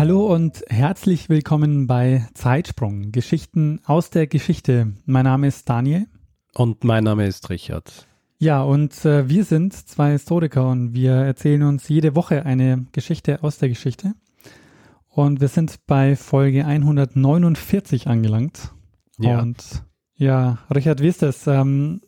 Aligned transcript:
Hallo 0.00 0.34
und 0.34 0.64
herzlich 0.70 1.28
willkommen 1.28 1.86
bei 1.86 2.26
Zeitsprung, 2.32 3.12
Geschichten 3.12 3.80
aus 3.84 4.08
der 4.08 4.26
Geschichte. 4.26 4.94
Mein 5.04 5.24
Name 5.24 5.46
ist 5.46 5.68
Daniel. 5.68 6.06
Und 6.54 6.84
mein 6.84 7.04
Name 7.04 7.26
ist 7.26 7.50
Richard. 7.50 8.08
Ja, 8.38 8.62
und 8.62 9.04
äh, 9.04 9.28
wir 9.28 9.44
sind 9.44 9.74
zwei 9.74 10.12
Historiker 10.12 10.70
und 10.70 10.94
wir 10.94 11.12
erzählen 11.12 11.64
uns 11.64 11.86
jede 11.88 12.16
Woche 12.16 12.46
eine 12.46 12.86
Geschichte 12.92 13.42
aus 13.42 13.58
der 13.58 13.68
Geschichte. 13.68 14.14
Und 15.10 15.42
wir 15.42 15.48
sind 15.48 15.86
bei 15.86 16.16
Folge 16.16 16.64
149 16.64 18.06
angelangt. 18.06 18.72
Ja. 19.18 19.42
Und 19.42 19.84
ja, 20.14 20.60
Richard, 20.74 21.02
wie 21.02 21.08
ist 21.08 21.20
das? 21.20 21.46
Ähm, 21.46 22.00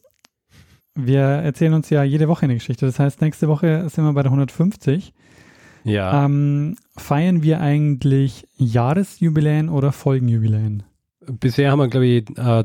wir 0.95 1.21
erzählen 1.21 1.75
uns 1.75 1.91
ja 1.91 2.03
jede 2.05 2.27
Woche 2.27 2.45
eine 2.45 2.55
Geschichte. 2.55 2.87
Das 2.87 2.99
heißt, 2.99 3.21
nächste 3.21 3.49
Woche 3.49 3.87
sind 3.91 4.05
wir 4.05 4.15
bei 4.15 4.23
der 4.23 4.33
150. 4.33 5.13
Ja. 5.85 6.25
Ähm, 6.25 6.77
feiern 6.97 7.43
wir 7.43 7.61
eigentlich 7.61 8.47
Jahresjubiläen 8.57 9.69
oder 9.69 9.93
Folgenjubiläen? 9.93 10.85
Bisher 11.27 11.71
haben 11.71 11.79
wir, 11.79 11.89
glaube 11.89 12.07
ich, 12.07 12.39
äh, 12.39 12.65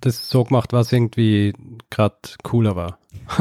das 0.00 0.30
so 0.30 0.44
gemacht, 0.44 0.72
was 0.72 0.92
irgendwie 0.92 1.52
gerade 1.90 2.16
cooler 2.42 2.76
war. 2.76 2.98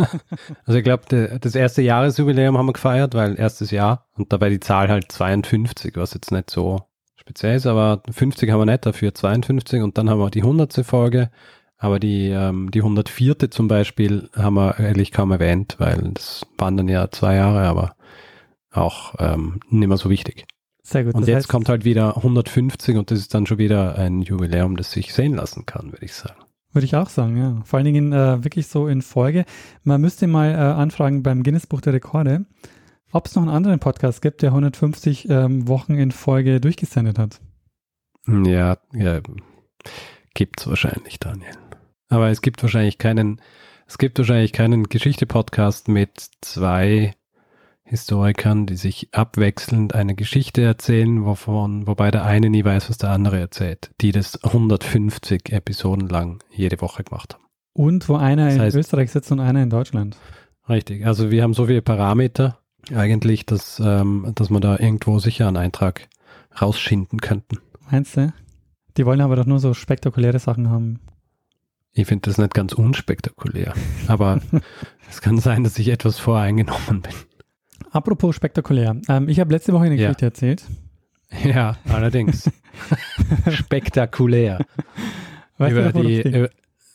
also 0.66 0.78
ich 0.78 0.84
glaube, 0.84 1.40
das 1.40 1.56
erste 1.56 1.82
Jahresjubiläum 1.82 2.58
haben 2.58 2.66
wir 2.66 2.74
gefeiert, 2.74 3.16
weil 3.16 3.40
erstes 3.40 3.72
Jahr 3.72 4.08
und 4.16 4.34
dabei 4.34 4.50
die 4.50 4.60
Zahl 4.60 4.90
halt 4.90 5.12
52, 5.12 5.96
was 5.96 6.14
jetzt 6.14 6.32
nicht 6.32 6.50
so 6.50 6.82
speziell 7.16 7.56
ist, 7.56 7.68
aber 7.68 8.04
50 8.12 8.50
haben 8.52 8.60
wir 8.60 8.66
nicht 8.66 8.86
dafür, 8.86 9.14
52 9.14 9.82
und 9.82 9.98
dann 9.98 10.10
haben 10.10 10.20
wir 10.20 10.30
die 10.30 10.42
100. 10.42 10.86
Folge, 10.86 11.30
aber 11.78 12.00
die, 12.00 12.30
ähm, 12.30 12.70
die 12.72 12.80
104. 12.80 13.50
zum 13.50 13.68
Beispiel 13.68 14.30
haben 14.36 14.56
wir 14.56 14.78
eigentlich 14.78 15.12
kaum 15.12 15.32
erwähnt, 15.32 15.76
weil 15.80 16.12
das 16.14 16.46
waren 16.58 16.78
dann 16.78 16.90
ja 16.90 17.10
zwei 17.12 17.36
Jahre, 17.36 17.62
aber 17.62 17.96
auch 18.74 19.16
ähm, 19.20 19.60
nicht 19.70 19.88
mehr 19.88 19.98
so 19.98 20.10
wichtig. 20.10 20.46
Sehr 20.84 21.06
gut. 21.06 21.16
Und 21.16 21.28
jetzt 21.28 21.36
heißt, 21.36 21.48
kommt 21.48 21.70
halt 21.70 21.86
wieder 21.86 22.18
150 22.18 22.98
und 22.98 23.10
das 23.10 23.20
ist 23.20 23.34
dann 23.34 23.46
schon 23.46 23.58
wieder 23.58 23.98
ein 23.98 24.22
Jubiläum, 24.22 24.76
das 24.76 24.92
sich 24.92 25.14
sehen 25.14 25.36
lassen 25.36 25.66
kann, 25.66 25.92
würde 25.92 26.06
ich 26.06 26.14
sagen. 26.14 26.42
Würde 26.74 26.86
ich 26.86 26.96
auch 26.96 27.10
sagen, 27.10 27.38
ja. 27.38 27.62
Vor 27.66 27.78
allen 27.78 27.86
Dingen 27.86 28.12
äh, 28.12 28.44
wirklich 28.44 28.68
so 28.68 28.88
in 28.88 29.02
Folge. 29.02 29.46
Man 29.84 30.02
müsste 30.02 30.28
mal 30.28 30.52
äh, 30.52 30.56
anfragen 30.56 31.24
beim 31.24 31.44
Guinness 31.44 31.68
Buch 31.68 31.82
der 31.82 31.94
Rekorde, 31.94 32.46
ob 33.12 33.28
es 33.28 33.36
noch 33.36 33.44
einen 33.44 33.52
anderen 33.52 33.80
Podcast 33.80 34.22
gibt, 34.22 34.42
der 34.42 34.50
150 34.50 35.30
ähm, 35.30 35.68
Wochen 35.68 35.94
in 35.94 36.12
Folge 36.12 36.60
durchgesendet 36.60 37.20
hat. 37.20 37.40
Ja, 38.28 38.78
ja 38.94 39.22
gibt's 40.34 40.68
wahrscheinlich, 40.68 41.20
Daniel. 41.20 41.56
Aber 42.10 42.30
es 42.30 42.42
gibt 42.42 42.62
wahrscheinlich 42.64 42.98
keinen, 42.98 43.40
es 43.88 43.98
gibt 43.98 44.18
wahrscheinlich 44.18 44.52
keinen 44.52 44.86
Geschichte-Podcast 44.86 45.88
mit 45.88 46.28
zwei 46.42 47.14
Historikern, 47.94 48.66
die 48.66 48.76
sich 48.76 49.10
abwechselnd 49.12 49.94
eine 49.94 50.16
Geschichte 50.16 50.64
erzählen, 50.64 51.26
wovon, 51.26 51.86
wobei 51.86 52.10
der 52.10 52.26
eine 52.26 52.50
nie 52.50 52.66
weiß, 52.66 52.90
was 52.90 52.98
der 52.98 53.12
andere 53.12 53.40
erzählt, 53.40 53.92
die 54.02 54.12
das 54.12 54.44
150 54.44 55.52
Episoden 55.52 56.10
lang 56.10 56.40
jede 56.50 56.82
Woche 56.82 57.04
gemacht 57.04 57.36
haben. 57.36 57.44
Und 57.74 58.10
wo 58.10 58.16
einer 58.16 58.46
Das 58.48 58.56
in 58.56 58.62
heißt- 58.62 58.76
Österreich 58.80 59.12
sitzt 59.12 59.32
und 59.32 59.40
einer 59.40 59.62
in 59.62 59.70
Deutschland. 59.70 60.18
Richtig. 60.68 61.06
Also 61.06 61.30
wir 61.30 61.44
haben 61.44 61.54
so 61.54 61.68
viele 61.68 61.84
Parameter 61.84 62.58
eigentlich, 62.96 63.46
dass, 63.46 63.80
ähm, 63.80 64.32
dass 64.34 64.50
wir 64.50 64.60
da 64.60 64.80
irgendwo 64.80 65.20
sicher 65.20 65.48
einen 65.48 65.58
Eintrag 65.58 66.08
rausschinden 66.60 67.22
könnten. 67.22 67.60
Meinst 67.92 68.18
du? 68.18 68.34
Die 68.98 69.06
wollen 69.06 69.22
aber 69.22 69.36
doch 69.36 69.46
nur 69.46 69.60
so 69.60 69.76
spektakuläre 69.76 70.40
Sachen 70.40 70.72
haben. 70.72 71.00
Ich 71.94 72.08
finde 72.08 72.28
das 72.30 72.40
nicht 72.40 72.56
ganz 72.56 72.74
unspektakulär, 72.74 73.76
aber 74.08 74.42
es 75.12 75.22
kann 75.22 75.38
sein, 75.38 75.64
dass 75.64 75.78
ich 75.78 75.90
etwas 75.90 76.18
voreingenommen 76.18 77.02
bin. 77.04 77.14
Apropos 77.94 78.36
spektakulär. 78.36 79.00
Ähm, 79.08 79.30
ich 79.30 79.40
habe 79.40 79.54
letzte 79.54 79.72
Woche 79.72 79.86
eine 79.86 79.96
Ja. 79.96 80.08
Geschichte 80.10 80.26
erzählt. 80.26 80.64
Ja, 81.44 81.78
allerdings. 81.86 82.48
Spektakulär. 83.50 84.60
Weißt 85.58 85.76
du 85.76 85.80
über 85.80 85.94
worum 85.96 86.08
die, 86.08 86.22
über, 86.22 86.50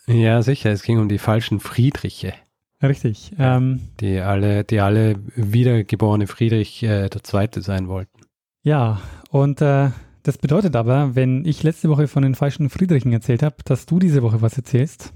ja, 0.07 0.43
sicher, 0.43 0.71
es 0.71 0.85
ging 0.85 1.01
um 1.01 1.09
die 1.09 1.19
falschen 1.19 1.59
Friedriche, 1.59 2.35
Richtig. 2.81 3.33
Ähm, 3.39 3.89
die 3.99 4.21
alle, 4.21 4.63
die 4.63 4.79
alle 4.81 5.17
wiedergeborene 5.35 6.29
Friedrich 6.29 6.83
äh, 6.85 7.09
der 7.09 7.25
Zweite 7.25 7.63
sein 7.63 7.89
wollten. 7.89 8.21
Ja, 8.63 9.01
und 9.31 9.61
äh, 9.61 9.91
das 10.23 10.39
bedeutet 10.39 10.77
aber, 10.77 11.17
wenn 11.17 11.45
ich 11.45 11.63
letzte 11.65 11.89
Woche 11.89 12.07
von 12.07 12.23
den 12.23 12.37
falschen 12.37 12.71
Friedrichen 12.71 13.13
erzählt 13.13 13.43
habe, 13.43 13.57
dass 13.65 13.87
du 13.87 13.99
diese 13.99 14.23
Woche 14.23 14.43
was 14.43 14.57
erzählst. 14.57 15.13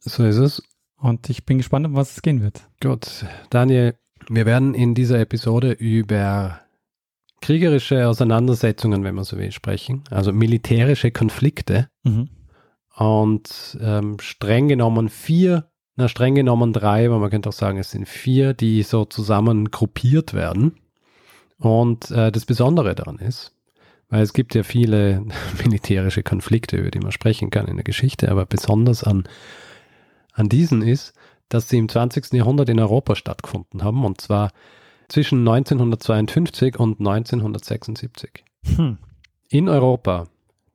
So 0.00 0.24
ist 0.24 0.36
es. 0.36 0.62
Und 0.96 1.28
ich 1.28 1.44
bin 1.44 1.58
gespannt, 1.58 1.86
um 1.86 1.94
was 1.94 2.12
es 2.12 2.22
gehen 2.22 2.40
wird. 2.40 2.62
Gut, 2.82 3.26
Daniel, 3.50 3.94
wir 4.28 4.46
werden 4.46 4.74
in 4.74 4.94
dieser 4.94 5.20
Episode 5.20 5.72
über 5.72 6.60
kriegerische 7.40 8.08
Auseinandersetzungen, 8.08 9.04
wenn 9.04 9.14
man 9.14 9.24
so 9.24 9.36
will, 9.38 9.52
sprechen, 9.52 10.04
also 10.10 10.32
militärische 10.32 11.10
Konflikte 11.10 11.88
Mhm. 12.04 12.28
und 12.96 13.78
ähm, 13.80 14.16
streng 14.20 14.68
genommen 14.68 15.08
vier, 15.08 15.70
na 15.96 16.08
streng 16.08 16.34
genommen 16.34 16.72
drei, 16.72 17.06
aber 17.06 17.18
man 17.18 17.30
könnte 17.30 17.48
auch 17.48 17.54
sagen, 17.54 17.78
es 17.78 17.90
sind 17.90 18.08
vier, 18.08 18.54
die 18.54 18.82
so 18.82 19.04
zusammen 19.04 19.70
gruppiert 19.70 20.34
werden. 20.34 20.76
Und 21.58 22.10
äh, 22.10 22.32
das 22.32 22.46
Besondere 22.46 22.94
daran 22.94 23.18
ist, 23.18 23.52
weil 24.08 24.22
es 24.22 24.32
gibt 24.32 24.54
ja 24.54 24.62
viele 24.62 25.24
militärische 25.64 26.22
Konflikte, 26.22 26.76
über 26.76 26.90
die 26.90 27.00
man 27.00 27.12
sprechen 27.12 27.50
kann 27.50 27.66
in 27.66 27.76
der 27.76 27.84
Geschichte, 27.84 28.30
aber 28.30 28.44
besonders 28.46 29.04
an, 29.04 29.24
an 30.32 30.48
diesen 30.48 30.82
ist, 30.82 31.14
dass 31.54 31.68
sie 31.68 31.78
im 31.78 31.88
20. 31.88 32.32
Jahrhundert 32.32 32.68
in 32.68 32.80
Europa 32.80 33.14
stattgefunden 33.14 33.82
haben, 33.82 34.04
und 34.04 34.20
zwar 34.20 34.50
zwischen 35.08 35.38
1952 35.46 36.78
und 36.78 36.98
1976. 37.00 38.44
Hm. 38.76 38.98
In 39.50 39.68
Europa 39.68 40.26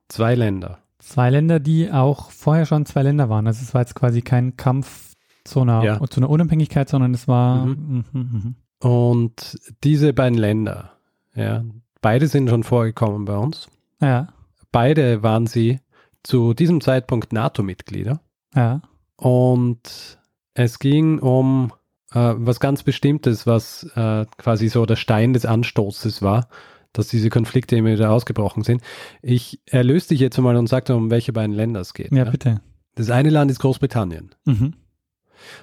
zwei 0.08 0.36
Länder. 0.36 0.80
Zwei 1.00 1.30
Länder, 1.30 1.60
die 1.60 1.92
auch 1.92 2.32
vorher 2.32 2.66
schon 2.66 2.86
zwei 2.86 3.04
Länder 3.04 3.30
waren. 3.30 3.48
Also 3.48 3.62
es 3.64 3.74
war 3.74 3.82
jetzt 3.82 3.96
quasi 3.96 4.22
kein 4.22 4.58
Kampf 4.58 5.16
zu 5.44 5.62
einer, 5.62 5.84
Ja. 5.84 6.00
zu 6.10 6.20
einer 6.20 6.30
Unabhängigkeit, 6.30 6.90
sondern 6.90 7.14
es 7.14 7.28
war. 7.28 7.66
Mhm. 7.66 8.06
Mhm, 8.12 8.20
mhm. 8.22 8.56
Und 8.90 9.58
diese 9.84 10.14
beiden 10.14 10.38
Länder, 10.38 10.92
ja, 11.36 11.64
beide 12.02 12.28
sind 12.28 12.50
schon 12.50 12.64
vorgekommen 12.64 13.26
bei 13.26 13.38
uns. 13.38 13.68
Ja, 14.02 14.30
Beide 14.72 15.24
waren 15.24 15.48
sie 15.48 15.80
zu 16.22 16.54
diesem 16.54 16.80
Zeitpunkt 16.80 17.34
NATO-Mitglieder. 17.34 18.22
ja. 18.56 18.82
Und 19.18 20.19
es 20.54 20.80
ging 20.80 21.20
um 21.20 21.72
äh, 22.12 22.34
was 22.36 22.60
ganz 22.60 22.84
Bestimmtes, 22.84 23.46
was 23.46 23.84
äh, 23.96 24.26
quasi 24.38 24.70
so 24.70 24.86
der 24.86 24.96
Stein 24.96 25.34
des 25.34 25.46
Anstoßes 25.46 26.22
war, 26.22 26.50
dass 26.94 27.08
diese 27.08 27.30
Konflikte 27.30 27.76
immer 27.76 27.92
wieder 27.92 28.12
ausgebrochen 28.12 28.64
sind. 28.64 28.82
Ich 29.22 29.62
erlöse 29.66 30.10
dich 30.10 30.20
jetzt 30.20 30.38
mal 30.40 30.56
und 30.56 30.68
sage 30.68 30.86
dir, 30.86 30.96
um 30.96 31.12
welche 31.12 31.34
beiden 31.34 31.56
Länder 31.56 31.82
es 31.82 31.94
geht. 31.94 32.12
Ja, 32.12 32.26
bitte. 32.26 32.62
Das 32.96 33.10
eine 33.10 33.30
Land 33.30 33.52
ist 33.52 33.60
Großbritannien. 33.60 34.36
Mhm. 34.46 34.74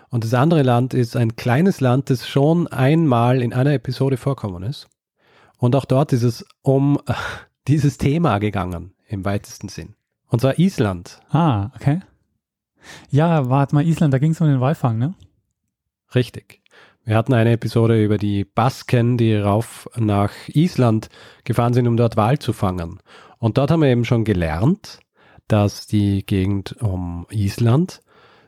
Und 0.09 0.25
das 0.25 0.33
andere 0.33 0.63
Land 0.63 0.95
ist 0.95 1.17
ein 1.17 1.37
kleines 1.37 1.81
Land, 1.81 2.09
das 2.09 2.27
schon 2.27 2.67
einmal 2.69 3.43
in 3.43 3.53
einer 3.53 3.75
Episode 3.75 4.17
vorkommen 4.17 4.63
ist. 4.63 4.89
Und 5.59 5.75
auch 5.75 5.85
dort 5.85 6.13
ist 6.13 6.23
es 6.23 6.47
um 6.63 6.99
äh, 7.07 7.15
dieses 7.69 7.99
Thema 7.99 8.39
gegangen, 8.39 8.95
im 9.07 9.25
weitesten 9.25 9.69
Sinn. 9.69 9.97
Und 10.29 10.41
zwar 10.41 10.59
Island. 10.59 11.21
Ah, 11.31 11.71
okay. 11.75 12.01
Ja, 13.11 13.49
warte 13.49 13.75
mal, 13.75 13.87
Island, 13.87 14.13
da 14.15 14.19
ging 14.19 14.33
es 14.33 14.41
um 14.41 14.47
den 14.47 14.61
Walfang, 14.61 14.99
ne? 14.99 15.15
Richtig. 16.15 16.63
Wir 17.05 17.17
hatten 17.17 17.35
eine 17.35 17.53
Episode 17.53 18.03
über 18.03 18.19
die 18.19 18.45
Basken, 18.45 19.17
die 19.17 19.37
rauf 19.37 19.89
nach 19.97 20.33
Island 20.49 21.09
gefahren 21.45 21.73
sind, 21.73 21.87
um 21.87 21.97
dort 21.97 22.17
Wal 22.17 22.39
zu 22.39 22.53
fangen. 22.53 22.99
Und 23.39 23.59
dort 23.59 23.71
haben 23.71 23.83
wir 23.83 23.89
eben 23.89 24.05
schon 24.05 24.25
gelernt, 24.25 24.99
dass 25.47 25.87
die 25.87 26.27
Gegend 26.27 26.77
um 26.81 27.27
Island 27.31 28.01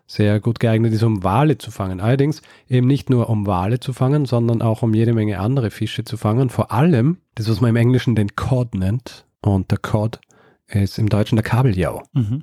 sehr 0.08 0.40
gut 0.40 0.58
geeignet 0.58 0.92
ist, 0.92 1.02
um 1.02 1.22
Wale 1.22 1.58
zu 1.58 1.70
fangen. 1.70 2.00
Allerdings 2.00 2.42
eben 2.66 2.86
nicht 2.86 3.10
nur 3.10 3.28
um 3.28 3.46
Wale 3.46 3.78
zu 3.78 3.92
fangen, 3.92 4.24
sondern 4.24 4.62
auch 4.62 4.82
um 4.82 4.94
jede 4.94 5.12
Menge 5.12 5.38
andere 5.38 5.70
Fische 5.70 6.02
zu 6.02 6.16
fangen. 6.16 6.48
Vor 6.48 6.72
allem 6.72 7.18
das, 7.34 7.48
was 7.48 7.60
man 7.60 7.70
im 7.70 7.76
Englischen 7.76 8.16
den 8.16 8.34
Cod 8.34 8.74
nennt. 8.74 9.26
Und 9.42 9.70
der 9.70 9.78
Cod 9.78 10.18
ist 10.66 10.98
im 10.98 11.08
Deutschen 11.08 11.36
der 11.36 11.44
Kabeljau. 11.44 12.02
Mhm. 12.14 12.42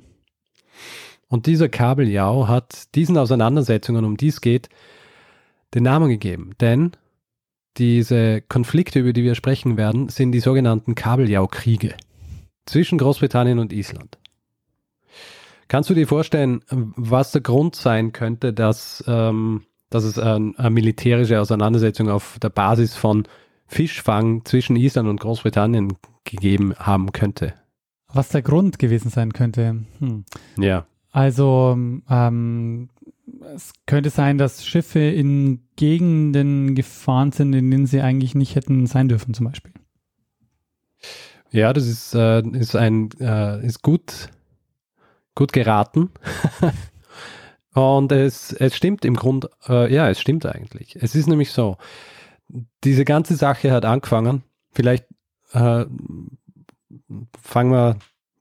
Und 1.28 1.46
dieser 1.46 1.68
Kabeljau 1.68 2.46
hat 2.48 2.94
diesen 2.94 3.18
Auseinandersetzungen, 3.18 4.04
um 4.04 4.16
die 4.16 4.28
es 4.28 4.40
geht, 4.40 4.68
den 5.74 5.82
Namen 5.82 6.08
gegeben. 6.08 6.52
Denn 6.60 6.92
diese 7.76 8.40
Konflikte, 8.42 9.00
über 9.00 9.12
die 9.12 9.24
wir 9.24 9.34
sprechen 9.34 9.76
werden, 9.76 10.08
sind 10.08 10.32
die 10.32 10.40
sogenannten 10.40 10.94
Kabeljau-Kriege 10.94 11.94
zwischen 12.64 12.98
Großbritannien 12.98 13.58
und 13.58 13.72
Island. 13.72 14.18
Kannst 15.68 15.90
du 15.90 15.94
dir 15.94 16.06
vorstellen, 16.06 16.62
was 16.70 17.32
der 17.32 17.40
Grund 17.40 17.74
sein 17.74 18.12
könnte, 18.12 18.52
dass, 18.52 19.02
ähm, 19.08 19.64
dass 19.90 20.04
es 20.04 20.18
ein, 20.18 20.56
eine 20.56 20.70
militärische 20.70 21.40
Auseinandersetzung 21.40 22.08
auf 22.08 22.38
der 22.40 22.50
Basis 22.50 22.94
von 22.94 23.26
Fischfang 23.66 24.44
zwischen 24.44 24.76
Island 24.76 25.08
und 25.08 25.20
Großbritannien 25.20 25.94
gegeben 26.24 26.74
haben 26.76 27.10
könnte? 27.10 27.54
Was 28.12 28.28
der 28.28 28.42
Grund 28.42 28.78
gewesen 28.78 29.10
sein 29.10 29.32
könnte? 29.32 29.84
Hm. 29.98 30.24
Ja. 30.56 30.86
Also 31.16 31.74
ähm, 32.10 32.90
es 33.54 33.72
könnte 33.86 34.10
sein, 34.10 34.36
dass 34.36 34.66
Schiffe 34.66 34.98
in 34.98 35.66
Gegenden 35.76 36.74
gefahren 36.74 37.32
sind, 37.32 37.54
in 37.54 37.70
denen 37.70 37.86
sie 37.86 38.02
eigentlich 38.02 38.34
nicht 38.34 38.54
hätten 38.54 38.86
sein 38.86 39.08
dürfen, 39.08 39.32
zum 39.32 39.46
Beispiel. 39.46 39.72
Ja, 41.50 41.72
das 41.72 41.86
ist, 41.86 42.14
äh, 42.14 42.42
ist 42.42 42.76
ein 42.76 43.08
äh, 43.18 43.64
ist 43.64 43.80
gut, 43.80 44.28
gut 45.34 45.54
geraten. 45.54 46.10
Und 47.72 48.12
es, 48.12 48.52
es 48.52 48.76
stimmt 48.76 49.06
im 49.06 49.16
Grund, 49.16 49.48
äh, 49.70 49.90
ja, 49.90 50.10
es 50.10 50.20
stimmt 50.20 50.44
eigentlich. 50.44 50.96
Es 50.96 51.14
ist 51.14 51.28
nämlich 51.28 51.50
so, 51.50 51.78
diese 52.84 53.06
ganze 53.06 53.36
Sache 53.36 53.72
hat 53.72 53.86
angefangen, 53.86 54.42
vielleicht 54.70 55.06
äh, 55.52 55.86
fangen 57.40 57.72
wir 57.72 57.96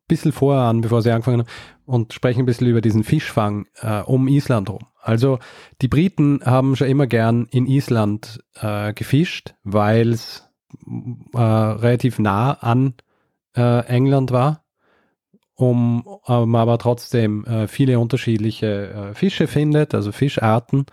bisschen 0.07 0.31
vorher 0.31 0.63
an, 0.63 0.81
bevor 0.81 1.01
sie 1.01 1.11
angefangen 1.11 1.41
haben, 1.41 1.49
und 1.85 2.13
sprechen 2.13 2.41
ein 2.41 2.45
bisschen 2.45 2.67
über 2.67 2.81
diesen 2.81 3.03
Fischfang 3.03 3.67
äh, 3.81 4.01
um 4.01 4.27
Island 4.27 4.69
rum. 4.69 4.87
Also 5.01 5.39
die 5.81 5.87
Briten 5.87 6.41
haben 6.43 6.75
schon 6.75 6.87
immer 6.87 7.07
gern 7.07 7.47
in 7.51 7.67
Island 7.67 8.43
äh, 8.59 8.93
gefischt, 8.93 9.53
weil 9.63 10.09
es 10.09 10.49
äh, 11.33 11.39
relativ 11.39 12.19
nah 12.19 12.53
an 12.53 12.95
äh, 13.55 13.85
England 13.85 14.31
war, 14.31 14.63
um 15.53 16.03
ähm, 16.27 16.55
aber 16.55 16.77
trotzdem 16.79 17.45
äh, 17.45 17.67
viele 17.67 17.99
unterschiedliche 17.99 18.89
äh, 18.89 19.13
Fische 19.13 19.47
findet, 19.47 19.93
also 19.93 20.11
Fischarten 20.11 20.85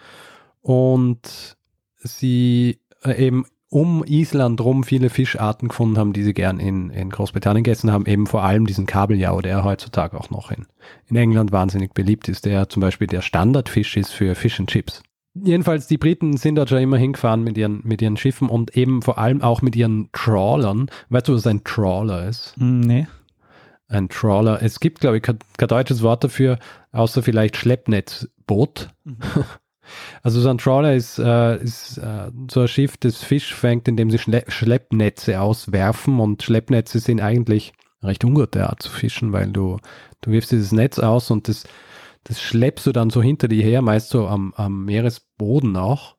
und 0.60 1.56
sie 1.96 2.80
äh, 3.02 3.26
eben 3.26 3.46
um 3.72 4.04
Island 4.06 4.60
rum 4.60 4.84
viele 4.84 5.08
Fischarten 5.08 5.68
gefunden 5.68 5.96
haben, 5.96 6.12
die 6.12 6.22
sie 6.22 6.34
gern 6.34 6.60
in, 6.60 6.90
in 6.90 7.08
Großbritannien 7.08 7.64
gegessen 7.64 7.90
haben, 7.90 8.04
eben 8.04 8.26
vor 8.26 8.44
allem 8.44 8.66
diesen 8.66 8.84
Kabeljau, 8.84 9.40
der 9.40 9.64
heutzutage 9.64 10.18
auch 10.18 10.28
noch 10.28 10.50
in, 10.50 10.66
in 11.08 11.16
England 11.16 11.52
wahnsinnig 11.52 11.94
beliebt 11.94 12.28
ist, 12.28 12.44
der 12.44 12.68
zum 12.68 12.82
Beispiel 12.82 13.06
der 13.06 13.22
Standardfisch 13.22 13.96
ist 13.96 14.10
für 14.10 14.34
Fish 14.34 14.60
and 14.60 14.68
Chips. 14.68 15.02
Jedenfalls, 15.34 15.86
die 15.86 15.96
Briten 15.96 16.36
sind 16.36 16.56
dort 16.56 16.68
schon 16.68 16.82
immer 16.82 16.98
hingefahren 16.98 17.42
mit 17.42 17.56
ihren, 17.56 17.80
mit 17.84 18.02
ihren 18.02 18.18
Schiffen 18.18 18.50
und 18.50 18.76
eben 18.76 19.00
vor 19.00 19.16
allem 19.16 19.40
auch 19.40 19.62
mit 19.62 19.74
ihren 19.74 20.10
Trawlern. 20.12 20.90
Weißt 21.08 21.28
du, 21.28 21.34
was 21.34 21.46
ein 21.46 21.64
Trawler 21.64 22.28
ist? 22.28 22.54
Hm, 22.58 22.80
nee. 22.80 23.06
Ein 23.88 24.10
Trawler. 24.10 24.62
Es 24.62 24.80
gibt, 24.80 25.00
glaube 25.00 25.16
ich, 25.16 25.22
kein, 25.22 25.38
kein 25.56 25.68
deutsches 25.68 26.02
Wort 26.02 26.24
dafür, 26.24 26.58
außer 26.92 27.22
vielleicht 27.22 27.56
Schleppnetzboot. 27.56 28.90
Mhm. 29.04 29.16
Also 30.22 30.40
so 30.40 30.48
ein 30.48 30.58
Trawler 30.58 30.94
ist, 30.94 31.18
äh, 31.18 31.62
ist 31.62 31.98
äh, 31.98 32.30
so 32.50 32.60
ein 32.60 32.68
Schiff, 32.68 32.96
das 32.96 33.22
Fisch 33.22 33.54
fängt, 33.54 33.88
indem 33.88 34.10
sie 34.10 34.18
Schle 34.18 34.44
Schleppnetze 34.48 35.40
auswerfen 35.40 36.20
und 36.20 36.42
Schleppnetze 36.42 36.98
sind 36.98 37.20
eigentlich 37.20 37.72
recht 38.02 38.24
ungute 38.24 38.68
Art 38.68 38.82
zu 38.82 38.90
fischen, 38.90 39.32
weil 39.32 39.50
du, 39.50 39.78
du 40.20 40.30
wirfst 40.30 40.52
dieses 40.52 40.72
Netz 40.72 40.98
aus 40.98 41.30
und 41.30 41.48
das, 41.48 41.64
das 42.24 42.40
schleppst 42.40 42.86
du 42.86 42.92
dann 42.92 43.10
so 43.10 43.22
hinter 43.22 43.48
dir 43.48 43.62
her, 43.62 43.82
meist 43.82 44.10
so 44.10 44.26
am, 44.26 44.52
am 44.56 44.84
Meeresboden 44.84 45.76
auch 45.76 46.16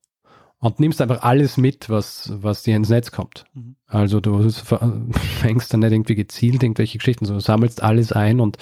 und 0.63 0.79
nimmst 0.79 1.01
einfach 1.01 1.23
alles 1.23 1.57
mit, 1.57 1.89
was, 1.89 2.31
was 2.35 2.63
dir 2.63 2.77
ins 2.77 2.87
Netz 2.87 3.11
kommt. 3.11 3.43
Mhm. 3.53 3.75
Also 3.85 4.21
du 4.21 4.49
fängst 5.41 5.73
dann 5.73 5.81
nicht 5.81 5.91
irgendwie 5.91 6.15
gezielt 6.15 6.63
irgendwelche 6.63 6.99
Geschichten, 6.99 7.25
sondern 7.25 7.41
sammelst 7.41 7.83
alles 7.83 8.13
ein 8.13 8.39
und 8.39 8.57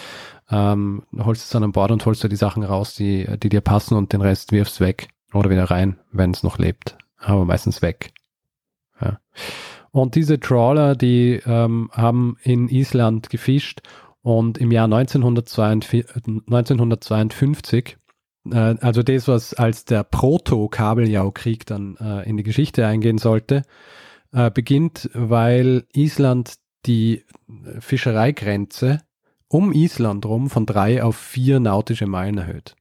ähm, 0.49 1.03
holst 1.19 1.43
es 1.43 1.49
dann 1.51 1.63
an 1.63 1.73
Bord 1.73 1.91
und 1.91 2.03
holst 2.03 2.23
dir 2.23 2.29
die 2.29 2.35
Sachen 2.35 2.63
raus, 2.63 2.95
die, 2.95 3.27
die 3.37 3.49
dir 3.49 3.61
passen 3.61 3.95
und 3.95 4.13
den 4.13 4.21
Rest 4.21 4.51
wirfst 4.51 4.79
weg 4.79 5.09
oder 5.31 5.51
wieder 5.51 5.65
rein, 5.65 5.99
wenn 6.11 6.31
es 6.31 6.41
noch 6.41 6.57
lebt. 6.57 6.97
Aber 7.19 7.45
meistens 7.45 7.83
weg. 7.83 8.13
Ja. 8.99 9.19
Und 9.91 10.15
diese 10.15 10.39
Trawler, 10.39 10.95
die 10.95 11.39
ähm, 11.45 11.91
haben 11.93 12.37
in 12.41 12.67
Island 12.67 13.29
gefischt 13.29 13.81
und 14.23 14.57
im 14.57 14.71
Jahr 14.71 14.85
1952, 14.85 16.15
1952 16.25 17.89
äh, 17.89 17.95
also 18.49 19.03
das, 19.03 19.27
was 19.27 19.53
als 19.53 19.85
der 19.85 20.03
Proto-Kabeljau-Krieg 20.03 21.65
dann 21.65 21.95
äh, 21.97 22.27
in 22.27 22.37
die 22.37 22.43
Geschichte 22.43 22.87
eingehen 22.87 23.17
sollte, 23.17 23.63
äh, 24.31 24.49
beginnt, 24.49 25.09
weil 25.13 25.85
Island 25.93 26.55
die 26.85 27.23
Fischereigrenze 27.79 29.01
um 29.47 29.73
Island 29.73 30.25
rum 30.25 30.49
von 30.49 30.65
drei 30.65 31.03
auf 31.03 31.17
vier 31.17 31.59
nautische 31.59 32.07
Meilen 32.07 32.37
erhöht. 32.37 32.75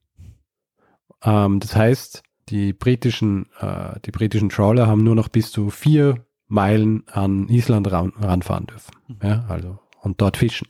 Ähm, 1.23 1.61
das 1.61 1.77
heißt, 1.77 2.23
die 2.49 2.73
britischen, 2.73 3.47
äh, 3.61 3.99
die 4.05 4.11
britischen 4.13 4.49
Trawler 4.49 4.87
haben 4.87 5.05
nur 5.05 5.15
noch 5.15 5.29
bis 5.29 5.51
zu 5.53 5.71
vier 5.71 6.25
Meilen 6.47 7.05
an 7.09 7.49
Island 7.49 7.91
ran, 7.93 8.13
ranfahren 8.19 8.67
dürfen. 8.67 8.93
Mhm. 9.09 9.17
Ja, 9.23 9.45
also, 9.49 9.79
und 10.01 10.21
dort 10.21 10.37
fischen. 10.37 10.69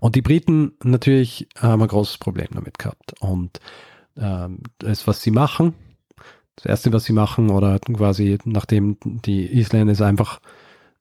Und 0.00 0.14
die 0.14 0.22
Briten 0.22 0.72
natürlich 0.82 1.48
haben 1.58 1.82
ein 1.82 1.88
großes 1.88 2.18
Problem 2.18 2.48
damit 2.52 2.78
gehabt. 2.78 3.14
Und 3.20 3.60
ähm, 4.18 4.60
das, 4.78 5.06
was 5.06 5.22
sie 5.22 5.30
machen, 5.30 5.74
das 6.56 6.66
erste, 6.66 6.92
was 6.92 7.04
sie 7.04 7.12
machen, 7.12 7.50
oder 7.50 7.78
quasi 7.78 8.38
nachdem 8.44 8.96
die 9.04 9.46
Isländer 9.58 9.92
es 9.92 10.00
einfach 10.00 10.40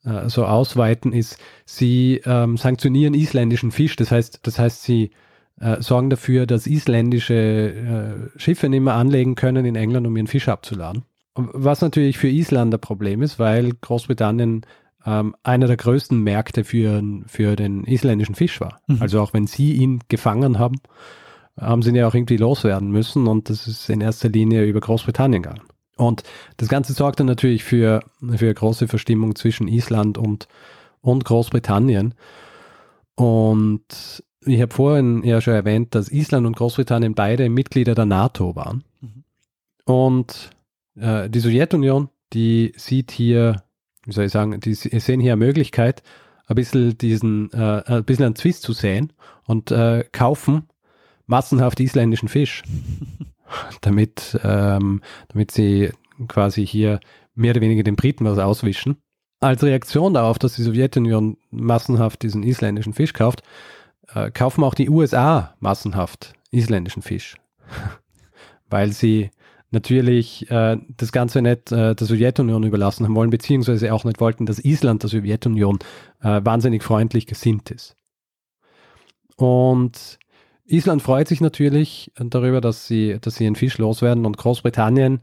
äh, 0.04 0.30
so 0.30 0.46
ausweiten, 0.46 1.14
ist, 1.14 1.38
sie 1.66 2.22
ähm, 2.26 2.58
sanktionieren 2.58 3.14
isländischen 3.14 3.72
Fisch. 3.72 3.96
Das 3.96 4.12
heißt, 4.12 4.42
das 4.44 4.60
heißt, 4.60 4.84
sie 4.84 5.12
äh, 5.60 5.82
sorgen 5.82 6.10
dafür, 6.10 6.46
dass 6.46 6.68
isländische 6.68 8.34
äh, 8.36 8.40
Schiffe 8.40 8.70
nicht 8.70 8.82
mehr 8.82 8.96
anlegen 8.96 9.36
können 9.36 9.66
in 9.66 9.76
England, 9.76 10.06
um 10.06 10.18
ihren 10.18 10.28
Fisch 10.28 10.50
abzuladen. 10.50 11.04
Was 11.36 11.82
natürlich 11.82 12.18
für 12.18 12.30
Island 12.30 12.74
ein 12.74 12.80
Problem 12.80 13.22
ist, 13.22 13.40
weil 13.40 13.72
Großbritannien 13.72 14.66
ähm, 15.06 15.36
einer 15.44 15.68
der 15.68 15.78
größten 15.78 16.22
Märkte 16.22 16.64
für, 16.64 17.02
für 17.28 17.56
den 17.56 17.84
isländischen 17.84 18.36
Fisch 18.36 18.60
war. 18.62 18.82
Mhm. 18.88 19.02
Also 19.02 19.22
auch 19.22 19.34
wenn 19.34 19.48
sie 19.48 19.74
ihn 19.74 20.00
gefangen 20.08 20.60
haben, 20.60 20.78
haben 21.60 21.82
sie 21.82 21.90
ihn 21.90 21.96
ja 21.96 22.08
auch 22.08 22.16
irgendwie 22.16 22.38
loswerden 22.38 22.92
müssen 22.92 23.28
und 23.28 23.50
das 23.50 23.68
ist 23.68 23.90
in 23.90 24.02
erster 24.02 24.30
Linie 24.30 24.66
über 24.66 24.82
Großbritannien 24.82 25.44
gegangen. 25.44 25.62
Und 25.98 26.24
das 26.58 26.68
Ganze 26.68 26.94
sorgte 26.94 27.24
natürlich 27.24 27.64
für, 27.64 28.02
für 28.36 28.54
große 28.54 28.88
Verstimmung 28.88 29.36
zwischen 29.36 29.68
Island 29.68 30.18
und, 30.18 30.48
und 31.02 31.24
Großbritannien. 31.24 32.16
Und 33.16 34.24
ich 34.46 34.62
habe 34.62 34.74
vorhin 34.74 35.24
ja 35.24 35.40
schon 35.40 35.54
erwähnt, 35.54 35.96
dass 35.96 36.12
Island 36.12 36.46
und 36.46 36.58
Großbritannien 36.58 37.16
beide 37.16 37.50
Mitglieder 37.50 37.96
der 37.96 38.06
NATO 38.06 38.56
waren. 38.58 38.84
Mhm. 39.00 39.24
Und 39.86 40.50
äh, 40.96 41.30
die 41.30 41.40
Sowjetunion, 41.40 42.10
die 42.34 42.74
sieht 42.76 43.12
hier, 43.12 43.64
wie 44.04 44.12
soll 44.12 44.26
ich 44.26 44.32
sagen, 44.32 44.60
die 44.60 44.74
sehen 44.74 45.22
hier 45.22 45.34
eine 45.34 45.46
Möglichkeit, 45.46 46.04
ein 46.48 46.56
bisschen 46.56 46.98
diesen, 46.98 47.52
äh, 47.54 47.84
ein 47.86 48.04
bisschen 48.04 48.26
einen 48.26 48.36
Zwist 48.36 48.64
zu 48.64 48.74
sehen 48.74 49.14
und 49.46 49.72
äh, 49.72 50.04
kaufen 50.12 50.68
massenhaft 51.28 51.80
isländischen 51.80 52.30
Fisch, 52.30 52.64
damit, 53.82 54.40
ähm, 54.44 55.02
damit 55.30 55.52
sie 55.52 55.92
quasi 56.28 56.66
hier 56.66 57.00
mehr 57.34 57.52
oder 57.52 57.62
weniger 57.62 57.84
den 57.84 57.96
Briten 57.96 58.26
was 58.26 58.38
auswischen. 58.38 58.98
Als 59.42 59.64
Reaktion 59.64 60.14
darauf, 60.14 60.40
dass 60.40 60.56
die 60.56 60.64
Sowjetunion 60.64 61.38
massenhaft 61.52 62.24
diesen 62.24 62.44
isländischen 62.44 62.94
Fisch 62.94 63.14
kauft, 63.14 63.44
äh, 64.14 64.32
kaufen 64.32 64.64
auch 64.64 64.74
die 64.74 64.90
USA 64.90 65.56
massenhaft 65.60 66.34
isländischen 66.52 67.02
Fisch. 67.02 67.36
Weil 68.70 68.92
sie 68.92 69.30
natürlich 69.72 70.50
äh, 70.50 70.78
das 70.98 71.12
Ganze 71.12 71.42
nicht 71.42 71.72
äh, 71.72 71.96
der 71.96 72.08
Sowjetunion 72.08 72.64
überlassen 72.64 73.06
haben 73.06 73.16
wollen, 73.16 73.30
beziehungsweise 73.30 73.94
auch 73.94 74.06
nicht 74.06 74.20
wollten, 74.20 74.46
dass 74.46 74.64
Island 74.64 75.04
der 75.04 75.10
Sowjetunion 75.10 75.80
äh, 76.22 76.42
wahnsinnig 76.44 76.82
freundlich 76.82 77.28
gesinnt 77.28 77.72
ist. 77.72 77.96
Und 79.36 80.18
Island 80.66 81.02
freut 81.02 81.28
sich 81.28 81.42
natürlich 81.42 82.12
darüber, 82.16 82.60
dass 82.62 82.88
sie, 82.88 83.18
dass 83.22 83.36
sie 83.36 83.46
einen 83.46 83.56
Fisch 83.56 83.78
loswerden 83.78 84.26
und 84.26 84.38
Großbritannien 84.38 85.22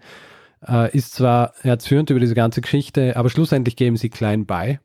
äh, 0.66 0.96
ist 0.96 1.14
zwar 1.14 1.54
erzürnt 1.62 2.11
über 2.11 2.20
diese 2.20 2.34
ganze 2.34 2.61
Geschichte, 2.61 3.16
aber 3.16 3.28
schlussendlich 3.28 3.76
geben 3.76 3.96
sie 3.96 4.08
klein 4.08 4.46
bei 4.46 4.80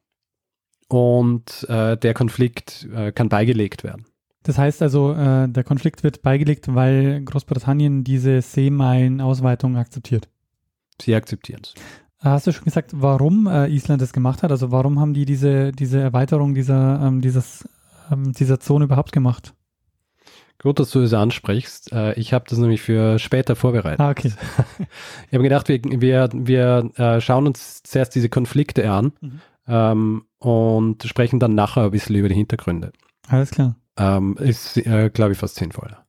und 0.88 1.66
äh, 1.70 1.98
der 1.98 2.14
Konflikt 2.14 2.88
äh, 2.94 3.12
kann 3.12 3.30
beigelegt 3.30 3.84
werden. 3.84 4.06
Das 4.44 4.58
heißt 4.58 4.82
also, 4.82 5.14
äh, 5.14 5.50
der 5.50 5.64
Konflikt 5.64 6.04
wird 6.04 6.22
beigelegt, 6.22 6.74
weil 6.74 7.22
Großbritannien 7.24 8.04
diese 8.04 8.42
Seemeilen-Ausweitung 8.42 9.76
akzeptiert. 9.76 10.30
Sie 11.02 11.14
akzeptieren 11.14 11.62
es. 11.64 11.74
Hast 12.20 12.48
du 12.48 12.54
schon 12.54 12.64
gesagt, 12.64 12.92
warum 12.96 13.46
äh, 13.48 13.68
Island 13.68 14.02
das 14.02 14.14
gemacht 14.14 14.42
hat? 14.42 14.52
Also 14.52 14.72
warum 14.72 15.00
haben 15.00 15.14
die 15.14 15.26
diese, 15.26 15.72
diese 15.72 16.00
Erweiterung 16.00 16.56
dieser, 16.56 17.00
ähm, 17.02 17.22
dieses, 17.22 17.68
ähm, 18.12 18.32
dieser 18.32 18.60
Zone 18.60 18.86
überhaupt 18.86 19.12
gemacht? 19.12 19.54
Gut, 20.60 20.80
dass 20.80 20.90
du 20.90 21.02
es 21.02 21.14
ansprichst. 21.14 21.92
Äh, 21.92 22.14
ich 22.20 22.34
habe 22.34 22.46
das 22.50 22.58
nämlich 22.58 22.82
für 22.82 23.20
später 23.20 23.56
vorbereitet. 23.56 24.00
Ah, 24.00 24.10
okay. 24.10 24.32
Ich 25.28 25.34
habe 25.34 25.44
gedacht, 25.44 25.70
wir, 25.70 25.82
wir, 25.84 26.30
wir 26.34 26.92
äh, 26.96 27.22
schauen 27.22 27.48
uns 27.48 27.84
zuerst 27.84 28.16
diese 28.16 28.30
Konflikte 28.30 28.90
an 28.90 29.14
Mhm. 29.22 29.42
ähm, 29.68 30.24
und 30.40 31.04
sprechen 31.04 31.40
dann 31.40 31.54
nachher 31.56 31.84
ein 31.84 31.92
bisschen 31.92 32.16
über 32.16 32.30
die 32.30 32.36
Hintergründe. 32.36 32.92
Alles 33.28 33.52
klar. 33.52 33.76
Ähm, 33.98 34.36
ist, 34.40 34.78
äh, 34.78 35.10
glaube 35.12 35.34
ich, 35.34 35.38
fast 35.38 35.56
sinnvoller. 35.56 36.06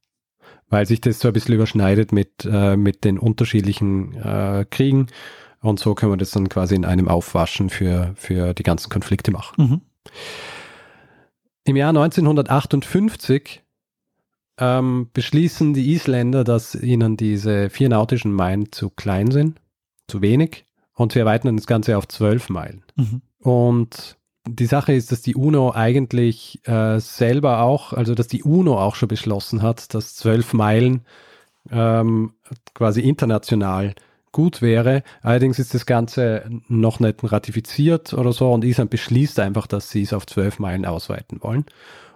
Weil 0.69 0.87
sich 0.87 1.01
das 1.01 1.19
so 1.21 1.29
ein 1.29 1.35
bisschen 1.35 1.55
überschneidet 1.55 2.13
mit, 2.13 2.45
äh, 2.45 2.77
mit 2.77 3.05
den 3.05 3.19
unterschiedlichen 3.19 4.15
äh, 4.15 4.67
Kriegen. 4.71 5.09
Und 5.61 5.81
so 5.81 5.95
können 5.95 6.13
wir 6.13 6.17
das 6.19 6.31
dann 6.31 6.49
quasi 6.49 6.75
in 6.75 6.85
einem 6.85 7.09
Aufwaschen 7.09 7.71
für, 7.71 8.13
für 8.17 8.55
die 8.55 8.63
ganzen 8.63 8.91
Konflikte 8.91 9.31
machen. 9.31 9.55
Mhm. 9.57 9.81
Im 11.65 11.77
Jahr 11.77 11.91
1958 11.91 13.63
ähm, 14.59 15.09
beschließen 15.13 15.75
die 15.75 15.93
Isländer, 15.93 16.45
dass 16.45 16.75
ihnen 16.75 17.17
diese 17.17 17.71
vier 17.71 17.89
nautischen 17.89 18.33
Meilen 18.33 18.73
zu 18.73 18.91
klein 18.91 19.31
sind, 19.31 19.61
zu 20.07 20.21
wenig, 20.23 20.65
und 20.95 21.13
sie 21.13 21.21
erweitern 21.21 21.57
das 21.57 21.67
Ganze 21.67 21.97
auf 21.97 22.09
zwölf 22.09 22.49
Meilen. 22.49 22.83
Mhm. 22.97 23.23
Und 23.39 24.17
die 24.49 24.67
Sache 24.67 24.93
ist, 24.93 25.13
dass 25.13 25.23
die 25.23 25.37
UNO 25.37 25.73
eigentlich 25.73 26.61
äh, 26.67 26.99
selber 26.99 27.63
auch, 27.63 27.93
also 27.93 28.15
dass 28.15 28.27
die 28.29 28.43
UNO 28.43 28.79
auch 28.79 28.95
schon 28.95 29.09
beschlossen 29.09 29.63
hat, 29.63 29.95
dass 29.95 30.17
zwölf 30.17 30.53
Meilen 30.55 31.03
ähm, 31.71 32.33
quasi 32.75 33.03
international 33.03 33.95
gut 34.33 34.63
wäre. 34.63 35.03
Allerdings 35.23 35.59
ist 35.59 35.75
das 35.75 35.87
Ganze 35.87 36.49
noch 36.69 37.01
nicht 37.01 37.21
ratifiziert 37.23 38.13
oder 38.13 38.33
so 38.33 38.53
und 38.53 38.65
Island 38.65 38.91
beschließt 38.91 39.39
einfach, 39.41 39.67
dass 39.67 39.91
sie 39.91 40.03
es 40.03 40.13
auf 40.13 40.27
zwölf 40.27 40.59
Meilen 40.59 40.85
ausweiten 40.85 41.43
wollen. 41.43 41.65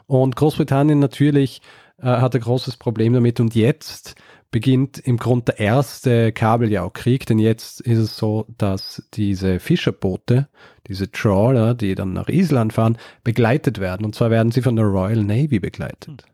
Und 0.07 0.37
Großbritannien 0.37 0.99
natürlich 0.99 1.63
äh, 2.03 2.07
hat 2.07 2.35
ein 2.35 2.41
großes 2.41 2.77
Problem 2.77 3.13
damit 3.13 3.41
und 3.41 3.55
jetzt 3.55 4.15
beginnt 4.51 4.99
im 4.99 5.17
Grunde 5.17 5.47
der 5.53 5.61
erste 5.61 6.31
Kabeljaukrieg, 6.31 7.25
denn 7.25 7.39
jetzt 7.39 7.81
ist 7.81 7.99
es 7.99 8.17
so, 8.19 8.47
dass 8.59 9.03
diese 9.15 9.59
Fischerboote, 9.59 10.49
diese 10.87 11.11
Trawler, 11.11 11.75
die 11.75 11.95
dann 11.95 12.13
nach 12.13 12.29
Island 12.29 12.75
fahren, 12.75 12.99
begleitet 13.25 13.81
werden. 13.81 14.05
Und 14.05 14.15
zwar 14.15 14.31
werden 14.31 14.53
sie 14.53 14.61
von 14.61 14.77
der 14.77 14.85
Royal 14.85 15.25
Navy 15.25 15.59
begleitet. 15.59 16.25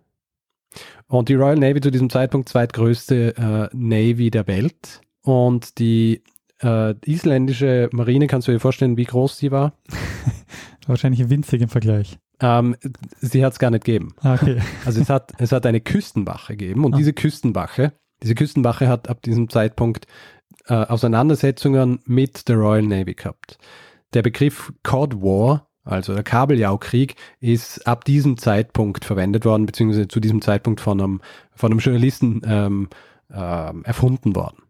Und 1.06 1.28
die 1.28 1.34
Royal 1.34 1.56
Navy 1.56 1.80
zu 1.80 1.90
diesem 1.90 2.10
Zeitpunkt 2.10 2.48
zweitgrößte 2.48 3.36
äh, 3.36 3.76
Navy 3.76 4.30
der 4.30 4.48
Welt. 4.48 5.00
Und 5.22 5.78
die 5.78 6.22
äh, 6.60 6.94
isländische 7.06 7.88
Marine, 7.92 8.26
kannst 8.26 8.48
du 8.48 8.52
dir 8.52 8.60
vorstellen, 8.60 8.96
wie 8.96 9.04
groß 9.04 9.38
die 9.38 9.52
war? 9.52 9.74
Wahrscheinlich 10.86 11.30
winzig 11.30 11.62
im 11.62 11.68
Vergleich. 11.68 12.18
Ähm, 12.40 12.76
sie 13.20 13.44
hat 13.44 13.52
es 13.54 13.58
gar 13.58 13.70
nicht 13.70 13.84
gegeben. 13.84 14.14
Ah, 14.22 14.34
okay. 14.34 14.60
Also 14.84 15.00
es 15.00 15.08
hat, 15.10 15.32
es 15.38 15.52
hat 15.52 15.66
eine 15.66 15.80
Küstenwache 15.80 16.56
gegeben 16.56 16.84
und 16.84 16.94
Ah. 16.94 16.98
diese 16.98 17.12
Küstenwache, 17.12 17.92
diese 18.22 18.34
Küstenwache 18.34 18.88
hat 18.88 19.08
ab 19.08 19.22
diesem 19.22 19.48
Zeitpunkt 19.48 20.06
äh, 20.66 20.74
Auseinandersetzungen 20.74 22.00
mit 22.04 22.48
der 22.48 22.56
Royal 22.56 22.82
Navy 22.82 23.14
gehabt. 23.14 23.58
Der 24.14 24.22
Begriff 24.22 24.72
Cod 24.82 25.20
War, 25.22 25.68
also 25.84 26.14
der 26.14 26.22
Kabeljaukrieg, 26.22 27.16
ist 27.40 27.86
ab 27.86 28.04
diesem 28.04 28.38
Zeitpunkt 28.38 29.04
verwendet 29.04 29.44
worden, 29.44 29.66
beziehungsweise 29.66 30.08
zu 30.08 30.20
diesem 30.20 30.42
Zeitpunkt 30.42 30.80
von 30.80 31.00
einem, 31.00 31.20
von 31.54 31.72
einem 31.72 31.80
Journalisten 31.80 32.42
ähm, 32.46 32.88
ähm, 33.32 33.84
erfunden 33.84 34.34
worden. 34.36 34.62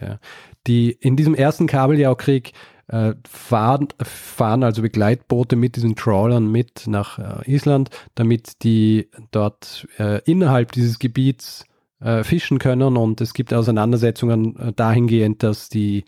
Ja. 0.00 0.18
Die, 0.66 0.90
in 0.92 1.16
diesem 1.16 1.34
ersten 1.34 1.66
Kabeljaukrieg 1.66 2.52
äh, 2.88 3.14
fahren, 3.28 3.88
fahren 4.02 4.62
also 4.62 4.82
Begleitboote 4.82 5.56
mit 5.56 5.76
diesen 5.76 5.96
Trawlern 5.96 6.50
mit 6.50 6.86
nach 6.86 7.18
äh, 7.18 7.50
Island, 7.50 7.90
damit 8.14 8.62
die 8.62 9.08
dort 9.30 9.86
äh, 9.98 10.20
innerhalb 10.24 10.72
dieses 10.72 10.98
Gebiets 10.98 11.64
äh, 12.00 12.24
fischen 12.24 12.58
können 12.58 12.96
und 12.96 13.20
es 13.20 13.34
gibt 13.34 13.54
Auseinandersetzungen 13.54 14.56
äh, 14.58 14.72
dahingehend, 14.72 15.42
dass 15.42 15.68
die, 15.68 16.04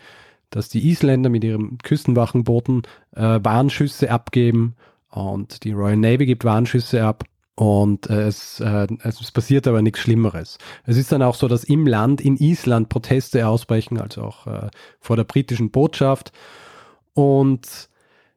dass 0.50 0.68
die 0.68 0.88
Isländer 0.90 1.30
mit 1.30 1.44
ihren 1.44 1.78
Küstenwachenbooten 1.78 2.82
äh, 3.14 3.40
Warnschüsse 3.42 4.10
abgeben 4.10 4.76
und 5.10 5.64
die 5.64 5.72
Royal 5.72 5.96
Navy 5.96 6.26
gibt 6.26 6.44
Warnschüsse 6.44 7.04
ab 7.04 7.24
und 7.54 8.10
es, 8.10 8.60
äh, 8.60 8.86
es 9.02 9.30
passiert 9.32 9.66
aber 9.66 9.80
nichts 9.80 10.00
Schlimmeres. 10.00 10.58
Es 10.84 10.98
ist 10.98 11.10
dann 11.10 11.22
auch 11.22 11.34
so, 11.34 11.48
dass 11.48 11.64
im 11.64 11.86
Land, 11.86 12.20
in 12.20 12.36
Island, 12.36 12.90
Proteste 12.90 13.48
ausbrechen, 13.48 13.98
also 13.98 14.22
auch 14.22 14.46
äh, 14.46 14.68
vor 15.00 15.16
der 15.16 15.24
britischen 15.24 15.70
Botschaft. 15.70 16.32
Und 17.16 17.88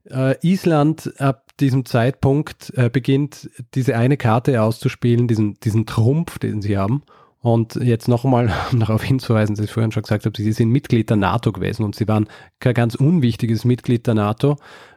äh, 0.09 0.35
Island 0.41 1.13
ab 1.19 1.51
diesem 1.59 1.83
Zeitpunkt 1.83 2.71
äh, 2.77 2.89
beginnt 2.89 3.49
diese 3.75 3.97
eine 3.97 4.15
Karte 4.15 4.61
auszuspielen, 4.61 5.27
diesen, 5.27 5.59
diesen 5.59 5.85
Trumpf, 5.85 6.39
den 6.39 6.61
sie 6.61 6.77
haben. 6.77 7.03
Und 7.41 7.75
jetzt 7.75 8.07
nochmal 8.07 8.53
darauf 8.71 9.03
hinzuweisen, 9.03 9.55
dass 9.55 9.65
ich 9.65 9.71
vorhin 9.71 9.91
schon 9.91 10.03
gesagt 10.03 10.25
habe, 10.25 10.41
sie 10.41 10.51
sind 10.53 10.69
Mitglied 10.69 11.09
der 11.09 11.17
NATO 11.17 11.51
gewesen 11.51 11.83
und 11.83 11.93
sie 11.93 12.07
waren 12.07 12.27
kein 12.59 12.73
ganz 12.73 12.95
unwichtiges 12.95 13.65
Mitglied 13.65 14.07
der 14.07 14.13
NATO, 14.13 14.55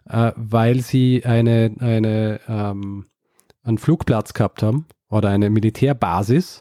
äh, 0.09 0.31
weil 0.37 0.81
sie 0.81 1.25
eine, 1.25 1.73
eine, 1.81 2.39
ähm, 2.49 3.07
einen 3.65 3.79
Flugplatz 3.79 4.33
gehabt 4.33 4.63
haben 4.63 4.87
oder 5.11 5.29
eine 5.31 5.51
Militärbasis, 5.51 6.61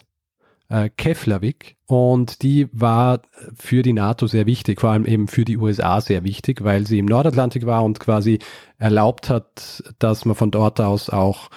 äh, 0.72 0.88
Keflavik, 0.88 1.76
und 1.86 2.42
die 2.42 2.68
war 2.72 3.20
für 3.54 3.82
die 3.82 3.92
NATO 3.92 4.26
sehr 4.26 4.46
wichtig, 4.46 4.80
vor 4.80 4.90
allem 4.90 5.04
eben 5.04 5.28
für 5.28 5.44
die 5.44 5.58
USA 5.58 6.00
sehr 6.00 6.24
wichtig, 6.24 6.64
weil 6.64 6.86
sie 6.86 6.98
im 6.98 7.04
Nordatlantik 7.04 7.66
war 7.66 7.84
und 7.84 8.00
quasi 8.00 8.38
erlaubt 8.78 9.28
hat, 9.28 9.84
dass 9.98 10.24
man 10.24 10.34
von 10.34 10.50
dort 10.50 10.80
aus 10.80 11.10
auch 11.10 11.50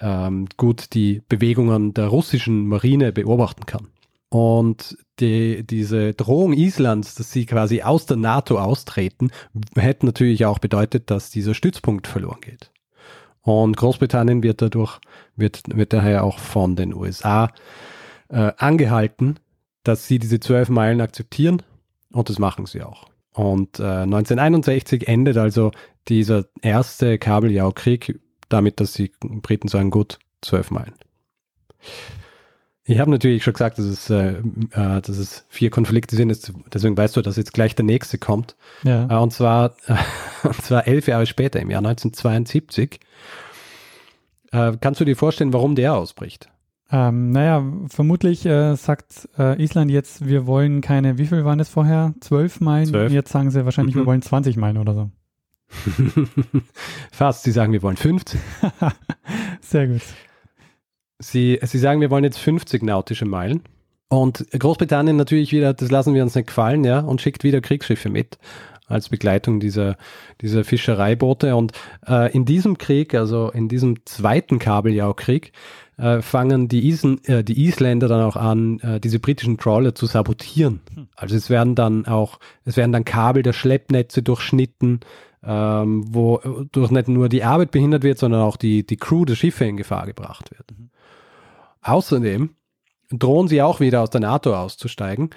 ähm, 0.00 0.46
gut 0.58 0.92
die 0.92 1.22
Bewegungen 1.26 1.94
der 1.94 2.08
russischen 2.08 2.66
Marine 2.66 3.12
beobachten 3.12 3.64
kann. 3.64 3.88
Und 4.28 4.98
die, 5.20 5.66
diese 5.66 6.12
Drohung 6.12 6.52
Islands, 6.52 7.14
dass 7.14 7.32
sie 7.32 7.46
quasi 7.46 7.80
aus 7.80 8.04
der 8.04 8.18
NATO 8.18 8.58
austreten, 8.58 9.30
hätte 9.74 10.04
natürlich 10.04 10.44
auch 10.44 10.58
bedeutet, 10.58 11.10
dass 11.10 11.30
dieser 11.30 11.54
Stützpunkt 11.54 12.06
verloren 12.06 12.42
geht. 12.42 12.70
Und 13.40 13.78
Großbritannien 13.78 14.42
wird 14.42 14.60
dadurch, 14.60 14.98
wird, 15.34 15.62
wird 15.74 15.94
daher 15.94 16.24
auch 16.24 16.38
von 16.38 16.76
den 16.76 16.92
USA 16.92 17.48
äh, 18.28 18.52
angehalten, 18.56 19.38
dass 19.84 20.06
sie 20.06 20.18
diese 20.18 20.40
zwölf 20.40 20.68
Meilen 20.68 21.00
akzeptieren 21.00 21.62
und 22.12 22.28
das 22.28 22.38
machen 22.38 22.66
sie 22.66 22.82
auch. 22.82 23.06
Und 23.32 23.78
äh, 23.78 23.84
1961 23.84 25.06
endet 25.06 25.36
also 25.36 25.70
dieser 26.08 26.46
erste 26.62 27.18
Kabeljaukrieg 27.18 28.18
damit, 28.48 28.80
dass 28.80 28.94
die 28.94 29.12
Briten 29.20 29.68
sagen, 29.68 29.90
gut, 29.90 30.18
zwölf 30.40 30.70
Meilen. 30.70 30.94
Ich 32.90 32.98
habe 32.98 33.10
natürlich 33.10 33.44
schon 33.44 33.52
gesagt, 33.52 33.78
dass 33.78 33.84
es, 33.84 34.08
äh, 34.08 34.38
äh, 34.70 35.02
dass 35.02 35.10
es 35.10 35.44
vier 35.50 35.68
Konflikte 35.68 36.16
sind, 36.16 36.30
deswegen 36.72 36.96
weißt 36.96 37.16
du, 37.16 37.22
dass 37.22 37.36
jetzt 37.36 37.52
gleich 37.52 37.74
der 37.74 37.84
nächste 37.84 38.16
kommt. 38.16 38.56
Ja. 38.82 39.06
Äh, 39.10 39.22
und, 39.22 39.30
zwar, 39.30 39.76
und 40.42 40.62
zwar 40.62 40.86
elf 40.88 41.06
Jahre 41.06 41.26
später, 41.26 41.60
im 41.60 41.70
Jahr 41.70 41.80
1972. 41.80 42.98
Äh, 44.52 44.72
kannst 44.80 45.00
du 45.00 45.04
dir 45.04 45.16
vorstellen, 45.16 45.52
warum 45.52 45.74
der 45.74 45.94
ausbricht? 45.94 46.48
Ähm, 46.90 47.32
naja, 47.32 47.62
vermutlich 47.88 48.46
äh, 48.46 48.74
sagt 48.76 49.28
äh, 49.38 49.62
Island 49.62 49.90
jetzt, 49.90 50.26
wir 50.26 50.46
wollen 50.46 50.80
keine, 50.80 51.18
wie 51.18 51.26
viel 51.26 51.44
waren 51.44 51.60
es 51.60 51.68
vorher? 51.68 52.14
Zwölf 52.20 52.60
Meilen? 52.60 52.86
Zwölf. 52.86 53.12
Jetzt 53.12 53.30
sagen 53.30 53.50
sie 53.50 53.64
wahrscheinlich, 53.64 53.94
Mhm. 53.94 54.00
wir 54.00 54.06
wollen 54.06 54.22
20 54.22 54.56
Meilen 54.56 54.78
oder 54.78 54.94
so. 54.94 55.10
Fast, 57.12 57.44
sie 57.44 57.50
sagen, 57.52 57.72
wir 57.72 57.82
wollen 57.82 57.96
50. 57.96 58.40
Sehr 59.60 59.86
gut. 59.88 60.02
Sie, 61.18 61.58
sie 61.62 61.78
sagen, 61.78 62.00
wir 62.00 62.10
wollen 62.10 62.24
jetzt 62.24 62.38
50 62.38 62.82
nautische 62.82 63.26
Meilen. 63.26 63.62
Und 64.08 64.46
Großbritannien 64.58 65.16
natürlich 65.16 65.52
wieder, 65.52 65.74
das 65.74 65.90
lassen 65.90 66.14
wir 66.14 66.22
uns 66.22 66.34
nicht 66.34 66.46
gefallen, 66.46 66.84
ja, 66.84 67.00
und 67.00 67.20
schickt 67.20 67.44
wieder 67.44 67.60
Kriegsschiffe 67.60 68.08
mit 68.08 68.38
als 68.86 69.10
Begleitung 69.10 69.60
dieser, 69.60 69.98
dieser 70.40 70.64
Fischereiboote. 70.64 71.54
Und 71.54 71.72
äh, 72.06 72.32
in 72.32 72.46
diesem 72.46 72.78
Krieg, 72.78 73.14
also 73.14 73.50
in 73.50 73.68
diesem 73.68 74.06
zweiten 74.06 74.58
Kabeljaukrieg, 74.58 75.52
äh, 75.98 76.22
fangen 76.22 76.68
die, 76.68 76.88
Isen, 76.88 77.22
äh, 77.24 77.44
die 77.44 77.66
Isländer 77.66 78.08
dann 78.08 78.22
auch 78.22 78.36
an, 78.36 78.78
äh, 78.80 79.00
diese 79.00 79.18
britischen 79.18 79.58
Trawler 79.58 79.94
zu 79.94 80.06
sabotieren. 80.06 80.80
Also 81.16 81.36
es 81.36 81.50
werden 81.50 81.74
dann 81.74 82.06
auch, 82.06 82.38
es 82.64 82.76
werden 82.76 82.92
dann 82.92 83.04
Kabel 83.04 83.42
der 83.42 83.52
Schleppnetze 83.52 84.22
durchschnitten, 84.22 85.00
ähm, 85.42 86.04
wo 86.06 86.40
durch 86.72 86.90
nicht 86.90 87.08
nur 87.08 87.28
die 87.28 87.44
Arbeit 87.44 87.72
behindert 87.72 88.04
wird, 88.04 88.18
sondern 88.18 88.42
auch 88.42 88.56
die, 88.56 88.86
die 88.86 88.96
Crew 88.96 89.24
der 89.24 89.34
Schiffe 89.34 89.64
in 89.64 89.76
Gefahr 89.76 90.06
gebracht 90.06 90.50
wird. 90.50 90.72
Außerdem 91.82 92.50
drohen 93.10 93.48
sie 93.48 93.62
auch 93.62 93.80
wieder 93.80 94.02
aus 94.02 94.10
der 94.10 94.20
NATO 94.20 94.54
auszusteigen, 94.54 95.30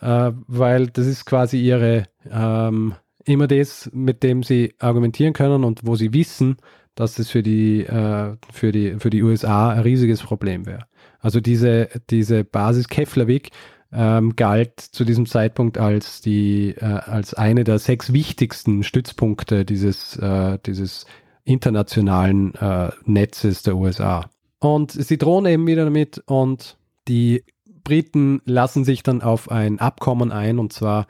äh, 0.00 0.32
weil 0.46 0.88
das 0.88 1.06
ist 1.06 1.24
quasi 1.24 1.60
ihre 1.60 2.04
ähm, 2.30 2.94
immer 3.24 3.46
das, 3.46 3.90
mit 3.92 4.22
dem 4.22 4.42
sie 4.42 4.74
argumentieren 4.78 5.32
können 5.32 5.64
und 5.64 5.80
wo 5.84 5.96
sie 5.96 6.12
wissen, 6.12 6.56
dass 6.98 7.18
es 7.18 7.30
für 7.30 7.42
die, 7.42 7.84
äh, 7.84 8.36
für 8.52 8.72
die, 8.72 8.96
für 8.98 9.10
die 9.10 9.22
USA 9.22 9.70
ein 9.70 9.80
riesiges 9.80 10.20
Problem 10.20 10.66
wäre. 10.66 10.86
Also 11.20 11.40
diese, 11.40 11.88
diese 12.10 12.42
Basis 12.44 12.88
Keflavik 12.88 13.50
ähm, 13.92 14.34
galt 14.36 14.80
zu 14.80 15.04
diesem 15.04 15.26
Zeitpunkt 15.26 15.78
als 15.78 16.20
die, 16.20 16.74
äh, 16.76 16.84
als 16.84 17.34
eine 17.34 17.64
der 17.64 17.78
sechs 17.78 18.12
wichtigsten 18.12 18.82
Stützpunkte 18.82 19.64
dieses, 19.64 20.16
äh, 20.16 20.58
dieses 20.66 21.06
internationalen 21.44 22.54
äh, 22.56 22.90
Netzes 23.04 23.62
der 23.62 23.76
USA. 23.76 24.28
Und 24.58 24.90
sie 24.90 25.18
drohen 25.18 25.46
eben 25.46 25.66
wieder 25.66 25.84
damit 25.84 26.22
und 26.26 26.76
die 27.06 27.44
Briten 27.84 28.42
lassen 28.44 28.84
sich 28.84 29.02
dann 29.02 29.22
auf 29.22 29.50
ein 29.50 29.78
Abkommen 29.78 30.32
ein 30.32 30.58
und 30.58 30.72
zwar 30.72 31.06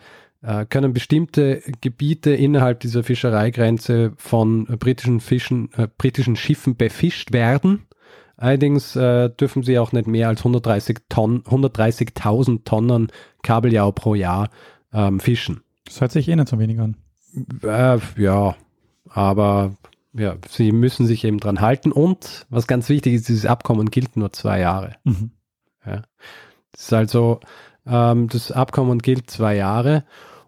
können 0.69 0.93
bestimmte 0.93 1.63
Gebiete 1.81 2.31
innerhalb 2.31 2.81
dieser 2.81 3.03
Fischereigrenze 3.03 4.13
von 4.17 4.69
äh, 4.69 4.77
britischen 4.77 5.21
Fischen, 5.21 5.71
äh, 5.77 5.89
britischen 5.99 6.37
Schiffen 6.37 6.77
befischt 6.77 7.33
werden. 7.33 7.87
Allerdings 8.37 8.95
äh, 8.95 9.31
dürfen 9.31 9.65
sie 9.65 9.81
auch 9.81 9.91
nicht 9.91 10.07
mehr 10.07 10.29
als 10.29 10.41
130 10.41 10.99
Tonnen, 11.09 11.43
130.000 11.43 12.65
Tonnen 12.65 13.09
Kabeljau 13.43 13.91
pro 13.91 14.15
Jahr 14.15 14.51
ähm, 14.93 15.19
fischen. 15.19 15.63
Das 15.85 16.01
hört 16.01 16.13
sich 16.13 16.29
eh 16.29 16.37
nicht 16.37 16.49
so 16.49 16.59
wenig 16.61 16.79
an. 16.79 16.97
Äh, 17.63 17.99
ja, 18.17 18.55
aber 19.09 19.77
ja, 20.13 20.37
sie 20.49 20.71
müssen 20.71 21.07
sich 21.07 21.25
eben 21.25 21.41
dran 21.41 21.61
halten 21.61 21.91
und 21.91 22.47
was 22.49 22.69
ganz 22.69 22.89
wichtig 22.89 23.15
ist, 23.15 23.29
dieses 23.29 23.45
Abkommen 23.45 23.91
gilt 23.91 24.17
nur 24.17 24.33
zwei 24.33 24.61
Jahre. 24.61 24.95
Mhm. 25.03 25.33
Ja. 25.85 26.03
Das 26.73 26.83
ist 26.83 26.93
also, 26.93 27.41
ähm, 27.89 28.29
das 28.29 28.53
Abkommen 28.53 28.99
gilt 28.99 29.31
zwei 29.31 29.57
Jahre 29.57 30.05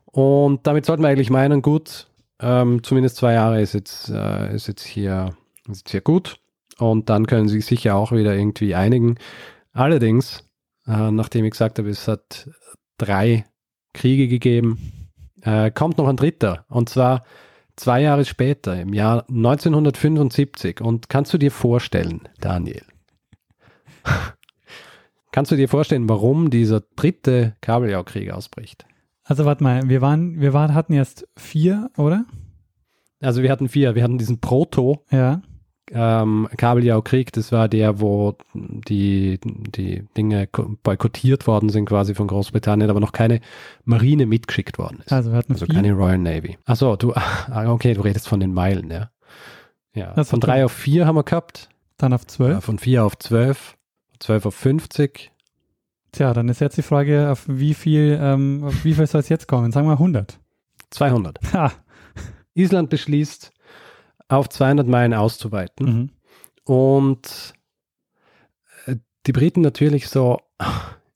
und 0.07 0.67
damit 0.67 0.87
sollten 0.87 1.03
wir 1.03 1.09
eigentlich 1.09 1.31
meinen, 1.31 1.63
gut, 1.63 2.09
ähm, 2.41 2.83
zumindest 2.83 3.17
zwei 3.17 3.35
Jahre 3.35 3.61
ist 3.61 3.75
jetzt, 3.75 4.11
äh, 4.11 4.55
ist 4.55 4.67
jetzt 4.67 4.85
hier, 4.85 5.35
ist 5.69 5.81
jetzt 5.81 5.91
hier 5.91 6.01
gut 6.01 6.39
und 6.79 7.09
dann 7.09 7.27
können 7.27 7.49
sie 7.49 7.57
sich 7.57 7.67
sicher 7.67 7.97
auch 7.97 8.13
wieder 8.13 8.35
irgendwie 8.35 8.75
einigen. 8.75 9.17
Allerdings, 9.73 10.45
äh, 10.87 11.11
nachdem 11.11 11.45
ich 11.45 11.53
gesagt 11.53 11.79
habe, 11.79 11.91
es 11.91 12.09
hat 12.09 12.51
drei 12.99 13.45
Kriege 13.93 14.29
gegeben, 14.29 15.11
äh, 15.43 15.71
kommt 15.71 15.99
noch 15.99 16.09
ein 16.09 16.17
dritter 16.17 16.65
und 16.69 16.89
zwar 16.89 17.23
zwei 17.81 18.03
Jahre 18.03 18.25
später, 18.25 18.81
im 18.81 18.93
Jahr 18.93 19.25
1975. 19.29 20.81
Und 20.81 21.09
kannst 21.09 21.33
du 21.33 21.39
dir 21.39 21.51
vorstellen, 21.51 22.29
Daniel, 22.41 22.83
kannst 25.33 25.51
du 25.53 25.57
dir 25.57 25.69
vorstellen, 25.69 26.09
warum 26.09 26.51
dieser 26.51 26.83
dritte 26.97 27.55
Kabeljaukrieg 27.61 28.31
ausbricht? 28.33 28.87
Also 29.25 29.45
warte 29.45 29.63
mal, 29.63 29.89
wir 29.89 30.01
waren, 30.01 30.41
wir 30.41 30.53
waren, 30.53 30.75
hatten 30.75 30.93
erst 30.93 31.29
vier, 31.37 31.91
oder? 31.97 32.25
Also 33.21 33.43
wir 33.43 33.51
hatten 33.51 33.69
vier. 33.69 33.95
Wir 33.95 34.03
hatten 34.03 34.19
diesen 34.19 34.41
Proto 34.41 35.05
Ja. 35.11 35.43
ähm, 35.93 36.49
Kabeljaukrieg. 36.57 37.33
Das 37.33 37.53
war 37.53 37.69
der, 37.69 38.01
wo 38.01 38.35
die, 38.55 39.39
die 39.45 40.05
Dinge 40.17 40.47
ko- 40.47 40.77
boykottiert 40.83 41.47
worden 41.47 41.69
sind 41.69 41.85
quasi 41.87 42.15
von 42.15 42.27
Großbritannien, 42.29 42.89
aber 42.91 42.99
noch 43.01 43.13
keine 43.13 43.41
Marine 43.85 44.27
mitgeschickt 44.27 44.79
worden 44.79 45.01
ist. 45.05 45.13
Also 45.13 45.31
wir 45.33 45.39
hatten 45.39 45.53
Also 45.53 45.67
vier. 45.67 45.75
keine 45.75 45.93
Royal 45.93 46.19
Navy. 46.19 46.57
Achso, 46.65 46.97
du, 46.97 47.13
ah, 47.15 47.71
okay, 47.73 47.95
du 47.95 48.01
redest 48.01 48.27
von 48.27 48.41
den 48.41 48.55
Meilen, 48.55 48.91
ja. 48.91 49.11
Ja, 49.95 50.13
Das 50.15 50.31
von 50.31 50.41
drei 50.41 50.65
auf 50.65 50.73
vier 50.73 51.07
haben 51.07 51.17
wir 51.17 51.25
gehabt, 51.25 51.69
Dann 51.99 52.13
auf 52.13 52.23
ja, 52.23 52.29
zwölf. 52.29 52.65
von 52.65 52.79
vier 52.79 53.05
auf 53.05 53.19
zwölf, 53.19 53.77
zwölf 54.21 54.47
auf 54.47 54.55
50, 54.55 55.33
Tja, 56.13 56.35
dann 56.35 56.49
ist 56.49 56.61
jetzt 56.61 56.77
die 56.77 56.83
Frage, 56.83 57.31
auf 57.31 57.45
wie 57.47 57.73
viel, 57.73 58.19
ähm, 58.21 58.65
auf 58.65 58.85
wie 58.85 58.95
viel 58.95 59.07
soll 59.07 59.21
es 59.21 59.29
jetzt 59.29 59.47
kommen? 59.47 59.71
Sagen 59.71 59.87
wir 59.87 59.93
100. 59.93 60.41
200. 60.91 61.39
Ha. 61.53 61.73
Island 62.55 62.91
beschließt, 62.91 63.53
auf 64.29 64.49
200 64.49 64.89
Meilen 64.89 65.15
auszuweiten 65.15 65.87
Mhm. 65.87 66.11
und 66.65 67.55
äh, 68.87 68.97
die 69.27 69.33
Briten 69.33 69.61
natürlich 69.61 70.09
so, 70.09 70.41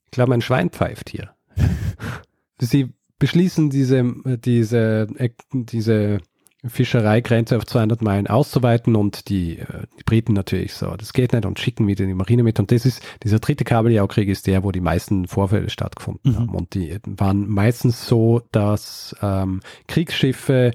ich 0.05 0.11
glaube, 0.11 0.33
ein 0.33 0.41
Schwein 0.41 0.69
pfeift 0.69 1.09
hier. 1.09 1.35
Sie 2.59 2.93
beschließen 3.19 3.69
diese, 3.69 4.03
diese, 4.37 5.07
äh, 5.17 5.29
diese 5.51 6.19
Fischereigrenze 6.67 7.57
auf 7.57 7.65
200 7.65 8.01
Meilen 8.01 8.27
auszuweiten 8.27 8.95
und 8.95 9.29
die, 9.29 9.59
äh, 9.59 9.65
die 9.99 10.03
Briten 10.03 10.33
natürlich 10.33 10.73
so, 10.73 10.95
das 10.95 11.13
geht 11.13 11.33
nicht 11.33 11.45
und 11.45 11.59
schicken 11.59 11.87
wieder 11.87 12.05
die 12.05 12.13
Marine 12.13 12.43
mit. 12.43 12.59
Und 12.59 12.71
das 12.71 12.85
ist, 12.85 13.01
dieser 13.23 13.39
dritte 13.39 13.63
Kabeljaukrieg 13.63 14.29
ist 14.29 14.47
der, 14.47 14.63
wo 14.63 14.71
die 14.71 14.81
meisten 14.81 15.27
Vorfälle 15.27 15.69
stattgefunden 15.69 16.31
Mhm. 16.31 16.37
haben. 16.37 16.49
Und 16.55 16.73
die 16.73 16.97
waren 17.05 17.47
meistens 17.47 18.07
so, 18.07 18.41
dass 18.51 19.15
ähm, 19.21 19.61
Kriegsschiffe 19.87 20.71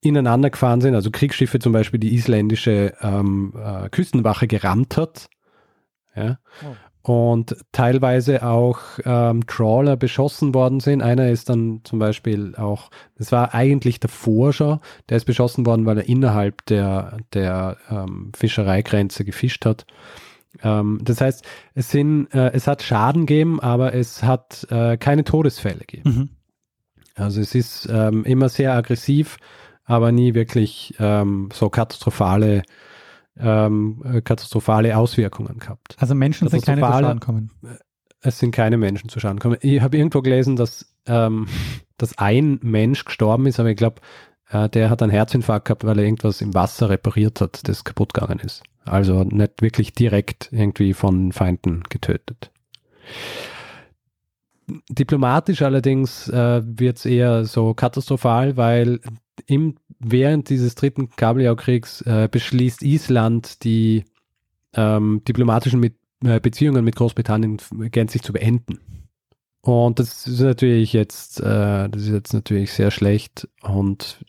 ineinander 0.00 0.50
gefahren 0.50 0.80
sind, 0.80 0.94
also 0.94 1.10
Kriegsschiffe 1.10 1.58
zum 1.58 1.72
Beispiel 1.72 1.98
die 1.98 2.14
isländische 2.14 2.94
ähm, 3.00 3.54
äh, 3.56 3.88
Küstenwache 3.88 4.46
gerammt 4.46 4.96
hat, 4.96 5.28
ja, 6.14 6.38
und 7.04 7.54
teilweise 7.70 8.42
auch 8.42 8.80
ähm, 9.04 9.46
Trawler 9.46 9.96
beschossen 9.96 10.54
worden 10.54 10.80
sind. 10.80 11.02
Einer 11.02 11.28
ist 11.28 11.50
dann 11.50 11.82
zum 11.84 11.98
Beispiel 11.98 12.54
auch, 12.56 12.90
das 13.18 13.30
war 13.30 13.54
eigentlich 13.54 14.00
der 14.00 14.08
Forscher, 14.08 14.80
der 15.10 15.18
ist 15.18 15.26
beschossen 15.26 15.66
worden, 15.66 15.84
weil 15.84 15.98
er 15.98 16.08
innerhalb 16.08 16.64
der, 16.64 17.18
der 17.34 17.76
ähm, 17.90 18.32
Fischereigrenze 18.34 19.26
gefischt 19.26 19.66
hat. 19.66 19.84
Ähm, 20.62 20.98
das 21.02 21.20
heißt, 21.20 21.44
es 21.74 21.90
sind, 21.90 22.32
äh, 22.32 22.52
es 22.52 22.66
hat 22.66 22.82
Schaden 22.82 23.26
gegeben, 23.26 23.60
aber 23.60 23.92
es 23.92 24.22
hat 24.22 24.66
äh, 24.70 24.96
keine 24.96 25.24
Todesfälle 25.24 25.80
gegeben. 25.80 26.10
Mhm. 26.10 26.28
Also 27.16 27.42
es 27.42 27.54
ist 27.54 27.86
ähm, 27.92 28.24
immer 28.24 28.48
sehr 28.48 28.72
aggressiv, 28.72 29.36
aber 29.84 30.10
nie 30.10 30.32
wirklich 30.32 30.94
ähm, 30.98 31.50
so 31.52 31.68
katastrophale, 31.68 32.62
ähm, 33.38 34.02
äh, 34.04 34.20
katastrophale 34.20 34.96
Auswirkungen 34.96 35.58
gehabt. 35.58 35.96
Also 35.98 36.14
Menschen 36.14 36.48
sind 36.48 36.64
keine 36.64 36.80
zu 36.80 36.86
Schaden 36.86 37.20
kommen. 37.20 37.50
Es 38.20 38.38
sind 38.38 38.52
keine 38.52 38.76
Menschen 38.78 39.08
zu 39.08 39.20
Schaden 39.20 39.38
gekommen. 39.38 39.58
Ich 39.60 39.80
habe 39.80 39.96
irgendwo 39.96 40.22
gelesen, 40.22 40.56
dass, 40.56 40.94
ähm, 41.06 41.46
dass 41.98 42.16
ein 42.18 42.58
Mensch 42.62 43.04
gestorben 43.04 43.46
ist, 43.46 43.60
aber 43.60 43.70
ich 43.70 43.76
glaube, 43.76 44.00
äh, 44.50 44.68
der 44.68 44.90
hat 44.90 45.02
einen 45.02 45.10
Herzinfarkt 45.10 45.66
gehabt, 45.66 45.84
weil 45.84 45.98
er 45.98 46.04
irgendwas 46.04 46.40
im 46.40 46.54
Wasser 46.54 46.88
repariert 46.88 47.40
hat, 47.40 47.68
das 47.68 47.84
kaputt 47.84 48.14
gegangen 48.14 48.38
ist. 48.38 48.62
Also 48.84 49.24
nicht 49.24 49.62
wirklich 49.62 49.92
direkt 49.92 50.48
irgendwie 50.52 50.94
von 50.94 51.32
Feinden 51.32 51.82
getötet. 51.88 52.50
Diplomatisch 54.88 55.62
allerdings 55.62 56.28
äh, 56.28 56.62
wird 56.64 56.98
es 56.98 57.04
eher 57.04 57.44
so 57.44 57.74
katastrophal, 57.74 58.56
weil 58.56 59.00
im, 59.46 59.76
während 59.98 60.48
dieses 60.48 60.74
dritten 60.74 61.10
Kabeljaukriegs 61.10 62.02
äh, 62.02 62.28
beschließt 62.30 62.82
Island 62.82 63.64
die 63.64 64.04
ähm, 64.74 65.22
diplomatischen 65.26 65.80
mit, 65.80 65.94
äh, 66.24 66.40
Beziehungen 66.40 66.84
mit 66.84 66.96
Großbritannien 66.96 67.58
gänzlich 67.90 68.22
zu 68.22 68.32
beenden. 68.32 68.80
Und 69.60 69.98
das 69.98 70.26
ist 70.26 70.40
natürlich 70.40 70.92
jetzt, 70.92 71.40
äh, 71.40 71.88
das 71.88 72.02
ist 72.02 72.08
jetzt 72.08 72.34
natürlich 72.34 72.72
sehr 72.72 72.90
schlecht 72.90 73.48
und 73.62 74.24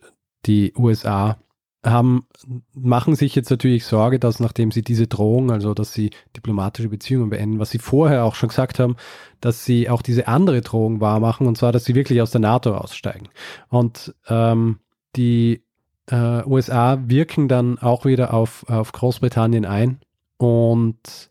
die 0.46 0.74
USA 0.78 1.38
haben, 1.86 2.26
machen 2.74 3.16
sich 3.16 3.36
jetzt 3.36 3.50
natürlich 3.50 3.86
Sorge, 3.86 4.18
dass 4.18 4.40
nachdem 4.40 4.72
sie 4.72 4.82
diese 4.82 5.08
Drohung, 5.08 5.52
also 5.52 5.74
dass 5.74 5.94
sie 5.94 6.12
diplomatische 6.36 6.90
Beziehungen 6.90 7.30
beenden, 7.30 7.60
was 7.60 7.70
sie 7.70 7.80
vorher 7.80 8.26
auch 8.26 8.36
schon 8.36 8.50
gesagt 8.50 8.80
haben, 8.80 8.96
dass 9.42 9.66
sie 9.66 9.90
auch 9.90 10.02
diese 10.02 10.28
andere 10.28 10.62
Drohung 10.62 11.00
wahrmachen, 11.00 11.48
und 11.48 11.58
zwar, 11.58 11.72
dass 11.72 11.86
sie 11.86 11.96
wirklich 11.96 12.22
aus 12.22 12.32
der 12.32 12.42
NATO 12.42 12.76
aussteigen. 12.76 13.30
Und 13.70 14.16
ähm, 14.28 14.80
die 15.16 15.64
äh, 16.08 16.44
USA 16.46 17.00
wirken 17.08 17.48
dann 17.48 17.78
auch 17.80 18.06
wieder 18.06 18.34
auf, 18.34 18.68
auf 18.70 18.92
Großbritannien 18.92 19.66
ein. 19.66 20.00
Und 20.38 21.30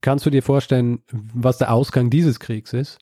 kannst 0.00 0.26
du 0.26 0.30
dir 0.30 0.42
vorstellen, 0.42 1.00
was 1.10 1.58
der 1.58 1.72
Ausgang 1.72 2.10
dieses 2.10 2.40
Kriegs 2.40 2.72
ist? 2.72 2.98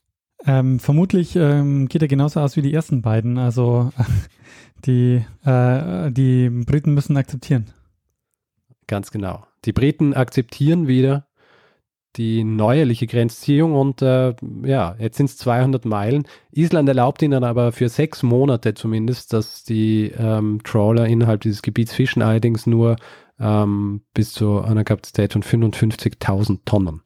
Ähm, 0.46 0.78
vermutlich 0.78 1.36
ähm, 1.36 1.88
geht 1.88 2.02
er 2.02 2.08
genauso 2.08 2.40
aus 2.40 2.56
wie 2.56 2.62
die 2.62 2.74
ersten 2.74 3.02
beiden. 3.02 3.38
Also 3.38 3.92
die, 4.84 5.24
äh, 5.44 6.10
die 6.10 6.50
Briten 6.50 6.92
müssen 6.92 7.16
akzeptieren. 7.16 7.70
Ganz 8.86 9.10
genau. 9.10 9.46
Die 9.64 9.72
Briten 9.72 10.12
akzeptieren 10.12 10.86
wieder 10.86 11.26
die 12.16 12.44
neuerliche 12.44 13.06
Grenzziehung 13.06 13.74
und 13.74 14.02
äh, 14.02 14.34
ja, 14.62 14.96
jetzt 14.98 15.16
sind 15.16 15.26
es 15.26 15.36
200 15.38 15.84
Meilen. 15.84 16.24
Island 16.52 16.88
erlaubt 16.88 17.22
ihnen 17.22 17.44
aber 17.44 17.72
für 17.72 17.88
sechs 17.88 18.22
Monate 18.22 18.74
zumindest, 18.74 19.32
dass 19.32 19.64
die 19.64 20.12
ähm, 20.16 20.60
Trawler 20.64 21.06
innerhalb 21.06 21.40
dieses 21.40 21.62
Gebiets 21.62 21.92
fischen, 21.92 22.22
allerdings 22.22 22.66
nur 22.66 22.96
ähm, 23.40 24.02
bis 24.14 24.32
zu 24.32 24.60
einer 24.60 24.84
Kapazität 24.84 25.32
von 25.32 25.42
55.000 25.42 26.60
Tonnen. 26.64 27.02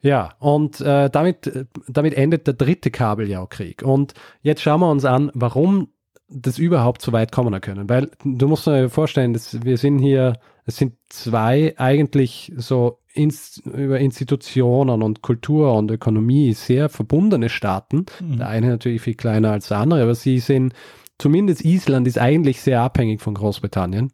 Ja, 0.00 0.34
und 0.38 0.80
äh, 0.80 1.08
damit, 1.08 1.66
damit 1.88 2.14
endet 2.14 2.46
der 2.46 2.54
dritte 2.54 2.90
Kabeljaukrieg. 2.90 3.82
Und 3.82 4.12
jetzt 4.42 4.60
schauen 4.60 4.80
wir 4.80 4.90
uns 4.90 5.04
an, 5.04 5.30
warum 5.34 5.88
das 6.28 6.58
überhaupt 6.58 7.00
so 7.02 7.12
weit 7.12 7.32
kommen 7.32 7.58
können. 7.60 7.88
Weil 7.88 8.10
du 8.24 8.48
musst 8.48 8.66
dir 8.66 8.90
vorstellen, 8.90 9.32
dass 9.32 9.64
wir 9.64 9.78
sind 9.78 9.98
hier, 9.98 10.34
es 10.66 10.76
sind 10.76 10.94
zwei 11.08 11.74
eigentlich 11.78 12.52
so 12.56 12.98
ins, 13.14 13.58
über 13.58 14.00
Institutionen 14.00 15.02
und 15.02 15.22
Kultur 15.22 15.74
und 15.74 15.90
Ökonomie 15.90 16.52
sehr 16.52 16.88
verbundene 16.88 17.48
Staaten. 17.48 18.06
Mhm. 18.20 18.38
Der 18.38 18.48
eine 18.48 18.68
natürlich 18.68 19.02
viel 19.02 19.14
kleiner 19.14 19.52
als 19.52 19.68
der 19.68 19.78
andere, 19.78 20.02
aber 20.02 20.14
sie 20.14 20.40
sind, 20.40 20.74
zumindest 21.18 21.64
Island 21.64 22.06
ist 22.08 22.18
eigentlich 22.18 22.60
sehr 22.60 22.82
abhängig 22.82 23.22
von 23.22 23.34
Großbritannien. 23.34 24.12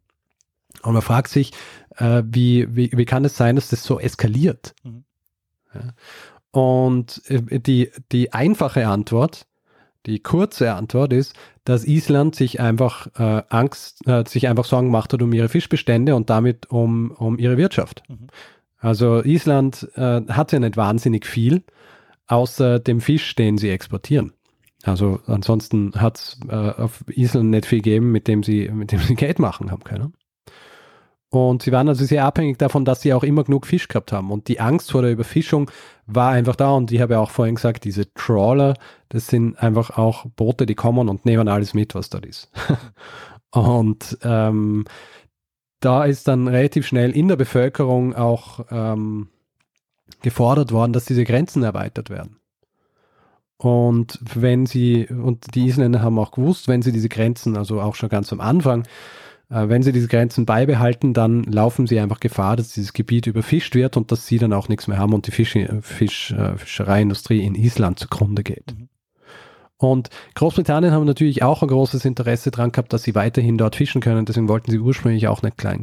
Und 0.82 0.92
man 0.92 1.02
fragt 1.02 1.28
sich, 1.28 1.52
äh, 1.96 2.22
wie, 2.26 2.74
wie, 2.74 2.90
wie 2.94 3.04
kann 3.04 3.24
es 3.24 3.36
sein, 3.36 3.56
dass 3.56 3.68
das 3.68 3.82
so 3.84 3.98
eskaliert? 3.98 4.74
Mhm. 4.84 5.04
Ja. 5.74 5.80
Und 6.52 7.22
äh, 7.28 7.58
die, 7.58 7.90
die 8.12 8.32
einfache 8.32 8.86
Antwort, 8.86 9.46
die 10.06 10.20
kurze 10.20 10.74
Antwort 10.74 11.12
ist, 11.12 11.34
dass 11.64 11.84
Island 11.84 12.34
sich 12.34 12.60
einfach 12.60 13.06
äh, 13.18 13.42
Angst, 13.48 14.06
äh, 14.06 14.24
sich 14.26 14.48
einfach 14.48 14.64
Sorgen 14.64 14.88
gemacht 14.88 15.12
hat 15.12 15.22
um 15.22 15.32
ihre 15.32 15.48
Fischbestände 15.48 16.16
und 16.16 16.30
damit 16.30 16.70
um, 16.70 17.12
um 17.12 17.38
ihre 17.38 17.56
Wirtschaft. 17.56 18.02
Mhm. 18.08 18.28
Also 18.80 19.22
Island 19.22 19.88
äh, 19.94 20.22
hat 20.28 20.52
ja 20.52 20.58
nicht 20.58 20.76
wahnsinnig 20.76 21.26
viel, 21.26 21.62
außer 22.26 22.78
dem 22.78 23.00
Fisch, 23.00 23.34
den 23.36 23.58
sie 23.58 23.70
exportieren. 23.70 24.32
Also 24.82 25.20
ansonsten 25.26 25.92
hat 25.94 26.18
es 26.18 26.40
äh, 26.48 26.54
auf 26.54 27.04
Island 27.08 27.50
nicht 27.50 27.66
viel 27.66 27.82
gegeben, 27.82 28.12
mit 28.12 28.26
dem 28.26 28.42
sie, 28.42 28.68
mit 28.70 28.92
dem 28.92 29.00
sie 29.00 29.14
Geld 29.14 29.38
machen 29.38 29.70
haben 29.70 29.84
können. 29.84 30.14
Und 31.32 31.62
sie 31.62 31.70
waren 31.70 31.88
also 31.88 32.04
sehr 32.04 32.24
abhängig 32.24 32.58
davon, 32.58 32.84
dass 32.84 33.02
sie 33.02 33.14
auch 33.14 33.22
immer 33.22 33.44
genug 33.44 33.66
Fisch 33.66 33.86
gehabt 33.86 34.10
haben. 34.10 34.32
Und 34.32 34.48
die 34.48 34.58
Angst 34.58 34.90
vor 34.90 35.02
der 35.02 35.12
Überfischung 35.12 35.70
war 36.06 36.32
einfach 36.32 36.56
da. 36.56 36.72
Und 36.72 36.90
ich 36.90 37.00
habe 37.00 37.14
ja 37.14 37.20
auch 37.20 37.30
vorhin 37.30 37.54
gesagt, 37.54 37.84
diese 37.84 38.12
Trawler, 38.14 38.74
das 39.10 39.28
sind 39.28 39.56
einfach 39.62 39.96
auch 39.96 40.26
Boote, 40.34 40.66
die 40.66 40.74
kommen 40.74 41.08
und 41.08 41.24
nehmen 41.24 41.46
alles 41.46 41.72
mit, 41.72 41.94
was 41.94 42.10
dort 42.10 42.26
ist. 42.26 42.50
und 43.52 44.18
ähm, 44.22 44.86
da 45.80 46.04
ist 46.04 46.28
dann 46.28 46.46
relativ 46.48 46.86
schnell 46.86 47.10
in 47.10 47.28
der 47.28 47.36
Bevölkerung 47.36 48.14
auch 48.14 48.66
ähm, 48.70 49.28
gefordert 50.22 50.72
worden, 50.72 50.92
dass 50.92 51.06
diese 51.06 51.24
Grenzen 51.24 51.62
erweitert 51.62 52.10
werden. 52.10 52.36
Und 53.56 54.18
wenn 54.34 54.66
sie, 54.66 55.06
und 55.06 55.54
die 55.54 55.66
Isländer 55.66 56.02
haben 56.02 56.18
auch 56.18 56.32
gewusst, 56.32 56.68
wenn 56.68 56.82
sie 56.82 56.92
diese 56.92 57.10
Grenzen, 57.10 57.56
also 57.56 57.80
auch 57.80 57.94
schon 57.94 58.08
ganz 58.08 58.32
am 58.32 58.40
Anfang, 58.40 58.84
äh, 59.50 59.68
wenn 59.68 59.82
sie 59.82 59.92
diese 59.92 60.08
Grenzen 60.08 60.46
beibehalten, 60.46 61.12
dann 61.12 61.44
laufen 61.44 61.86
sie 61.86 62.00
einfach 62.00 62.20
Gefahr, 62.20 62.56
dass 62.56 62.72
dieses 62.72 62.92
Gebiet 62.92 63.26
überfischt 63.26 63.74
wird 63.74 63.96
und 63.96 64.12
dass 64.12 64.26
sie 64.26 64.38
dann 64.38 64.52
auch 64.52 64.68
nichts 64.68 64.86
mehr 64.86 64.98
haben 64.98 65.12
und 65.12 65.26
die 65.26 65.30
Fisch, 65.30 65.58
Fisch, 65.82 66.32
äh, 66.32 66.56
Fischereiindustrie 66.56 67.44
in 67.44 67.54
Island 67.54 67.98
zugrunde 67.98 68.42
geht. 68.42 68.74
Mhm. 68.78 68.89
Und 69.80 70.10
Großbritannien 70.34 70.92
haben 70.92 71.06
natürlich 71.06 71.42
auch 71.42 71.62
ein 71.62 71.68
großes 71.68 72.04
Interesse 72.04 72.50
daran 72.50 72.70
gehabt, 72.70 72.92
dass 72.92 73.02
sie 73.02 73.14
weiterhin 73.14 73.56
dort 73.56 73.76
fischen 73.76 74.02
können. 74.02 74.26
Deswegen 74.26 74.46
wollten 74.46 74.70
sie 74.70 74.78
ursprünglich 74.78 75.26
auch 75.26 75.40
nicht 75.40 75.56
klein, 75.56 75.82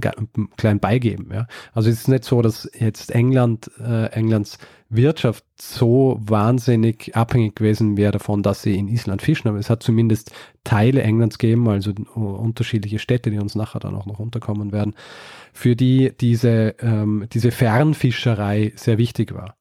klein 0.56 0.80
beigeben. 0.80 1.32
Ja. 1.34 1.48
Also 1.74 1.90
es 1.90 2.02
ist 2.02 2.08
nicht 2.08 2.24
so, 2.24 2.44
dass 2.44 2.70
jetzt 2.78 3.10
England, 3.10 3.72
äh, 3.80 4.06
Englands 4.12 4.60
Wirtschaft 4.90 5.44
so 5.60 6.20
wahnsinnig 6.22 7.16
abhängig 7.16 7.56
gewesen 7.56 7.98
wäre 7.98 8.12
davon, 8.12 8.44
dass 8.44 8.62
sie 8.62 8.78
in 8.78 8.88
Island 8.88 9.24
fischen. 9.24 9.48
Aber 9.48 9.58
es 9.58 9.72
hat 9.72 9.82
zumindest 9.82 10.32
Teile 10.64 11.02
Englands 11.02 11.40
gegeben, 11.40 11.68
also 11.68 11.92
unterschiedliche 12.14 13.00
Städte, 13.00 13.32
die 13.32 13.40
uns 13.40 13.56
nachher 13.56 13.80
dann 13.80 13.96
auch 13.96 14.06
noch 14.06 14.20
unterkommen 14.20 14.72
werden, 14.72 14.94
für 15.54 15.76
die 15.76 16.14
diese, 16.22 16.76
ähm, 16.82 17.26
diese 17.34 17.50
Fernfischerei 17.50 18.74
sehr 18.76 19.00
wichtig 19.00 19.34
war. 19.34 19.58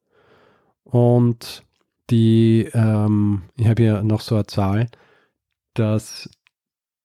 Und 0.84 1.65
die, 2.10 2.68
ähm, 2.72 3.42
ich 3.56 3.66
habe 3.66 3.82
hier 3.82 4.02
noch 4.02 4.20
so 4.20 4.34
eine 4.36 4.46
Zahl, 4.46 4.88
dass 5.74 6.30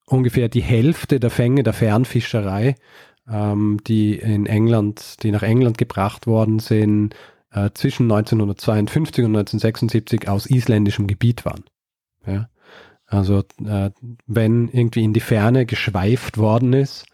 ungefähr 0.06 0.50
die 0.50 0.62
Hälfte 0.62 1.20
der 1.20 1.30
Fänge 1.30 1.64
der 1.64 1.74
Fernfischerei, 1.74 2.76
ähm, 3.30 3.80
die 3.88 4.16
in 4.16 4.46
England, 4.46 5.24
die 5.24 5.32
nach 5.32 5.44
England 5.44 5.78
gebracht 5.78 6.28
worden 6.28 6.60
sind, 6.60 7.16
äh, 7.52 7.70
zwischen 7.74 8.04
1952 8.04 9.26
und 9.26 9.32
1976 9.32 10.28
aus 10.28 10.46
isländischem 10.46 11.08
Gebiet 11.08 11.46
waren. 11.46 11.64
Ja? 12.26 12.50
Also 13.06 13.44
äh, 13.66 13.92
wenn 14.26 14.70
irgendwie 14.70 15.04
in 15.04 15.14
die 15.14 15.20
Ferne 15.20 15.66
geschweift 15.66 16.38
worden 16.38 16.74
ist, 16.74 17.06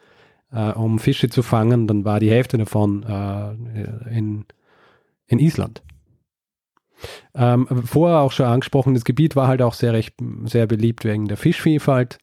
äh, 0.51 0.71
um 0.71 0.99
Fische 0.99 1.29
zu 1.29 1.41
fangen, 1.41 1.87
dann 1.87 2.05
war 2.05 2.19
die 2.19 2.29
Hälfte 2.29 2.57
davon 2.57 3.03
äh, 3.03 4.15
in, 4.15 4.45
in 5.27 5.39
Island. 5.39 5.81
Ähm, 7.35 7.67
vorher 7.85 8.19
auch 8.19 8.31
schon 8.31 8.45
angesprochen, 8.45 8.93
das 8.93 9.05
Gebiet 9.05 9.35
war 9.35 9.47
halt 9.47 9.61
auch 9.61 9.73
sehr, 9.73 9.93
recht, 9.93 10.15
sehr 10.45 10.67
beliebt 10.67 11.05
wegen 11.05 11.27
der 11.27 11.37
Fischvielfalt 11.37 12.17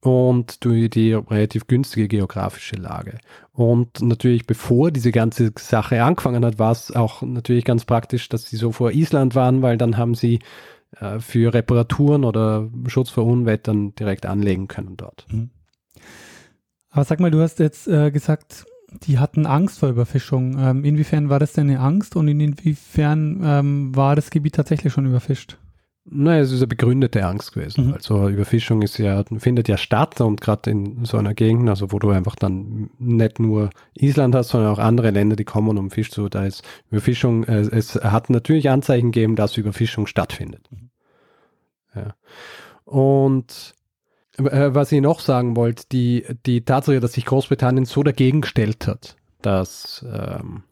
und 0.00 0.64
durch 0.64 0.90
die 0.90 1.12
relativ 1.12 1.66
günstige 1.66 2.08
geografische 2.08 2.76
Lage. 2.76 3.18
Und 3.52 4.02
natürlich, 4.02 4.46
bevor 4.46 4.90
diese 4.90 5.12
ganze 5.12 5.52
Sache 5.58 6.02
angefangen 6.02 6.44
hat, 6.44 6.58
war 6.58 6.72
es 6.72 6.94
auch 6.94 7.22
natürlich 7.22 7.64
ganz 7.64 7.84
praktisch, 7.84 8.28
dass 8.28 8.48
sie 8.48 8.56
so 8.56 8.72
vor 8.72 8.92
Island 8.92 9.34
waren, 9.34 9.62
weil 9.62 9.78
dann 9.78 9.96
haben 9.96 10.14
sie 10.14 10.40
äh, 11.00 11.20
für 11.20 11.54
Reparaturen 11.54 12.24
oder 12.24 12.68
Schutz 12.86 13.10
vor 13.10 13.24
Unwettern 13.24 13.94
direkt 13.94 14.26
anlegen 14.26 14.68
können 14.68 14.96
dort. 14.96 15.26
Mhm. 15.30 15.50
Aber 16.90 17.04
sag 17.04 17.20
mal, 17.20 17.30
du 17.30 17.40
hast 17.40 17.58
jetzt 17.58 17.88
äh, 17.88 18.10
gesagt, 18.10 18.66
die 19.02 19.18
hatten 19.18 19.46
Angst 19.46 19.78
vor 19.80 19.88
Überfischung. 19.88 20.58
Ähm, 20.58 20.84
inwiefern 20.84 21.28
war 21.28 21.38
das 21.38 21.52
denn 21.52 21.70
eine 21.70 21.80
Angst 21.80 22.16
und 22.16 22.28
inwiefern 22.28 23.40
ähm, 23.44 23.96
war 23.96 24.16
das 24.16 24.30
Gebiet 24.30 24.54
tatsächlich 24.54 24.92
schon 24.92 25.06
überfischt? 25.06 25.58
Naja, 26.08 26.40
es 26.40 26.52
ist 26.52 26.60
eine 26.60 26.68
begründete 26.68 27.26
Angst 27.26 27.52
gewesen. 27.52 27.88
Mhm. 27.88 27.94
Also 27.94 28.28
Überfischung 28.28 28.82
ist 28.82 28.96
ja, 28.98 29.24
findet 29.38 29.66
ja 29.66 29.76
statt 29.76 30.20
und 30.20 30.40
gerade 30.40 30.70
in 30.70 31.04
so 31.04 31.16
einer 31.16 31.34
Gegend, 31.34 31.68
also 31.68 31.90
wo 31.90 31.98
du 31.98 32.10
einfach 32.10 32.36
dann 32.36 32.90
nicht 32.98 33.40
nur 33.40 33.70
Island 33.94 34.36
hast, 34.36 34.50
sondern 34.50 34.72
auch 34.72 34.78
andere 34.78 35.10
Länder, 35.10 35.34
die 35.34 35.44
kommen, 35.44 35.76
um 35.78 35.90
Fisch 35.90 36.12
zu, 36.12 36.28
da 36.28 36.46
ist 36.46 36.62
Überfischung, 36.90 37.42
äh, 37.44 37.58
es 37.58 37.96
hat 37.96 38.30
natürlich 38.30 38.70
Anzeichen 38.70 39.10
gegeben, 39.10 39.34
dass 39.34 39.56
Überfischung 39.56 40.06
stattfindet. 40.06 40.68
Mhm. 40.70 40.90
Ja. 41.96 42.14
Und 42.84 43.74
äh, 44.38 44.74
was 44.74 44.92
ich 44.92 45.00
noch 45.00 45.20
sagen 45.20 45.56
wollte, 45.56 45.84
die, 45.90 46.24
die 46.44 46.64
Tatsache, 46.64 47.00
dass 47.00 47.14
sich 47.14 47.26
Großbritannien 47.26 47.84
so 47.84 48.02
dagegen 48.02 48.40
gestellt 48.40 48.86
hat, 48.86 49.16
dass 49.42 50.04
ähm, 50.10 50.62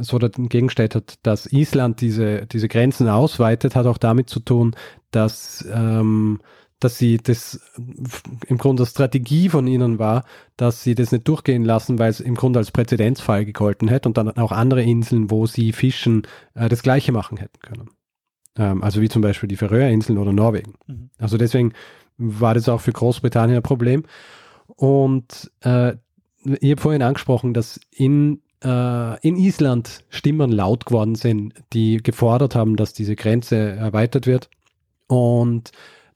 so 0.00 0.18
dagegen 0.18 0.68
gestellt 0.68 0.94
hat, 0.94 1.18
dass 1.22 1.46
Island 1.46 2.00
diese, 2.00 2.46
diese 2.46 2.68
Grenzen 2.68 3.08
ausweitet, 3.08 3.76
hat 3.76 3.86
auch 3.86 3.98
damit 3.98 4.30
zu 4.30 4.40
tun, 4.40 4.74
dass, 5.10 5.66
ähm, 5.70 6.40
dass 6.80 6.98
sie 6.98 7.18
das 7.18 7.60
im 8.46 8.58
Grunde 8.58 8.86
Strategie 8.86 9.48
von 9.48 9.66
ihnen 9.66 9.98
war, 9.98 10.24
dass 10.56 10.82
sie 10.82 10.94
das 10.94 11.12
nicht 11.12 11.28
durchgehen 11.28 11.64
lassen, 11.64 11.98
weil 11.98 12.10
es 12.10 12.20
im 12.20 12.34
Grunde 12.34 12.58
als 12.58 12.70
Präzedenzfall 12.70 13.44
gegolten 13.44 13.88
hätte 13.88 14.08
und 14.08 14.16
dann 14.16 14.30
auch 14.30 14.52
andere 14.52 14.82
Inseln, 14.82 15.30
wo 15.30 15.46
sie 15.46 15.72
fischen, 15.72 16.22
äh, 16.54 16.68
das 16.68 16.82
gleiche 16.82 17.12
machen 17.12 17.36
hätten 17.36 17.60
können. 17.60 17.90
Ähm, 18.56 18.82
also 18.82 19.00
wie 19.00 19.08
zum 19.08 19.22
Beispiel 19.22 19.48
die 19.48 19.56
Färöerinseln 19.56 20.18
oder 20.18 20.32
Norwegen. 20.32 20.74
Mhm. 20.86 21.10
Also 21.18 21.36
deswegen 21.36 21.72
war 22.18 22.54
das 22.54 22.68
auch 22.68 22.80
für 22.80 22.92
Großbritannien 22.92 23.58
ein 23.58 23.62
Problem. 23.62 24.04
Und 24.66 25.50
äh, 25.60 25.94
ich 26.44 26.70
habe 26.70 26.80
vorhin 26.80 27.02
angesprochen, 27.02 27.54
dass 27.54 27.80
in, 27.90 28.42
äh, 28.64 29.20
in 29.26 29.36
Island 29.36 30.04
Stimmen 30.08 30.50
laut 30.50 30.86
geworden 30.86 31.14
sind, 31.14 31.54
die 31.72 31.98
gefordert 31.98 32.54
haben, 32.54 32.76
dass 32.76 32.92
diese 32.92 33.16
Grenze 33.16 33.56
erweitert 33.56 34.26
wird. 34.26 34.50
Und 35.06 35.72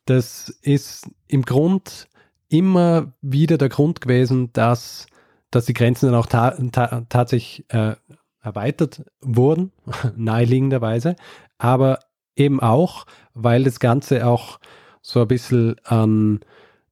das 0.07 0.49
ist 0.63 1.09
im 1.29 1.43
Grund 1.43 2.09
immer 2.49 3.13
wieder 3.23 3.59
der 3.59 3.69
Grund 3.69 4.01
gewesen, 4.01 4.53
dass, 4.53 5.07
dass 5.51 5.67
die 5.67 5.75
Grenzen 5.75 6.07
dann 6.07 6.15
auch 6.15 6.27
ta 6.27 6.51
ta 6.73 7.05
tatsächlich 7.09 7.65
äh, 7.69 7.97
erweitert 8.41 9.05
wurden, 9.21 9.73
naheliegenderweise, 10.17 11.17
aber 11.59 12.01
eben 12.37 12.61
auch, 12.61 13.07
weil 13.35 13.65
das 13.65 13.81
Ganze 13.81 14.27
auch 14.27 14.61
so 15.07 15.21
ein 15.21 15.29
bisschen 15.29 15.77
ein 15.85 16.41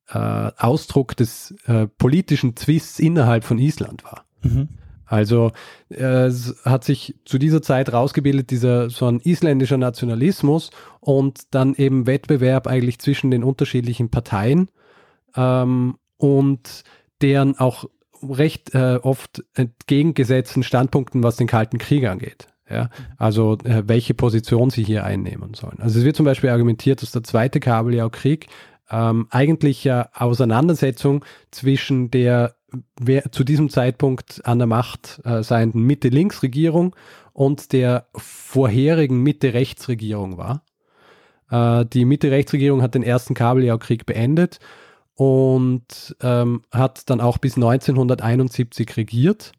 äh, 0.09 0.50
Ausdruck 0.57 1.16
des 1.16 1.53
äh, 1.66 1.88
politischen 1.88 2.55
Twists 2.55 3.00
innerhalb 3.00 3.42
von 3.42 3.59
Island 3.59 4.05
war. 4.05 4.24
Mhm. 4.42 4.68
Also 5.05 5.50
äh, 5.90 6.27
es 6.27 6.55
hat 6.64 6.85
sich 6.85 7.16
zu 7.24 7.38
dieser 7.38 7.61
Zeit 7.61 7.92
rausgebildet, 7.92 8.50
dieser 8.50 8.88
so 8.88 9.07
ein 9.07 9.18
isländischer 9.18 9.79
Nationalismus 9.79 10.70
und 11.00 11.55
dann 11.55 11.74
eben 11.74 12.07
Wettbewerb 12.07 12.68
eigentlich 12.68 13.00
zwischen 13.00 13.33
den 13.33 13.42
unterschiedlichen 13.42 14.11
Parteien 14.11 14.68
ähm, 15.35 15.96
und 16.16 16.85
deren 17.20 17.59
auch 17.59 17.87
recht 18.22 18.77
äh, 18.77 19.00
oft 19.03 19.42
entgegengesetzten 19.55 20.62
Standpunkten, 20.62 21.24
was 21.24 21.35
den 21.37 21.48
Kalten 21.48 21.79
Krieg 21.79 22.07
angeht. 22.07 22.46
Ja, 22.68 22.88
also 23.18 23.59
äh, 23.64 23.83
welche 23.87 24.14
Position 24.14 24.70
sie 24.70 24.85
hier 24.85 25.05
einnehmen 25.05 25.53
sollen. 25.53 25.79
Also 25.81 25.98
es 25.98 26.05
wird 26.05 26.16
zum 26.16 26.24
Beispiel 26.24 26.48
argumentiert, 26.48 27.03
dass 27.03 27.11
der 27.11 27.22
zweite 27.22 27.61
Kabeljau-Krieg 27.61 28.46
ähm, 28.90 29.27
eigentlich 29.31 29.85
ja 29.85 30.09
Auseinandersetzung 30.14 31.24
zwischen 31.50 32.11
der 32.11 32.55
wer, 32.98 33.31
zu 33.33 33.44
diesem 33.44 33.68
Zeitpunkt 33.68 34.40
an 34.44 34.59
der 34.59 34.66
Macht 34.66 35.20
äh, 35.24 35.42
seienden 35.42 35.83
Mitte-Links-Regierung 35.83 36.96
und 37.33 37.72
der 37.72 38.07
vorherigen 38.16 39.22
Mitte-Rechts-Regierung 39.22 40.38
war. 40.38 40.64
Äh, 41.50 41.87
die 41.87 42.05
Mitte-Rechts-Regierung 42.05 42.81
hat 42.81 42.94
den 42.94 43.03
ersten 43.03 43.35
Kabeljau-Krieg 43.35 44.07
beendet 44.07 44.59
und 45.14 46.16
ähm, 46.22 46.62
hat 46.72 47.09
dann 47.11 47.20
auch 47.20 47.38
bis 47.38 47.57
1971 47.57 48.96
regiert 48.96 49.53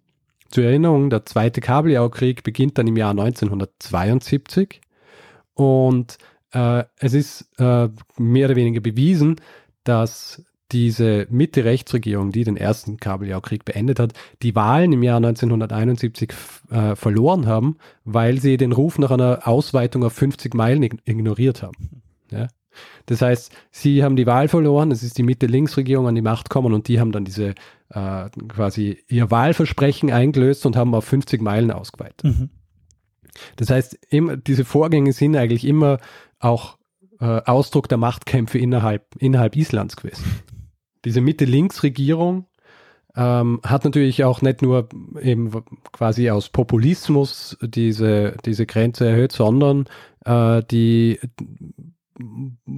zur 0.49 0.65
Erinnerung, 0.65 1.10
der 1.10 1.25
zweite 1.25 1.62
Kabeljaukrieg 1.62 2.43
beginnt 2.43 2.77
dann 2.77 2.88
im 2.88 2.97
Jahr 2.97 3.12
1972 3.12 4.81
und 5.53 6.17
äh, 6.51 6.84
es 6.97 7.13
ist 7.13 7.49
äh, 7.60 7.89
mehr 8.17 8.47
oder 8.47 8.55
weniger 8.55 8.81
bewiesen, 8.81 9.36
dass 9.84 10.43
diese 10.71 11.27
Mitte-Rechtsregierung, 11.29 12.31
die 12.31 12.43
den 12.43 12.58
ersten 12.58 12.97
Kabeljaukrieg 12.97 13.65
beendet 13.65 13.99
hat, 13.99 14.13
die 14.41 14.55
Wahlen 14.55 14.93
im 14.93 15.03
Jahr 15.03 15.17
1971 15.17 16.34
äh, 16.71 16.95
verloren 16.95 17.45
haben, 17.45 17.77
weil 18.03 18.39
sie 18.39 18.58
den 18.58 18.71
Ruf 18.71 18.97
nach 18.97 19.12
einer 19.12 19.47
Ausweitung 19.47 20.03
auf 20.03 20.13
50 20.13 20.53
Meilen 20.53 20.84
ignoriert 21.05 21.62
haben. 21.62 22.01
Das 23.06 23.22
heißt, 23.22 23.52
sie 23.72 24.04
haben 24.04 24.16
die 24.16 24.26
Wahl 24.26 24.48
verloren, 24.48 24.92
es 24.92 25.04
ist 25.04 25.18
die 25.18 25.24
Mitte-Links-Regierung 25.24 26.08
an 26.08 26.16
die 26.16 26.22
Macht 26.22 26.50
gekommen 26.50 26.74
und 26.74 26.88
die 26.88 27.00
haben 27.00 27.12
dann 27.12 27.26
diese 27.26 27.56
äh, 27.90 28.30
quasi 28.48 29.04
ihr 29.08 29.32
Wahlversprechen 29.32 30.12
eingelöst 30.12 30.66
und 30.66 30.76
haben 30.76 30.94
auf 30.96 31.06
50 31.06 31.42
Meilen 31.42 31.72
ausgeweitet. 31.72 32.24
Mhm. 32.24 32.50
Das 33.58 33.70
heißt, 33.70 33.98
im, 34.10 34.42
diese 34.46 34.66
Vorgänge 34.66 35.14
sind 35.14 35.36
eigentlich 35.36 35.66
immer 35.66 36.00
auch 36.40 36.78
äh, 37.20 37.42
Ausdruck 37.46 37.90
der 37.90 37.98
Machtkämpfe 37.98 38.58
innerhalb, 38.58 39.16
innerhalb 39.18 39.56
Islands 39.56 39.96
gewesen. 39.96 40.24
Diese 41.06 41.22
Mitte-Links-Regierung 41.22 42.48
ähm, 43.16 43.62
hat 43.64 43.86
natürlich 43.86 44.24
auch 44.24 44.42
nicht 44.42 44.62
nur 44.62 44.90
eben 45.22 45.52
quasi 45.92 46.30
aus 46.30 46.50
Populismus 46.50 47.58
diese, 47.62 48.36
diese 48.46 48.66
Grenze 48.66 49.08
erhöht, 49.08 49.32
sondern 49.32 49.86
äh, 50.26 50.62
die 50.70 51.20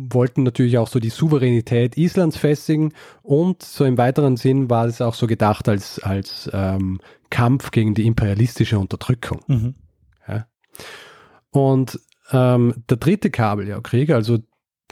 wollten 0.09 0.43
natürlich 0.43 0.77
auch 0.77 0.87
so 0.87 0.99
die 0.99 1.09
Souveränität 1.09 1.97
Islands 1.97 2.37
festigen 2.37 2.93
und 3.23 3.63
so 3.63 3.85
im 3.85 3.97
weiteren 3.97 4.37
Sinn 4.37 4.69
war 4.69 4.85
es 4.85 5.01
auch 5.01 5.13
so 5.13 5.27
gedacht 5.27 5.67
als, 5.67 5.99
als 5.99 6.49
ähm, 6.53 6.99
Kampf 7.29 7.71
gegen 7.71 7.93
die 7.93 8.05
imperialistische 8.05 8.79
Unterdrückung. 8.79 9.41
Mhm. 9.47 9.75
Ja. 10.27 10.47
Und 11.51 11.99
ähm, 12.31 12.83
der 12.89 12.97
dritte 12.97 13.29
Kabeljau-Krieg, 13.29 14.11
also 14.11 14.39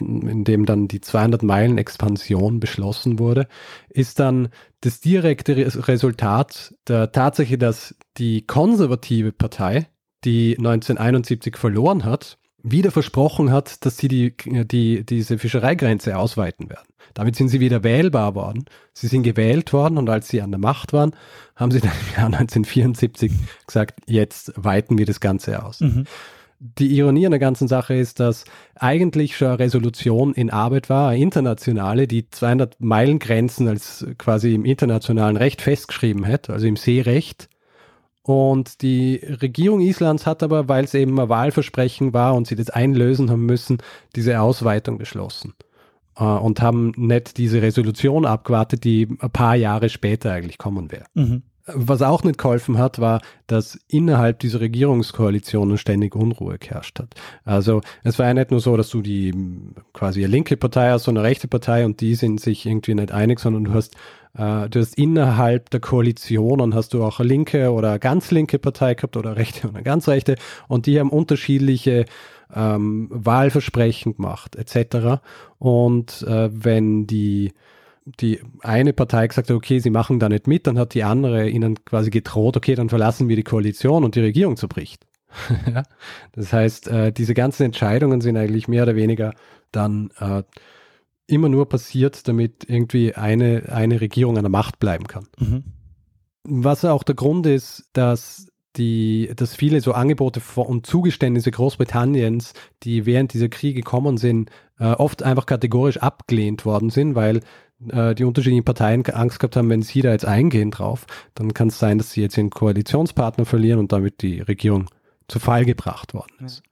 in 0.01 0.43
dem 0.43 0.65
dann 0.65 0.87
die 0.87 1.01
200 1.01 1.43
Meilen 1.43 1.77
Expansion 1.77 2.59
beschlossen 2.59 3.19
wurde, 3.19 3.47
ist 3.89 4.19
dann 4.19 4.49
das 4.81 4.99
direkte 4.99 5.55
Resultat 5.87 6.75
der 6.87 7.11
Tatsache, 7.11 7.57
dass 7.57 7.95
die 8.17 8.45
konservative 8.45 9.31
Partei, 9.31 9.87
die 10.25 10.57
1971 10.57 11.55
verloren 11.55 12.03
hat, 12.03 12.37
wieder 12.65 12.91
versprochen 12.91 13.51
hat, 13.51 13.85
dass 13.85 13.97
sie 13.97 14.07
die, 14.07 14.33
die, 14.45 15.05
diese 15.05 15.37
Fischereigrenze 15.37 16.17
ausweiten 16.17 16.69
werden. 16.69 16.87
Damit 17.13 17.35
sind 17.35 17.49
sie 17.49 17.59
wieder 17.59 17.83
wählbar 17.83 18.35
worden. 18.35 18.65
Sie 18.93 19.07
sind 19.07 19.23
gewählt 19.23 19.71
worden 19.71 19.97
und 19.97 20.09
als 20.09 20.27
sie 20.27 20.41
an 20.41 20.51
der 20.51 20.59
Macht 20.59 20.91
waren, 20.91 21.15
haben 21.55 21.71
sie 21.71 21.79
dann 21.79 21.91
im 21.91 22.15
Jahr 22.17 22.25
1974 22.25 23.31
gesagt, 23.67 23.99
jetzt 24.07 24.51
weiten 24.55 24.97
wir 24.97 25.05
das 25.05 25.19
Ganze 25.19 25.63
aus. 25.63 25.79
Mhm. 25.79 26.05
Die 26.59 26.97
Ironie 26.97 27.25
an 27.25 27.31
der 27.31 27.39
ganzen 27.39 27.67
Sache 27.67 27.93
ist, 27.93 28.19
dass 28.19 28.45
eigentlich 28.75 29.37
schon 29.37 29.49
eine 29.49 29.59
Resolution 29.59 30.33
in 30.33 30.49
Arbeit 30.49 30.89
war, 30.89 31.09
eine 31.09 31.21
internationale, 31.21 32.07
die 32.07 32.29
200 32.29 32.79
Meilen 32.79 33.19
Grenzen 33.19 33.67
als 33.67 34.07
quasi 34.17 34.55
im 34.55 34.65
internationalen 34.65 35.37
Recht 35.37 35.61
festgeschrieben 35.61 36.23
hätte, 36.23 36.53
also 36.53 36.65
im 36.65 36.77
Seerecht 36.77 37.49
und 38.25 38.81
die 38.81 39.17
Regierung 39.17 39.81
Islands 39.81 40.25
hat 40.25 40.41
aber, 40.41 40.67
weil 40.67 40.85
es 40.85 40.95
eben 40.95 41.19
ein 41.19 41.29
Wahlversprechen 41.29 42.11
war 42.11 42.33
und 42.33 42.47
sie 42.47 42.55
das 42.55 42.71
einlösen 42.71 43.29
haben 43.29 43.45
müssen, 43.45 43.77
diese 44.15 44.41
Ausweitung 44.41 44.97
beschlossen. 44.97 45.53
Äh, 46.17 46.23
und 46.23 46.59
haben 46.59 46.91
nicht 46.97 47.37
diese 47.37 47.61
Resolution 47.61 48.25
abgewartet, 48.25 48.83
die 48.83 49.07
ein 49.19 49.29
paar 49.29 49.55
Jahre 49.55 49.89
später 49.89 50.31
eigentlich 50.31 50.57
kommen 50.57 50.91
wäre. 50.91 51.05
Mhm. 51.13 51.43
Was 51.67 52.03
auch 52.03 52.23
nicht 52.23 52.37
geholfen 52.37 52.77
hat, 52.77 52.99
war, 52.99 53.21
dass 53.47 53.79
innerhalb 53.87 54.39
dieser 54.39 54.59
Regierungskoalitionen 54.59 55.79
ständig 55.79 56.15
Unruhe 56.15 56.59
geherrscht 56.59 56.99
hat. 56.99 57.15
Also 57.43 57.81
es 58.03 58.19
war 58.19 58.27
ja 58.27 58.35
nicht 58.35 58.51
nur 58.51 58.59
so, 58.59 58.77
dass 58.77 58.89
du 58.89 59.01
die 59.01 59.33
quasi 59.91 60.23
eine 60.23 60.31
linke 60.31 60.57
Partei 60.57 60.91
hast, 60.91 61.05
sondern 61.05 61.23
eine 61.23 61.31
rechte 61.31 61.47
Partei 61.47 61.85
und 61.85 62.01
die 62.01 62.13
sind 62.13 62.39
sich 62.39 62.67
irgendwie 62.67 62.93
nicht 62.93 63.11
einig, 63.11 63.39
sondern 63.39 63.63
du 63.63 63.73
hast 63.73 63.95
äh, 64.37 64.69
du 64.69 64.79
hast 64.79 64.95
innerhalb 64.97 65.69
der 65.71 65.79
Koalitionen 65.79 66.75
hast 66.75 66.93
du 66.93 67.03
auch 67.03 67.19
eine 67.19 67.29
linke 67.29 67.71
oder 67.71 67.89
eine 67.89 67.99
ganz 67.99 68.29
linke 68.29 68.59
Partei 68.59 68.93
gehabt 68.93 69.17
oder 69.17 69.31
eine 69.31 69.39
rechte 69.39 69.67
oder 69.67 69.77
eine 69.77 69.83
ganz 69.83 70.07
rechte 70.07 70.35
und 70.67 70.85
die 70.85 70.99
haben 70.99 71.09
unterschiedliche 71.09 72.05
ähm, 72.53 73.07
Wahlversprechen 73.11 74.17
gemacht 74.17 74.55
etc. 74.55 75.21
Und 75.57 76.23
äh, 76.27 76.49
wenn 76.51 77.07
die 77.07 77.53
die 78.05 78.39
eine 78.61 78.93
Partei 78.93 79.27
gesagt 79.27 79.49
hat, 79.49 79.55
okay, 79.55 79.79
sie 79.79 79.89
machen 79.89 80.19
da 80.19 80.29
nicht 80.29 80.47
mit, 80.47 80.67
dann 80.67 80.77
hat 80.77 80.93
die 80.93 81.03
andere 81.03 81.49
ihnen 81.49 81.83
quasi 81.85 82.11
gedroht, 82.11 82.55
okay, 82.55 82.75
dann 82.75 82.89
verlassen 82.89 83.27
wir 83.27 83.35
die 83.35 83.43
Koalition 83.43 84.03
und 84.03 84.15
die 84.15 84.21
Regierung 84.21 84.57
zerbricht. 84.57 85.05
das 86.31 86.53
heißt, 86.53 86.87
äh, 86.87 87.11
diese 87.11 87.33
ganzen 87.33 87.63
Entscheidungen 87.63 88.21
sind 88.21 88.37
eigentlich 88.37 88.67
mehr 88.67 88.83
oder 88.83 88.95
weniger 88.95 89.33
dann 89.71 90.11
äh, 90.19 90.43
immer 91.27 91.49
nur 91.49 91.67
passiert, 91.67 92.27
damit 92.27 92.69
irgendwie 92.69 93.15
eine, 93.15 93.63
eine 93.69 93.99
Regierung 93.99 94.37
an 94.37 94.43
der 94.43 94.51
Macht 94.51 94.79
bleiben 94.79 95.07
kann. 95.07 95.27
Mhm. 95.39 95.63
Was 96.43 96.85
auch 96.85 97.03
der 97.03 97.15
Grund 97.15 97.47
ist, 97.47 97.89
dass 97.93 98.47
die, 98.77 99.31
dass 99.35 99.55
viele 99.55 99.81
so 99.81 99.93
Angebote 99.93 100.41
und 100.55 100.85
Zugeständnisse 100.85 101.49
Großbritanniens, 101.49 102.53
die 102.83 103.05
während 103.05 103.33
dieser 103.33 103.49
Kriege 103.49 103.81
gekommen 103.81 104.17
sind, 104.17 104.51
äh, 104.79 104.91
oft 104.91 105.23
einfach 105.23 105.45
kategorisch 105.45 105.97
abgelehnt 105.97 106.65
worden 106.65 106.89
sind, 106.89 107.15
weil 107.15 107.39
die 107.79 108.23
unterschiedlichen 108.23 108.63
Parteien 108.63 109.05
Angst 109.05 109.39
gehabt 109.39 109.55
haben, 109.55 109.69
wenn 109.69 109.81
sie 109.81 110.01
da 110.01 110.11
jetzt 110.11 110.25
eingehen 110.25 110.71
drauf, 110.71 111.05
dann 111.33 111.53
kann 111.53 111.67
es 111.67 111.77
sein, 111.77 111.97
dass 111.97 112.11
sie 112.11 112.21
jetzt 112.21 112.37
ihren 112.37 112.49
Koalitionspartner 112.49 113.45
verlieren 113.45 113.79
und 113.79 113.91
damit 113.91 114.21
die 114.21 114.39
Regierung 114.39 114.89
zu 115.27 115.39
Fall 115.39 115.65
gebracht 115.65 116.13
worden 116.13 116.45
ist. 116.45 116.63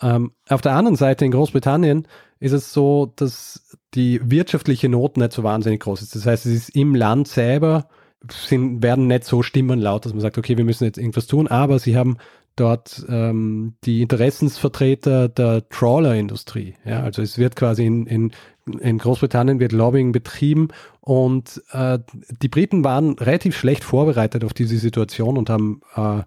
Ja. 0.00 0.16
Ähm, 0.16 0.32
auf 0.48 0.60
der 0.60 0.72
anderen 0.72 0.96
Seite 0.96 1.24
in 1.24 1.32
Großbritannien 1.32 2.06
ist 2.40 2.52
es 2.52 2.72
so, 2.72 3.12
dass 3.16 3.76
die 3.94 4.20
wirtschaftliche 4.22 4.88
Not 4.88 5.16
nicht 5.16 5.32
so 5.32 5.42
wahnsinnig 5.42 5.80
groß 5.80 6.02
ist. 6.02 6.14
Das 6.14 6.26
heißt, 6.26 6.46
es 6.46 6.52
ist 6.52 6.76
im 6.76 6.94
Land 6.94 7.28
selber, 7.28 7.88
sind, 8.30 8.82
werden 8.82 9.06
nicht 9.06 9.24
so 9.24 9.42
Stimmen 9.42 9.80
laut, 9.80 10.04
dass 10.04 10.12
man 10.12 10.20
sagt, 10.20 10.38
okay, 10.38 10.56
wir 10.56 10.64
müssen 10.64 10.84
jetzt 10.84 10.98
irgendwas 10.98 11.26
tun, 11.26 11.48
aber 11.48 11.78
sie 11.78 11.96
haben 11.96 12.18
dort 12.60 13.04
ähm, 13.08 13.74
die 13.84 14.02
Interessensvertreter 14.02 15.28
der 15.28 15.68
Trawler-Industrie. 15.68 16.74
Ja, 16.84 17.02
also 17.02 17.22
es 17.22 17.38
wird 17.38 17.56
quasi 17.56 17.86
in, 17.86 18.06
in, 18.06 18.32
in 18.80 18.98
Großbritannien 18.98 19.60
wird 19.60 19.72
Lobbying 19.72 20.12
betrieben 20.12 20.68
und 21.00 21.62
äh, 21.72 21.98
die 22.42 22.48
Briten 22.48 22.84
waren 22.84 23.12
relativ 23.18 23.56
schlecht 23.56 23.84
vorbereitet 23.84 24.44
auf 24.44 24.54
diese 24.54 24.78
Situation 24.78 25.38
und 25.38 25.50
haben 25.50 25.80
äh, 25.96 26.22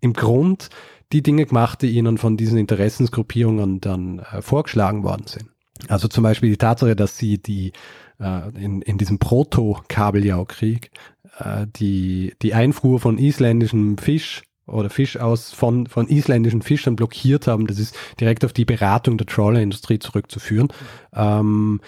im 0.00 0.12
Grund 0.12 0.70
die 1.12 1.22
Dinge 1.22 1.46
gemacht, 1.46 1.82
die 1.82 1.90
ihnen 1.90 2.18
von 2.18 2.36
diesen 2.36 2.58
Interessensgruppierungen 2.58 3.80
dann 3.80 4.18
äh, 4.18 4.42
vorgeschlagen 4.42 5.02
worden 5.02 5.26
sind. 5.26 5.46
Also 5.88 6.08
zum 6.08 6.24
Beispiel 6.24 6.50
die 6.50 6.56
Tatsache, 6.56 6.96
dass 6.96 7.16
sie 7.16 7.38
die 7.38 7.72
äh, 8.20 8.48
in, 8.62 8.82
in 8.82 8.98
diesem 8.98 9.18
Proto-Kabeljau-Krieg 9.18 10.90
äh, 11.38 11.66
die, 11.76 12.34
die 12.42 12.54
Einfuhr 12.54 13.00
von 13.00 13.18
isländischem 13.18 13.96
Fisch 13.96 14.42
oder 14.68 14.90
Fisch 14.90 15.16
aus 15.16 15.52
von, 15.52 15.86
von 15.86 16.08
isländischen 16.08 16.62
Fischern 16.62 16.96
blockiert 16.96 17.46
haben. 17.46 17.66
Das 17.66 17.78
ist 17.78 17.96
direkt 18.20 18.44
auf 18.44 18.52
die 18.52 18.64
Beratung 18.64 19.18
der 19.18 19.26
Trawler-Industrie 19.26 19.98
zurückzuführen. 19.98 20.68
Ähm, 21.14 21.80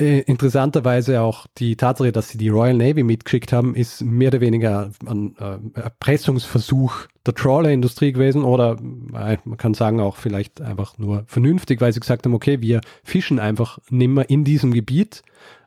äh, 0.00 0.20
interessanterweise 0.20 1.20
auch 1.20 1.46
die 1.58 1.76
Tatsache, 1.76 2.10
dass 2.10 2.30
sie 2.30 2.38
die 2.38 2.48
Royal 2.48 2.74
Navy 2.74 3.02
mitgeschickt 3.02 3.52
haben, 3.52 3.74
ist 3.74 4.00
mehr 4.02 4.28
oder 4.28 4.40
weniger 4.40 4.90
ein 5.06 5.36
äh, 5.38 5.58
Erpressungsversuch 5.78 7.06
der 7.26 7.34
Trawler-Industrie 7.34 8.12
gewesen 8.12 8.42
oder 8.42 8.78
äh, 9.14 9.36
man 9.44 9.58
kann 9.58 9.74
sagen 9.74 10.00
auch 10.00 10.16
vielleicht 10.16 10.62
einfach 10.62 10.96
nur 10.96 11.24
vernünftig, 11.26 11.82
weil 11.82 11.92
sie 11.92 12.00
gesagt 12.00 12.24
haben, 12.24 12.32
okay, 12.32 12.62
wir 12.62 12.80
fischen 13.04 13.38
einfach 13.38 13.78
nimmer 13.90 14.30
in 14.30 14.42
diesem 14.42 14.72
Gebiet, 14.72 15.22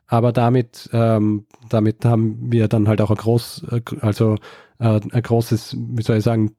aber 0.08 0.32
damit, 0.32 0.90
ähm, 0.92 1.46
damit 1.68 2.04
haben 2.04 2.50
wir 2.50 2.66
dann 2.66 2.88
halt 2.88 3.00
auch 3.00 3.10
ein 3.10 3.16
groß, 3.16 3.66
also 4.00 4.36
äh, 4.78 5.00
ein 5.10 5.22
großes, 5.22 5.76
wie 5.78 6.02
soll 6.02 6.18
ich 6.18 6.24
sagen, 6.24 6.54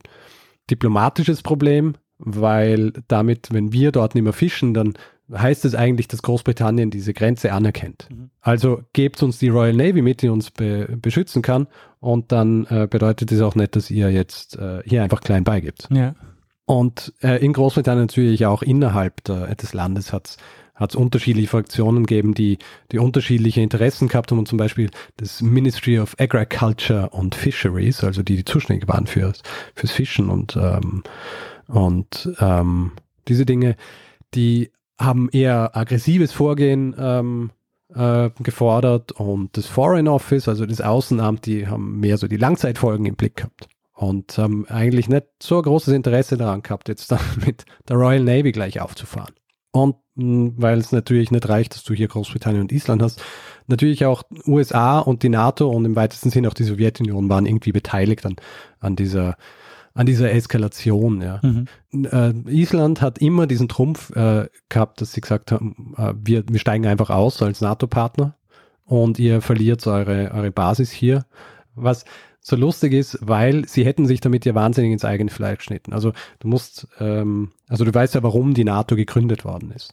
diplomatisches 0.70 1.42
Problem, 1.42 1.96
weil 2.18 2.94
damit, 3.08 3.50
wenn 3.52 3.72
wir 3.72 3.92
dort 3.92 4.16
nicht 4.16 4.24
mehr 4.24 4.34
fischen, 4.34 4.74
dann 4.74 4.94
heißt 5.34 5.66
es 5.66 5.74
eigentlich, 5.76 6.08
dass 6.08 6.22
Großbritannien 6.22 6.92
diese 6.92 7.14
Grenze 7.14 7.52
anerkennt. 7.52 8.08
Mhm. 8.12 8.30
Also 8.42 8.82
gebt 8.94 9.22
uns 9.24 9.40
die 9.40 9.50
Royal 9.50 9.74
Navy 9.74 10.02
mit, 10.02 10.22
die 10.22 10.30
uns 10.30 10.52
be 10.52 10.98
beschützen 11.02 11.42
kann 11.42 11.68
und 12.00 12.32
dann 12.32 12.66
äh, 12.70 12.88
bedeutet 12.90 13.32
es 13.32 13.42
auch 13.42 13.56
nicht, 13.56 13.76
dass 13.76 13.90
ihr 13.90 14.12
jetzt 14.12 14.58
äh, 14.58 14.82
hier 14.86 15.04
einfach 15.04 15.22
klein 15.22 15.44
beigibt. 15.44 15.88
Ja. 15.92 16.16
Und 16.66 17.14
äh, 17.22 17.44
in 17.44 17.54
Großbritannien 17.54 18.04
natürlich 18.04 18.46
auch 18.46 18.62
innerhalb 18.62 19.24
der, 19.24 19.54
des 19.56 19.74
Landes 19.74 20.14
hat 20.14 20.28
es 20.28 20.38
unterschiedliche 20.96 21.48
Fraktionen 21.48 22.06
gegeben, 22.06 22.34
die, 22.34 22.58
die 22.92 23.00
unterschiedliche 23.00 23.62
Interessen 23.62 24.08
gehabt 24.08 24.32
haben 24.32 24.40
und 24.40 24.48
zum 24.48 24.58
Beispiel 24.58 24.90
das 25.18 25.42
Ministry 25.42 26.00
of 26.00 26.16
Agriculture 26.20 27.10
and 27.14 27.34
Fisheries, 27.34 28.04
also 28.04 28.24
die, 28.24 28.38
die 28.38 28.46
zuständig 28.46 28.88
waren 28.88 29.08
fürs, 29.08 29.42
fürs 29.74 29.92
Fischen 29.92 30.30
und, 30.30 30.56
ähm, 30.56 31.04
und 31.68 32.30
ähm, 32.40 32.92
diese 33.28 33.46
Dinge, 33.46 33.76
die 34.34 34.72
haben 35.00 35.30
eher 35.30 35.76
aggressives 35.76 36.32
Vorgehen 36.32 36.96
ähm, 36.98 37.52
äh, 37.94 38.30
gefordert 38.42 39.12
und 39.14 39.58
das 39.58 39.68
Foreign 39.68 40.08
Office, 40.08 40.48
also 40.48 40.66
das 40.66 40.82
Außenamt, 40.82 41.46
die 41.46 41.68
haben 41.68 42.00
mehr 42.00 42.18
so 42.18 42.28
die 42.28 42.38
Langzeitfolgen 42.38 43.06
im 43.06 43.16
Blick 43.16 43.38
gehabt 43.38 43.68
und 43.94 44.38
haben 44.38 44.68
eigentlich 44.68 45.08
nicht 45.08 45.28
so 45.42 45.62
großes 45.62 45.94
Interesse 45.94 46.38
daran 46.38 46.62
gehabt, 46.62 46.90
jetzt 46.90 47.12
dann 47.12 47.20
mit 47.46 47.66
der 47.88 47.98
Royal 47.98 48.24
Navy 48.24 48.52
gleich 48.52 48.80
aufzufahren. 48.82 49.34
Und 49.72 49.96
weil 50.16 50.78
es 50.78 50.92
natürlich 50.92 51.32
nicht 51.32 51.48
reicht, 51.50 51.76
dass 51.76 51.84
du 51.84 51.94
hier 51.94 52.08
Großbritannien 52.08 52.62
und 52.62 52.72
Island 52.72 53.02
hast, 53.02 53.22
natürlich 53.68 54.06
auch 54.06 54.24
USA 54.48 55.00
und 55.00 55.24
die 55.24 55.30
NATO 55.30 55.70
und 55.70 55.86
im 55.86 55.96
weitesten 55.96 56.30
Sinne 56.30 56.48
auch 56.48 56.54
die 56.54 56.64
Sowjetunion 56.64 57.30
waren 57.30 57.46
irgendwie 57.46 57.72
beteiligt 57.72 58.26
an, 58.26 58.36
an 58.80 58.96
dieser 58.96 59.36
an 59.96 60.06
dieser 60.06 60.34
Eskalation, 60.34 61.22
ja. 61.22 61.40
Mhm. 61.42 61.68
Äh, 62.12 62.34
Island 62.52 63.02
hat 63.02 63.18
immer 63.18 63.48
diesen 63.48 63.70
Trumpf 63.70 64.14
äh, 64.14 64.50
gehabt, 64.68 65.00
dass 65.00 65.14
sie 65.14 65.22
gesagt 65.22 65.54
haben, 65.54 65.96
äh, 65.98 66.14
wir, 66.22 66.44
wir 66.50 66.60
steigen 66.60 66.86
einfach 66.86 67.10
aus 67.10 67.42
als 67.42 67.62
NATO-Partner 67.62 68.36
und 68.84 69.20
ihr 69.20 69.42
verliert 69.42 69.88
eure, 69.88 70.32
eure 70.34 70.52
Basis 70.52 70.92
hier. 70.92 71.26
Was 71.76 72.04
so 72.42 72.58
lustig 72.58 72.94
ist, 72.94 73.18
weil 73.22 73.68
sie 73.68 73.86
hätten 73.86 74.06
sich 74.06 74.20
damit 74.20 74.46
ja 74.46 74.54
wahnsinnig 74.54 74.92
ins 74.92 75.06
eigene 75.06 75.32
Fleisch 75.32 75.60
geschnitten. 75.60 75.94
Also 75.94 76.12
du 76.40 76.48
musst, 76.48 76.88
ähm, 77.00 77.54
also 77.70 77.86
du 77.86 77.94
weißt 77.94 78.16
ja, 78.16 78.24
warum 78.24 78.54
die 78.54 78.66
NATO 78.66 78.96
gegründet 78.98 79.46
worden 79.46 79.72
ist. 79.72 79.92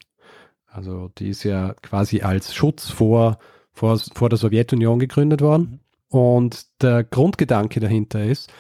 Also 0.73 1.11
die 1.19 1.29
ist 1.29 1.45
ja 1.45 1.75
quasi 1.83 2.23
als 2.23 2.55
Schutz 2.55 2.89
vor, 2.89 3.39
vor, 3.73 3.99
vor 4.15 4.29
der 4.29 4.39
Sowjetunion 4.39 4.99
gegründet 4.99 5.41
worden. 5.41 5.81
Und 6.09 6.67
der 6.83 7.05
Grundgedanke 7.05 7.81
dahinter 7.81 8.25
ist, 8.25 8.53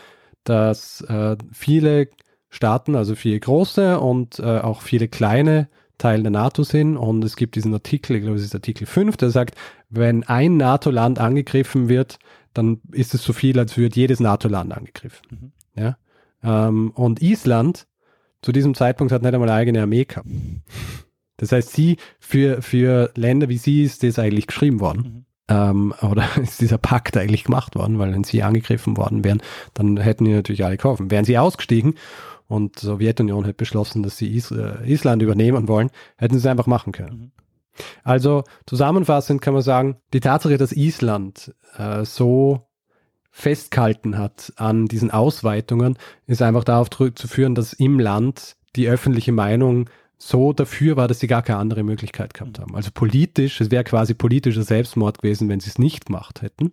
dass 0.44 1.00
äh, 1.02 1.36
viele 1.52 2.08
Staaten, 2.50 2.96
also 2.96 3.14
viele 3.14 3.40
große 3.40 3.98
und 3.98 4.38
äh, 4.38 4.58
auch 4.58 4.82
viele 4.82 5.08
kleine 5.08 5.68
Teil 5.98 6.22
der 6.22 6.30
NATO 6.30 6.64
sind. 6.64 6.96
Und 6.96 7.24
es 7.24 7.36
gibt 7.36 7.54
diesen 7.56 7.72
Artikel, 7.72 8.16
ich 8.16 8.22
glaube, 8.22 8.38
es 8.38 8.44
ist 8.44 8.54
Artikel 8.54 8.86
5, 8.86 9.16
der 9.16 9.30
sagt, 9.30 9.54
wenn 9.88 10.24
ein 10.24 10.56
NATO-Land 10.56 11.18
angegriffen 11.18 11.88
wird, 11.88 12.18
dann 12.54 12.80
ist 12.90 13.14
es 13.14 13.22
so 13.22 13.32
viel, 13.32 13.58
als 13.58 13.76
würde 13.76 13.96
jedes 13.96 14.20
NATO-Land 14.20 14.76
angegriffen. 14.76 15.52
Mhm. 15.76 15.82
Ja? 15.82 15.96
Ähm, 16.42 16.90
und 16.90 17.22
Island 17.22 17.86
zu 18.42 18.52
diesem 18.52 18.74
Zeitpunkt 18.74 19.12
hat 19.12 19.22
nicht 19.22 19.32
einmal 19.32 19.48
eine 19.48 19.58
eigene 19.58 19.82
Armee 19.82 20.04
gehabt. 20.04 20.28
Das 21.42 21.50
heißt, 21.50 21.72
sie, 21.72 21.96
für, 22.20 22.62
für 22.62 23.10
Länder 23.16 23.48
wie 23.48 23.58
sie 23.58 23.82
ist 23.82 24.04
das 24.04 24.20
eigentlich 24.20 24.46
geschrieben 24.46 24.78
worden. 24.78 25.02
Mhm. 25.02 25.24
Ähm, 25.48 25.94
oder 26.00 26.24
ist 26.40 26.60
dieser 26.60 26.78
Pakt 26.78 27.16
eigentlich 27.16 27.42
gemacht 27.42 27.74
worden, 27.74 27.98
weil 27.98 28.12
wenn 28.12 28.22
sie 28.22 28.44
angegriffen 28.44 28.96
worden 28.96 29.24
wären, 29.24 29.42
dann 29.74 29.96
hätten 29.96 30.24
die 30.24 30.34
natürlich 30.34 30.64
alle 30.64 30.76
geholfen. 30.76 31.10
Wären 31.10 31.24
sie 31.24 31.38
ausgestiegen 31.38 31.94
und 32.46 32.80
die 32.80 32.86
Sowjetunion 32.86 33.44
hätte 33.44 33.56
beschlossen, 33.56 34.04
dass 34.04 34.18
sie 34.18 34.32
Is 34.32 34.52
äh, 34.52 34.88
Island 34.88 35.20
übernehmen 35.20 35.66
wollen, 35.66 35.90
hätten 36.16 36.34
sie 36.34 36.38
es 36.38 36.46
einfach 36.46 36.68
machen 36.68 36.92
können. 36.92 37.18
Mhm. 37.18 37.32
Also 38.04 38.44
zusammenfassend 38.66 39.42
kann 39.42 39.54
man 39.54 39.64
sagen, 39.64 39.96
die 40.12 40.20
Tatsache, 40.20 40.58
dass 40.58 40.70
Island 40.70 41.52
äh, 41.76 42.04
so 42.04 42.68
festgehalten 43.32 44.16
hat 44.16 44.52
an 44.54 44.86
diesen 44.86 45.10
Ausweitungen, 45.10 45.98
ist 46.28 46.40
einfach 46.40 46.62
darauf 46.62 46.88
zurückzuführen, 46.88 47.56
dass 47.56 47.72
im 47.72 47.98
Land 47.98 48.54
die 48.76 48.86
öffentliche 48.86 49.32
Meinung 49.32 49.90
so 50.22 50.52
dafür 50.52 50.96
war, 50.96 51.08
dass 51.08 51.18
sie 51.18 51.26
gar 51.26 51.42
keine 51.42 51.58
andere 51.58 51.82
Möglichkeit 51.82 52.32
gehabt 52.32 52.60
haben. 52.60 52.76
Also 52.76 52.90
politisch, 52.94 53.60
es 53.60 53.72
wäre 53.72 53.82
quasi 53.82 54.14
politischer 54.14 54.62
Selbstmord 54.62 55.18
gewesen, 55.18 55.48
wenn 55.48 55.58
sie 55.58 55.70
es 55.70 55.78
nicht 55.78 56.06
gemacht 56.06 56.42
hätten. 56.42 56.70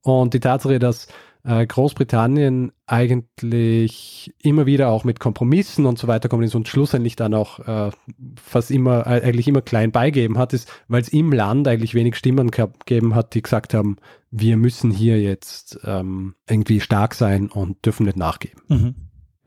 Und 0.00 0.32
die 0.32 0.40
Tatsache, 0.40 0.78
dass 0.78 1.06
äh, 1.44 1.66
Großbritannien 1.66 2.72
eigentlich 2.86 4.32
immer 4.42 4.64
wieder 4.64 4.88
auch 4.88 5.04
mit 5.04 5.20
Kompromissen 5.20 5.84
und 5.84 5.98
so 5.98 6.08
weiter 6.08 6.30
kommt 6.30 6.44
ist 6.44 6.54
und 6.54 6.66
schlussendlich 6.66 7.14
dann 7.14 7.34
auch 7.34 7.58
äh, 7.60 7.90
fast 8.42 8.70
immer, 8.70 9.06
äh, 9.06 9.20
eigentlich 9.22 9.48
immer 9.48 9.60
klein 9.60 9.92
beigeben 9.92 10.38
hat, 10.38 10.54
ist, 10.54 10.72
weil 10.88 11.02
es 11.02 11.10
im 11.10 11.30
Land 11.30 11.68
eigentlich 11.68 11.94
wenig 11.94 12.16
Stimmen 12.16 12.50
gegeben 12.50 13.14
hat, 13.14 13.34
die 13.34 13.42
gesagt 13.42 13.74
haben, 13.74 13.96
wir 14.30 14.56
müssen 14.56 14.90
hier 14.90 15.20
jetzt 15.20 15.78
ähm, 15.84 16.36
irgendwie 16.48 16.80
stark 16.80 17.14
sein 17.14 17.50
und 17.50 17.84
dürfen 17.84 18.06
nicht 18.06 18.16
nachgeben. 18.16 18.62
Mhm. 18.68 18.94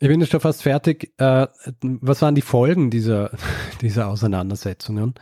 Ich 0.03 0.07
bin 0.07 0.19
jetzt 0.19 0.31
schon 0.31 0.39
fast 0.39 0.63
fertig. 0.63 1.13
Äh, 1.19 1.45
was 1.83 2.23
waren 2.23 2.33
die 2.33 2.41
Folgen 2.41 2.89
dieser, 2.89 3.29
dieser 3.81 4.07
Auseinandersetzungen? 4.07 5.13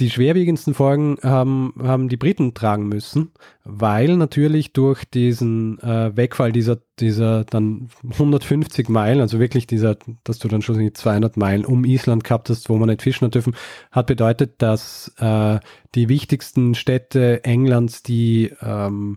Die 0.00 0.10
schwerwiegendsten 0.10 0.74
Folgen 0.74 1.16
haben, 1.22 1.72
haben 1.78 2.10
die 2.10 2.18
Briten 2.18 2.52
tragen 2.52 2.88
müssen, 2.88 3.32
weil 3.64 4.18
natürlich 4.18 4.74
durch 4.74 5.06
diesen 5.06 5.78
äh, 5.78 6.14
Wegfall 6.14 6.52
dieser, 6.52 6.78
dieser 7.00 7.44
dann 7.44 7.88
150 8.02 8.90
Meilen, 8.90 9.20
also 9.22 9.38
wirklich 9.40 9.66
dieser, 9.66 9.96
dass 10.24 10.38
du 10.38 10.48
dann 10.48 10.60
schon 10.60 10.94
200 10.94 11.38
Meilen 11.38 11.64
um 11.64 11.86
Island 11.86 12.24
gehabt 12.24 12.50
hast, 12.50 12.68
wo 12.68 12.76
man 12.76 12.90
nicht 12.90 13.00
fischen 13.00 13.24
hat 13.26 13.34
dürfen, 13.34 13.56
hat 13.90 14.06
bedeutet, 14.06 14.60
dass 14.60 15.10
äh, 15.18 15.58
die 15.94 16.10
wichtigsten 16.10 16.74
Städte 16.74 17.44
Englands, 17.44 18.02
die 18.02 18.52
ähm, 18.60 19.16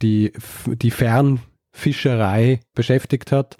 die, 0.00 0.32
die 0.66 0.90
Fernfischerei 0.90 2.60
beschäftigt 2.74 3.30
hat, 3.30 3.58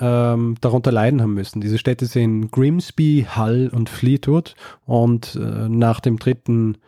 ähm, 0.00 0.56
darunter 0.60 0.92
leiden 0.92 1.20
haben 1.20 1.34
müssen. 1.34 1.60
Diese 1.60 1.78
Städte 1.78 2.06
sind 2.06 2.50
Grimsby, 2.50 3.26
Hull 3.36 3.70
und 3.72 3.88
Fleetwood 3.88 4.54
und 4.86 5.36
äh, 5.36 5.68
nach 5.68 6.00
dem 6.00 6.18
dritten 6.18 6.78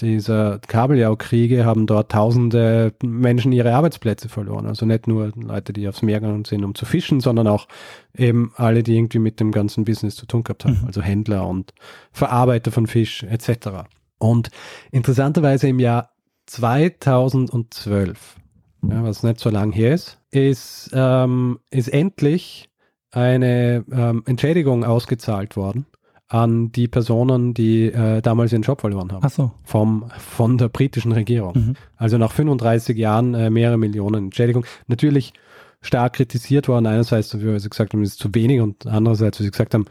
dieser 0.00 0.58
Kabeljau-Kriege 0.58 1.64
haben 1.64 1.86
dort 1.86 2.10
tausende 2.12 2.94
Menschen 3.02 3.52
ihre 3.52 3.74
Arbeitsplätze 3.74 4.28
verloren. 4.28 4.66
Also 4.66 4.86
nicht 4.86 5.06
nur 5.06 5.32
Leute, 5.36 5.72
die 5.72 5.86
aufs 5.88 6.02
Meer 6.02 6.20
gegangen 6.20 6.44
sind, 6.44 6.64
um 6.64 6.74
zu 6.74 6.86
fischen, 6.86 7.20
sondern 7.20 7.46
auch 7.46 7.68
eben 8.16 8.52
alle, 8.56 8.82
die 8.82 8.96
irgendwie 8.96 9.18
mit 9.18 9.38
dem 9.38 9.52
ganzen 9.52 9.84
Business 9.84 10.16
zu 10.16 10.26
tun 10.26 10.44
gehabt 10.44 10.64
haben. 10.64 10.80
Mhm. 10.80 10.86
Also 10.86 11.02
Händler 11.02 11.46
und 11.46 11.72
Verarbeiter 12.10 12.70
von 12.70 12.86
Fisch 12.86 13.22
etc. 13.22 13.86
Und 14.18 14.50
interessanterweise 14.90 15.68
im 15.68 15.78
Jahr 15.78 16.10
2012 16.46 18.36
ja, 18.82 19.04
was 19.04 19.22
nicht 19.22 19.40
so 19.40 19.50
lang 19.50 19.72
her 19.72 19.94
ist, 19.94 20.18
ist, 20.30 20.90
ähm, 20.92 21.58
ist 21.70 21.88
endlich 21.88 22.70
eine 23.10 23.84
ähm, 23.92 24.22
Entschädigung 24.26 24.84
ausgezahlt 24.84 25.56
worden 25.56 25.86
an 26.28 26.72
die 26.72 26.88
Personen, 26.88 27.52
die 27.52 27.92
äh, 27.92 28.22
damals 28.22 28.52
ihren 28.52 28.62
Job 28.62 28.80
verloren 28.80 29.12
haben. 29.12 29.22
Ach 29.22 29.30
so. 29.30 29.52
Vom, 29.64 30.10
von 30.16 30.56
der 30.56 30.70
britischen 30.70 31.12
Regierung. 31.12 31.52
Mhm. 31.54 31.76
Also 31.96 32.16
nach 32.16 32.32
35 32.32 32.96
Jahren 32.96 33.34
äh, 33.34 33.50
mehrere 33.50 33.76
Millionen 33.76 34.24
Entschädigung. 34.26 34.64
Natürlich 34.86 35.34
stark 35.82 36.14
kritisiert 36.14 36.68
worden. 36.68 36.86
Einerseits, 36.86 37.38
wie 37.38 37.58
sie 37.58 37.68
gesagt 37.68 37.92
haben, 37.92 38.02
es 38.02 38.12
ist 38.12 38.18
zu 38.18 38.34
wenig 38.34 38.60
und 38.62 38.86
andererseits, 38.86 39.40
wie 39.40 39.44
sie 39.44 39.50
gesagt 39.50 39.74
haben, 39.74 39.84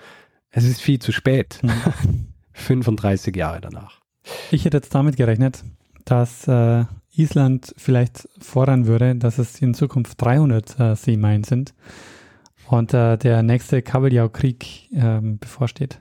es 0.50 0.66
ist 0.66 0.82
viel 0.82 0.98
zu 0.98 1.12
spät. 1.12 1.60
Mhm. 1.62 2.28
35 2.54 3.36
Jahre 3.36 3.62
danach. 3.62 4.02
Ich 4.52 4.66
hätte 4.66 4.78
jetzt 4.78 4.94
damit 4.94 5.18
gerechnet, 5.18 5.64
dass 6.06 6.48
äh, 6.48 6.86
Island 7.16 7.74
vielleicht 7.78 8.28
fordern 8.40 8.88
würde, 8.88 9.16
dass 9.16 9.38
es 9.38 9.62
in 9.62 9.74
Zukunft 9.74 10.22
300 10.22 10.80
äh, 10.80 10.96
Seemeilen 10.96 11.44
sind 11.44 11.74
und 12.68 12.94
äh, 12.94 13.18
der 13.18 13.44
nächste 13.44 13.82
Kabeljau-Krieg 13.82 14.90
ähm, 14.94 15.38
bevorsteht. 15.40 16.00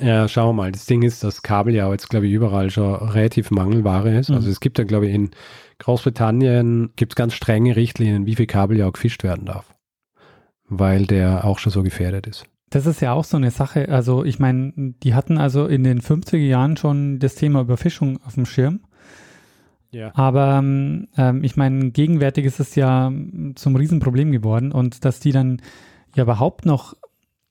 Ja, 0.00 0.26
schauen 0.28 0.48
wir 0.48 0.62
mal. 0.62 0.72
Das 0.72 0.86
Ding 0.86 1.02
ist, 1.02 1.22
dass 1.22 1.42
Kabeljau 1.42 1.92
jetzt, 1.92 2.08
glaube 2.08 2.26
ich, 2.26 2.32
überall 2.32 2.70
schon 2.70 2.94
relativ 2.94 3.50
Mangelware 3.50 4.18
ist. 4.18 4.30
Mhm. 4.30 4.36
Also 4.36 4.50
es 4.50 4.60
gibt 4.60 4.78
ja, 4.78 4.84
glaube 4.84 5.06
ich, 5.06 5.14
in 5.14 5.30
Großbritannien 5.78 6.90
gibt 6.96 7.12
es 7.12 7.16
ganz 7.16 7.34
strenge 7.34 7.76
Richtlinien, 7.76 8.26
wie 8.26 8.36
viel 8.36 8.46
Kabeljau 8.46 8.90
gefischt 8.92 9.22
werden 9.22 9.46
darf. 9.46 9.74
Weil 10.68 11.06
der 11.06 11.44
auch 11.44 11.58
schon 11.58 11.72
so 11.72 11.82
gefährdet 11.82 12.26
ist. 12.26 12.46
Das 12.70 12.86
ist 12.86 13.00
ja 13.00 13.12
auch 13.12 13.24
so 13.24 13.36
eine 13.36 13.50
Sache. 13.50 13.90
Also 13.90 14.24
ich 14.24 14.38
meine, 14.38 14.72
die 15.02 15.14
hatten 15.14 15.36
also 15.36 15.66
in 15.66 15.84
den 15.84 16.00
50er 16.00 16.38
Jahren 16.38 16.76
schon 16.76 17.18
das 17.18 17.34
Thema 17.34 17.60
Überfischung 17.60 18.18
auf 18.24 18.34
dem 18.34 18.46
Schirm. 18.46 18.80
Ja. 19.92 20.10
Aber 20.14 20.58
ähm, 20.58 21.08
ich 21.42 21.56
meine, 21.56 21.90
gegenwärtig 21.90 22.44
ist 22.46 22.60
es 22.60 22.74
ja 22.74 23.08
ähm, 23.08 23.52
zum 23.56 23.76
Riesenproblem 23.76 24.32
geworden 24.32 24.72
und 24.72 25.04
dass 25.04 25.20
die 25.20 25.32
dann 25.32 25.60
ja 26.16 26.24
überhaupt 26.24 26.66
noch, 26.66 26.94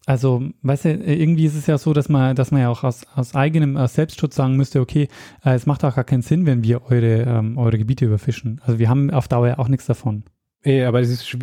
also 0.07 0.43
weißt 0.63 0.85
du, 0.85 0.89
irgendwie 0.95 1.45
ist 1.45 1.55
es 1.55 1.67
ja 1.67 1.77
so, 1.77 1.93
dass 1.93 2.09
man, 2.09 2.35
dass 2.35 2.51
man 2.51 2.61
ja 2.61 2.69
auch 2.69 2.83
aus, 2.83 3.03
aus 3.15 3.35
eigenem 3.35 3.77
aus 3.77 3.93
Selbstschutz 3.93 4.35
sagen 4.35 4.57
müsste, 4.57 4.81
okay, 4.81 5.07
äh, 5.45 5.53
es 5.53 5.65
macht 5.67 5.85
auch 5.85 5.95
gar 5.95 6.03
keinen 6.03 6.23
Sinn, 6.23 6.45
wenn 6.47 6.63
wir 6.63 6.83
eure, 6.89 7.21
ähm, 7.21 7.57
eure 7.57 7.77
Gebiete 7.77 8.05
überfischen. 8.05 8.59
Also 8.65 8.79
wir 8.79 8.89
haben 8.89 9.11
auf 9.11 9.27
Dauer 9.27 9.47
ja 9.47 9.59
auch 9.59 9.67
nichts 9.67 9.85
davon. 9.85 10.23
Ja, 10.63 10.87
aber 10.87 10.99
es 11.01 11.09
ist, 11.09 11.37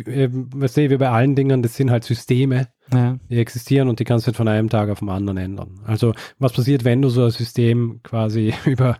was 0.55 0.73
sehe 0.75 0.89
wie 0.89 0.97
bei 0.97 1.09
allen 1.09 1.35
Dingen, 1.35 1.61
das 1.61 1.75
sind 1.75 1.91
halt 1.91 2.05
Systeme, 2.05 2.67
Ja. 2.93 3.17
die 3.29 3.37
existieren 3.37 3.89
und 3.89 3.99
die 3.99 4.05
kannst 4.05 4.25
du 4.25 4.31
nicht 4.31 4.37
von 4.37 4.47
einem 4.47 4.69
Tag 4.69 4.89
auf 4.89 4.99
den 4.99 5.09
anderen 5.09 5.37
ändern. 5.37 5.81
Also 5.85 6.13
was 6.39 6.53
passiert, 6.53 6.85
wenn 6.85 7.01
du 7.01 7.09
so 7.09 7.25
ein 7.25 7.31
System 7.31 7.99
quasi 8.01 8.53
über 8.65 8.99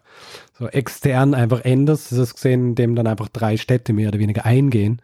so 0.59 0.67
extern 0.67 1.33
einfach 1.33 1.61
änderst? 1.61 2.11
Das 2.11 2.19
ist 2.19 2.35
gesehen, 2.35 2.69
indem 2.69 2.95
dann 2.95 3.07
einfach 3.07 3.29
drei 3.29 3.57
Städte 3.57 3.93
mehr 3.93 4.09
oder 4.09 4.19
weniger 4.19 4.45
eingehen, 4.45 5.01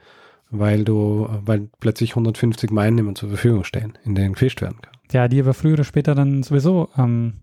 weil 0.52 0.84
du, 0.84 1.28
weil 1.46 1.70
plötzlich 1.80 2.12
150 2.12 2.70
Meilen 2.72 2.96
mehr 2.96 3.16
zur 3.16 3.30
Verfügung 3.30 3.64
stehen, 3.64 3.98
in 4.04 4.14
denen 4.14 4.34
gefischt 4.34 4.62
werden 4.62 4.78
kann. 4.82 4.94
ja, 5.12 5.28
die 5.28 5.40
aber 5.40 5.54
früher 5.54 5.74
oder 5.74 5.84
später 5.84 6.14
dann 6.14 6.44
sowieso 6.44 6.90
ähm, 6.98 7.34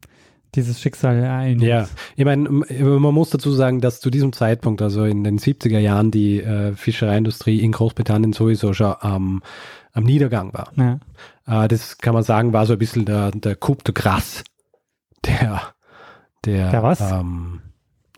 dieses 0.55 0.81
Schicksal 0.81 1.25
ein. 1.25 1.61
Ja, 1.61 1.89
ich 2.15 2.25
meine, 2.27 2.49
man 2.49 3.15
muss 3.15 3.31
dazu 3.31 3.51
sagen, 3.53 3.81
dass 3.81 4.01
zu 4.01 4.11
diesem 4.11 4.35
Zeitpunkt, 4.35 4.83
also 4.83 5.05
in 5.05 5.25
den 5.25 5.39
70er 5.39 5.79
Jahren, 5.79 6.11
die 6.11 6.41
äh, 6.43 6.75
Fischereiindustrie 6.75 7.61
in 7.61 7.73
Großbritannien 7.73 8.35
sowieso 8.35 8.75
schon 8.75 8.95
am 9.01 9.43
am 9.95 10.05
Niedergang 10.05 10.55
war. 10.55 10.73
ja. 10.77 11.65
Äh, 11.65 11.69
das 11.69 11.99
kann 11.99 12.15
man 12.15 12.23
sagen, 12.23 12.53
war 12.53 12.67
so 12.67 12.73
ein 12.75 12.79
bisschen 12.79 13.05
der, 13.05 13.31
der 13.31 13.57
Coup 13.57 13.83
de 13.85 13.93
Grace. 13.95 14.43
Der, 15.27 15.61
der, 16.45 16.71
Der 16.71 16.83
was? 16.83 17.01
Ähm, 17.01 17.61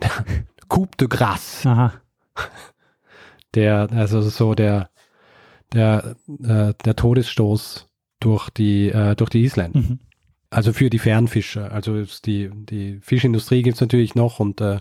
Coup 0.68 0.88
de 0.98 1.08
Grace. 1.08 1.66
Aha. 1.66 1.92
Der, 3.54 3.88
also 3.92 4.20
so 4.20 4.54
der, 4.54 4.90
der, 5.72 6.16
äh, 6.42 6.74
der 6.84 6.96
Todesstoß 6.96 7.88
durch 8.20 8.50
die, 8.50 8.88
äh, 8.88 9.14
durch 9.14 9.30
die 9.30 9.44
Isländer. 9.44 9.80
Mhm. 9.80 10.00
Also 10.50 10.72
für 10.72 10.90
die 10.90 10.98
Fernfischer. 10.98 11.72
Also 11.72 12.04
die, 12.24 12.50
die 12.52 12.98
Fischindustrie 13.00 13.62
gibt 13.62 13.76
es 13.76 13.80
natürlich 13.80 14.14
noch 14.14 14.40
und 14.40 14.60
äh, 14.60 14.78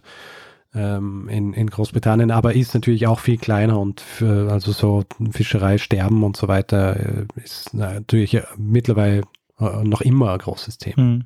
ähm, 0.75 1.27
in, 1.29 1.53
in 1.53 1.69
Großbritannien, 1.69 2.31
aber 2.31 2.53
ist 2.53 2.73
natürlich 2.73 3.07
auch 3.07 3.19
viel 3.19 3.37
kleiner 3.37 3.79
und 3.79 4.01
für, 4.01 4.51
also 4.51 4.71
so 4.71 5.03
Fischerei, 5.31 5.77
Sterben 5.77 6.23
und 6.23 6.37
so 6.37 6.47
weiter 6.47 6.95
äh, 6.95 7.25
ist 7.43 7.73
natürlich 7.73 8.39
mittlerweile 8.57 9.21
äh, 9.59 9.83
noch 9.83 10.01
immer 10.01 10.33
ein 10.33 10.39
großes 10.39 10.77
Thema 10.77 11.01
mhm. 11.01 11.25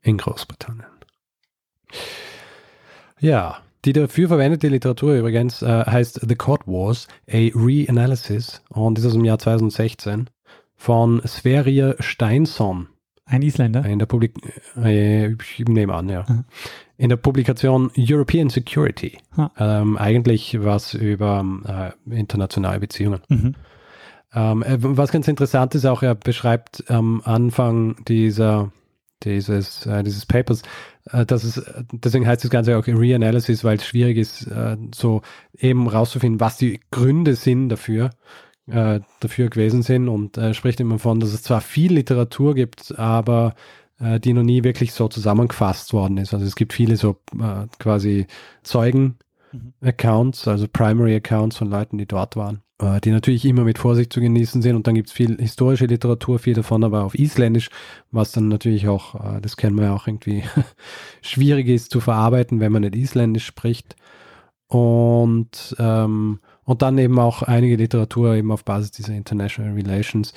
in 0.00 0.16
Großbritannien. 0.16 0.86
Ja, 3.22 3.58
die 3.84 3.92
dafür 3.92 4.26
verwendete 4.26 4.66
Literatur 4.66 5.14
übrigens 5.14 5.62
äh, 5.62 5.84
heißt 5.86 6.26
The 6.28 6.34
Court 6.34 6.66
Wars, 6.66 7.06
a 7.30 7.50
Reanalysis 7.54 8.62
und 8.68 8.98
ist 8.98 9.06
aus 9.06 9.12
dem 9.12 9.24
Jahr 9.24 9.38
2016 9.38 10.28
von 10.74 11.22
Sverrir 11.24 11.94
Steinsson. 12.00 12.88
Ein 13.24 13.42
Isländer? 13.42 13.84
In 13.84 14.00
der 14.00 14.06
Publik 14.06 14.34
äh, 14.76 15.34
ich 15.34 15.60
nehme 15.68 15.94
an, 15.94 16.08
ja. 16.08 16.24
Mhm. 16.28 16.44
In 16.96 17.10
der 17.10 17.16
Publikation 17.16 17.92
European 17.96 18.50
Security. 18.50 19.18
Ähm, 19.56 19.96
eigentlich 19.96 20.58
was 20.60 20.94
über 20.94 21.94
äh, 22.08 22.18
internationale 22.18 22.80
Beziehungen. 22.80 23.20
Mhm. 23.28 23.54
Ähm, 24.34 24.62
äh, 24.64 24.78
was 24.80 25.12
ganz 25.12 25.28
interessant 25.28 25.76
ist, 25.76 25.86
auch 25.86 26.02
er 26.02 26.16
beschreibt 26.16 26.90
am 26.90 27.22
Anfang 27.24 28.04
dieser, 28.04 28.72
dieses, 29.22 29.86
äh, 29.86 30.02
dieses 30.02 30.26
Papers, 30.26 30.62
äh, 31.10 31.26
dass 31.26 31.44
es, 31.44 31.62
deswegen 31.92 32.26
heißt 32.26 32.44
das 32.44 32.50
Ganze 32.50 32.76
auch 32.76 32.86
Reanalysis, 32.86 33.64
weil 33.64 33.76
es 33.76 33.86
schwierig 33.86 34.18
ist, 34.18 34.46
äh, 34.46 34.76
so 34.94 35.22
eben 35.58 35.88
rauszufinden, 35.88 36.40
was 36.40 36.56
die 36.56 36.80
Gründe 36.90 37.34
sind 37.34 37.68
dafür, 37.68 38.10
äh, 38.66 39.00
dafür 39.20 39.48
gewesen 39.50 39.82
sind 39.82 40.08
und 40.08 40.38
spricht 40.52 40.80
immer 40.80 40.98
von, 40.98 41.20
dass 41.20 41.32
es 41.32 41.42
zwar 41.42 41.60
viel 41.60 41.94
Literatur 41.94 42.54
gibt, 42.54 42.98
aber 42.98 43.54
die 44.24 44.32
noch 44.32 44.42
nie 44.42 44.64
wirklich 44.64 44.94
so 44.94 45.06
zusammengefasst 45.06 45.92
worden 45.92 46.16
ist. 46.16 46.34
Also 46.34 46.44
es 46.44 46.56
gibt 46.56 46.72
viele 46.72 46.96
so 46.96 47.20
quasi 47.78 48.26
Zeugen-Accounts, 48.64 50.48
also 50.48 50.66
Primary 50.66 51.14
Accounts 51.14 51.58
von 51.58 51.70
Leuten, 51.70 51.98
die 51.98 52.06
dort 52.06 52.34
waren, 52.34 52.62
die 52.80 53.10
natürlich 53.10 53.44
immer 53.44 53.64
mit 53.64 53.78
Vorsicht 53.78 54.12
zu 54.12 54.20
genießen 54.20 54.60
sind. 54.62 54.74
Und 54.74 54.86
dann 54.86 54.94
gibt 54.94 55.08
es 55.08 55.12
viel 55.14 55.36
historische 55.38 55.86
Literatur, 55.86 56.38
viel 56.38 56.54
davon 56.54 56.82
aber 56.82 57.04
auf 57.04 57.14
Isländisch, 57.14 57.70
was 58.10 58.32
dann 58.32 58.48
natürlich 58.48 58.88
auch, 58.88 59.36
äh, 59.36 59.40
das 59.40 59.56
kennen 59.56 59.76
wir 59.76 59.84
ja 59.84 59.94
auch 59.94 60.06
irgendwie, 60.06 60.42
schwierig 61.22 61.68
ist 61.68 61.90
zu 61.90 62.00
verarbeiten, 62.00 62.60
wenn 62.60 62.72
man 62.72 62.82
nicht 62.82 62.96
Isländisch 62.96 63.46
spricht. 63.46 63.96
Und 64.68 65.76
ähm, 65.78 66.40
und 66.64 66.82
dann 66.82 66.98
eben 66.98 67.18
auch 67.18 67.42
einige 67.42 67.76
Literatur 67.76 68.34
eben 68.34 68.52
auf 68.52 68.64
Basis 68.64 68.92
dieser 68.92 69.14
International 69.14 69.72
Relations, 69.74 70.32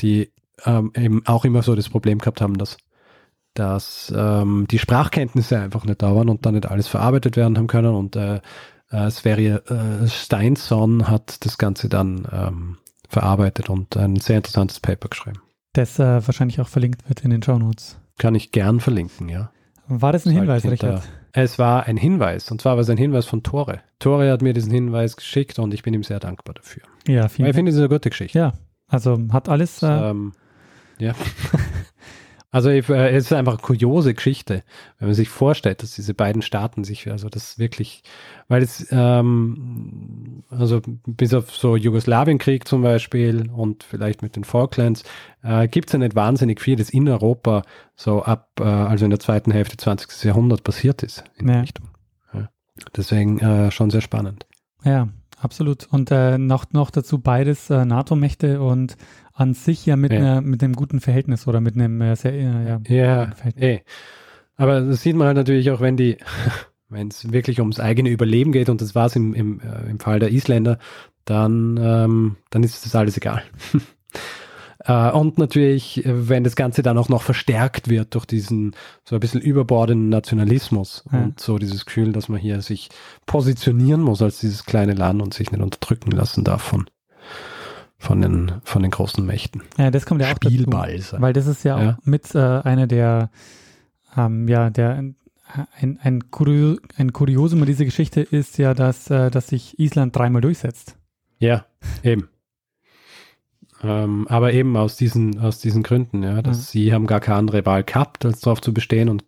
die 0.00 0.30
ähm, 0.66 0.92
eben 0.94 1.26
auch 1.26 1.44
immer 1.44 1.62
so 1.62 1.74
das 1.74 1.88
Problem 1.88 2.18
gehabt 2.18 2.40
haben, 2.40 2.58
dass, 2.58 2.76
dass 3.54 4.12
ähm, 4.14 4.66
die 4.70 4.78
Sprachkenntnisse 4.78 5.58
einfach 5.58 5.84
nicht 5.84 6.02
da 6.02 6.14
waren 6.14 6.28
und 6.28 6.44
dann 6.44 6.54
nicht 6.54 6.66
alles 6.66 6.88
verarbeitet 6.88 7.36
werden 7.36 7.56
haben 7.56 7.66
können. 7.66 7.94
Und 7.94 8.16
äh, 8.16 8.40
äh, 8.90 9.10
Sverre 9.10 9.62
äh, 9.66 10.08
Steinsson 10.08 11.08
hat 11.08 11.44
das 11.44 11.58
Ganze 11.58 11.88
dann 11.88 12.26
ähm, 12.32 12.78
verarbeitet 13.08 13.70
und 13.70 13.96
ein 13.96 14.16
sehr 14.16 14.36
interessantes 14.36 14.80
Paper 14.80 15.08
geschrieben. 15.08 15.40
Das 15.72 15.98
äh, 15.98 16.26
wahrscheinlich 16.26 16.60
auch 16.60 16.68
verlinkt 16.68 17.08
wird 17.08 17.22
in 17.22 17.30
den 17.30 17.42
Show 17.42 17.58
Notes. 17.58 17.98
Kann 18.18 18.34
ich 18.34 18.52
gern 18.52 18.80
verlinken, 18.80 19.28
ja. 19.28 19.50
War 19.86 20.12
das 20.12 20.26
ein 20.26 20.32
Hinweis, 20.32 20.64
halt 20.64 20.74
Richard? 20.74 21.02
Es 21.32 21.58
war 21.58 21.84
ein 21.84 21.96
Hinweis. 21.96 22.50
Und 22.50 22.60
zwar 22.60 22.74
war 22.74 22.82
es 22.82 22.90
ein 22.90 22.96
Hinweis 22.96 23.26
von 23.26 23.42
Tore. 23.42 23.80
Tore 23.98 24.30
hat 24.30 24.42
mir 24.42 24.52
diesen 24.52 24.72
Hinweis 24.72 25.16
geschickt 25.16 25.58
und 25.58 25.72
ich 25.74 25.82
bin 25.82 25.94
ihm 25.94 26.02
sehr 26.02 26.20
dankbar 26.20 26.54
dafür. 26.54 26.82
Ja, 27.06 27.28
vielen 27.28 27.44
Weil 27.44 27.50
ich 27.50 27.56
finde, 27.56 27.72
es 27.72 27.78
eine 27.78 27.88
gute 27.88 28.10
Geschichte. 28.10 28.38
Ja, 28.38 28.52
also 28.88 29.18
hat 29.32 29.48
alles. 29.48 29.82
Äh, 29.82 29.86
ähm, 29.86 30.32
ja. 30.98 31.14
Also 32.52 32.68
äh, 32.68 32.80
es 32.80 33.26
ist 33.26 33.32
einfach 33.32 33.52
eine 33.54 33.62
kuriose 33.62 34.12
Geschichte, 34.12 34.64
wenn 34.98 35.08
man 35.08 35.14
sich 35.14 35.28
vorstellt, 35.28 35.82
dass 35.82 35.94
diese 35.94 36.14
beiden 36.14 36.42
Staaten 36.42 36.82
sich, 36.82 37.08
also 37.08 37.28
das 37.28 37.60
wirklich, 37.60 38.02
weil 38.48 38.62
es, 38.62 38.88
ähm, 38.90 40.42
also 40.50 40.80
bis 41.06 41.32
auf 41.32 41.54
so 41.54 41.76
Jugoslawienkrieg 41.76 42.66
zum 42.66 42.82
Beispiel 42.82 43.48
und 43.50 43.84
vielleicht 43.84 44.22
mit 44.22 44.34
den 44.34 44.42
Falklands, 44.42 45.04
äh, 45.42 45.68
gibt 45.68 45.90
es 45.90 45.92
ja 45.92 46.00
nicht 46.00 46.16
wahnsinnig 46.16 46.60
viel, 46.60 46.74
das 46.74 46.90
in 46.90 47.08
Europa 47.08 47.62
so 47.94 48.22
ab, 48.22 48.50
äh, 48.58 48.64
also 48.64 49.04
in 49.04 49.10
der 49.10 49.20
zweiten 49.20 49.52
Hälfte 49.52 49.76
20. 49.76 50.24
Jahrhundert 50.24 50.64
passiert 50.64 51.04
ist 51.04 51.22
in 51.36 51.46
ja. 51.46 51.54
die 51.54 51.60
Richtung. 51.60 51.88
Ja. 52.34 52.48
Deswegen 52.96 53.38
äh, 53.38 53.70
schon 53.70 53.90
sehr 53.90 54.00
spannend. 54.00 54.46
Ja, 54.84 55.08
absolut. 55.40 55.86
Und 55.92 56.10
äh, 56.10 56.36
noch, 56.36 56.64
noch 56.72 56.90
dazu 56.90 57.20
beides 57.20 57.70
äh, 57.70 57.84
NATO-Mächte 57.84 58.60
und 58.60 58.96
an 59.40 59.54
sich 59.54 59.86
ja 59.86 59.96
mit, 59.96 60.12
ja. 60.12 60.18
Einer, 60.18 60.40
mit 60.42 60.62
einem 60.62 60.74
guten 60.74 61.00
Verhältnis 61.00 61.46
oder 61.46 61.60
mit 61.60 61.74
einem 61.74 62.00
äh, 62.02 62.14
sehr, 62.14 62.34
äh, 62.34 62.68
ja, 62.68 62.80
ja 62.88 63.32
eh. 63.56 63.80
Aber 64.56 64.82
das 64.82 65.00
sieht 65.00 65.16
man 65.16 65.28
halt 65.28 65.38
natürlich 65.38 65.70
auch, 65.70 65.80
wenn 65.80 65.96
die, 65.96 66.18
wenn 66.90 67.08
es 67.08 67.32
wirklich 67.32 67.58
ums 67.58 67.80
eigene 67.80 68.10
Überleben 68.10 68.52
geht, 68.52 68.68
und 68.68 68.82
das 68.82 68.94
war 68.94 69.06
es 69.06 69.16
im, 69.16 69.32
im, 69.32 69.60
äh, 69.60 69.88
im 69.90 69.98
Fall 69.98 70.18
der 70.18 70.30
Isländer, 70.30 70.78
dann, 71.24 71.78
ähm, 71.82 72.36
dann 72.50 72.62
ist 72.62 72.84
das 72.84 72.94
alles 72.94 73.16
egal. 73.16 73.42
äh, 74.84 75.10
und 75.10 75.38
natürlich, 75.38 76.02
wenn 76.04 76.44
das 76.44 76.54
Ganze 76.54 76.82
dann 76.82 76.98
auch 76.98 77.08
noch 77.08 77.22
verstärkt 77.22 77.88
wird 77.88 78.14
durch 78.14 78.26
diesen 78.26 78.76
so 79.04 79.14
ein 79.14 79.20
bisschen 79.20 79.40
überbordenden 79.40 80.10
Nationalismus 80.10 81.02
ja. 81.10 81.22
und 81.22 81.40
so 81.40 81.56
dieses 81.56 81.86
Gefühl, 81.86 82.12
dass 82.12 82.28
man 82.28 82.40
hier 82.40 82.60
sich 82.60 82.90
positionieren 83.24 84.02
muss 84.02 84.20
als 84.20 84.40
dieses 84.40 84.66
kleine 84.66 84.92
Land 84.92 85.22
und 85.22 85.32
sich 85.32 85.50
nicht 85.50 85.62
unterdrücken 85.62 86.10
lassen 86.10 86.44
darf 86.44 86.74
von 88.00 88.22
den, 88.22 88.50
von 88.64 88.80
den 88.80 88.90
großen 88.90 89.24
Mächten. 89.24 89.62
Ja, 89.76 89.90
das 89.90 90.06
kommt 90.06 90.22
ja 90.22 90.28
auch 90.28 90.36
Spielball 90.36 90.96
dazu, 90.96 91.20
weil 91.20 91.34
das 91.34 91.46
ist 91.46 91.64
ja, 91.64 91.80
ja. 91.80 91.90
auch 91.90 92.06
mit 92.06 92.34
äh, 92.34 92.38
einer 92.38 92.86
der, 92.86 93.30
ähm, 94.16 94.48
ja, 94.48 94.70
der, 94.70 95.04
ein, 95.78 95.98
ein, 96.02 96.30
Kurio, 96.30 96.78
ein 96.96 97.12
Kuriosum 97.12 97.64
dieser 97.66 97.84
Geschichte 97.84 98.22
ist 98.22 98.56
ja, 98.56 98.72
dass, 98.72 99.10
äh, 99.10 99.30
dass 99.30 99.48
sich 99.48 99.78
Island 99.78 100.16
dreimal 100.16 100.40
durchsetzt. 100.40 100.96
Ja, 101.38 101.66
eben. 102.02 102.30
ähm, 103.82 104.26
aber 104.28 104.54
eben 104.54 104.78
aus 104.78 104.96
diesen, 104.96 105.38
aus 105.38 105.58
diesen 105.58 105.82
Gründen, 105.82 106.22
ja, 106.22 106.40
dass 106.40 106.56
ja. 106.56 106.62
sie 106.62 106.92
haben 106.94 107.06
gar 107.06 107.20
keine 107.20 107.36
andere 107.36 107.66
Wahl 107.66 107.84
gehabt, 107.84 108.24
als 108.24 108.40
darauf 108.40 108.62
zu 108.62 108.72
bestehen 108.72 109.10
und 109.10 109.24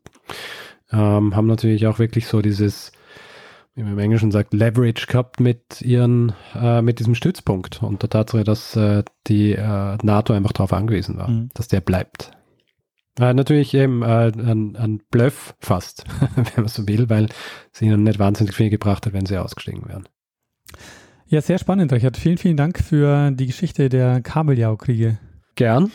ähm, 0.91 1.37
haben 1.37 1.47
natürlich 1.47 1.87
auch 1.87 1.99
wirklich 1.99 2.27
so 2.27 2.41
dieses, 2.41 2.93
wie 3.75 3.83
man 3.83 3.93
im 3.93 3.99
Englischen 3.99 4.31
sagt, 4.31 4.53
Leverage 4.53 5.07
gehabt 5.07 5.41
mit 5.41 5.81
ihren, 5.81 6.33
äh, 6.55 6.83
mit 6.83 6.99
diesem 6.99 7.15
Stützpunkt 7.15 7.83
und 7.83 8.03
der 8.03 8.11
Tatsache, 8.11 8.45
dass 8.45 8.77
äh, 8.77 9.03
die 9.27 9.53
äh, 9.53 9.99
NATO 10.03 10.33
einfach 10.33 10.53
darauf 10.53 10.73
angewiesen 10.73 11.17
war, 11.17 11.29
mhm. 11.29 11.51
dass 11.55 11.69
der 11.69 11.81
bleibt. 11.81 12.33
Äh, 13.19 13.35
natürlich 13.35 13.75
eben 13.75 14.03
äh, 14.03 14.33
ein, 14.35 14.77
ein 14.77 15.01
Bluff 15.11 15.55
fast, 15.61 16.05
wenn 16.37 16.65
man 16.65 16.69
so 16.69 16.87
will, 16.87 17.09
weil 17.09 17.29
es 17.73 17.83
ihnen 17.83 18.03
nicht 18.03 18.19
wahnsinnig 18.19 18.55
viel 18.55 18.71
gebracht 18.71 19.07
hat, 19.07 19.13
wenn 19.13 19.27
sie 19.27 19.39
ausgestiegen 19.39 19.89
wären. 19.89 20.09
Ja, 21.27 21.41
sehr 21.41 21.59
spannend, 21.59 21.93
Richard. 21.93 22.19
Vielen, 22.19 22.37
vielen 22.37 22.59
Dank 22.59 22.79
für 22.79 23.31
die 23.31 23.47
Geschichte 23.47 23.89
der 23.89 24.21
Kabeljau-Kriege. 24.21 25.19
Gern. 25.55 25.91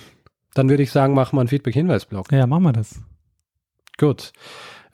Dann 0.56 0.70
würde 0.70 0.82
ich 0.82 0.92
sagen, 0.92 1.14
machen 1.14 1.36
wir 1.36 1.42
einen 1.42 1.50
Feedback-Hinweis-Blog. 1.50 2.32
Ja, 2.32 2.48
machen 2.48 2.64
wir 2.64 2.74
das. 2.74 3.02
Gut. 4.00 4.32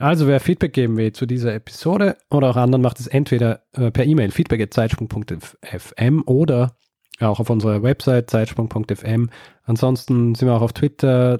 Also 0.03 0.27
wer 0.27 0.41
Feedback 0.41 0.73
geben 0.73 0.97
will 0.97 1.13
zu 1.13 1.25
dieser 1.25 1.53
Episode 1.53 2.17
oder 2.29 2.49
auch 2.49 2.57
anderen, 2.57 2.81
macht 2.81 2.99
es 2.99 3.07
entweder 3.07 3.61
äh, 3.71 3.89
per 3.89 4.03
E-Mail 4.03 4.31
feedback.zeitsprung.fm 4.31 6.23
oder 6.25 6.75
auch 7.21 7.39
auf 7.39 7.49
unserer 7.49 7.83
Website 7.83 8.29
zeitsprung.fm. 8.29 9.29
Ansonsten 9.63 10.35
sind 10.35 10.49
wir 10.49 10.55
auch 10.55 10.61
auf 10.61 10.73
Twitter, 10.73 11.39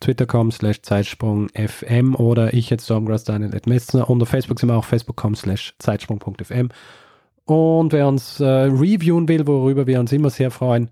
twitter.com 0.00 0.52
slash 0.52 0.80
zeitsprung.fm 0.80 2.14
oder 2.14 2.54
ich 2.54 2.70
jetzt 2.70 2.86
Stormgrass 2.86 3.24
Daniel 3.24 3.54
at 3.54 3.66
und 3.66 4.22
auf 4.22 4.28
Facebook 4.30 4.58
sind 4.58 4.70
wir 4.70 4.76
auch 4.76 4.86
facebook.com 4.86 5.34
slash 5.34 5.74
zeitsprung.fm. 5.78 6.70
Und 7.44 7.92
wer 7.92 8.08
uns 8.08 8.40
äh, 8.40 8.46
reviewen 8.46 9.28
will, 9.28 9.46
worüber 9.46 9.86
wir 9.86 10.00
uns 10.00 10.12
immer 10.12 10.30
sehr 10.30 10.50
freuen, 10.50 10.88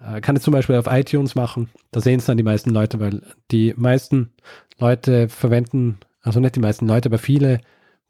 äh, 0.00 0.20
kann 0.20 0.36
es 0.36 0.44
zum 0.44 0.52
Beispiel 0.52 0.76
auf 0.76 0.86
iTunes 0.86 1.34
machen. 1.34 1.68
Da 1.90 2.00
sehen 2.00 2.20
es 2.20 2.26
dann 2.26 2.36
die 2.36 2.44
meisten 2.44 2.70
Leute, 2.70 3.00
weil 3.00 3.22
die 3.50 3.74
meisten 3.76 4.30
Leute 4.78 5.28
verwenden 5.28 5.98
also 6.22 6.40
nicht 6.40 6.56
die 6.56 6.60
meisten 6.60 6.86
Leute, 6.86 7.08
aber 7.08 7.18
viele 7.18 7.60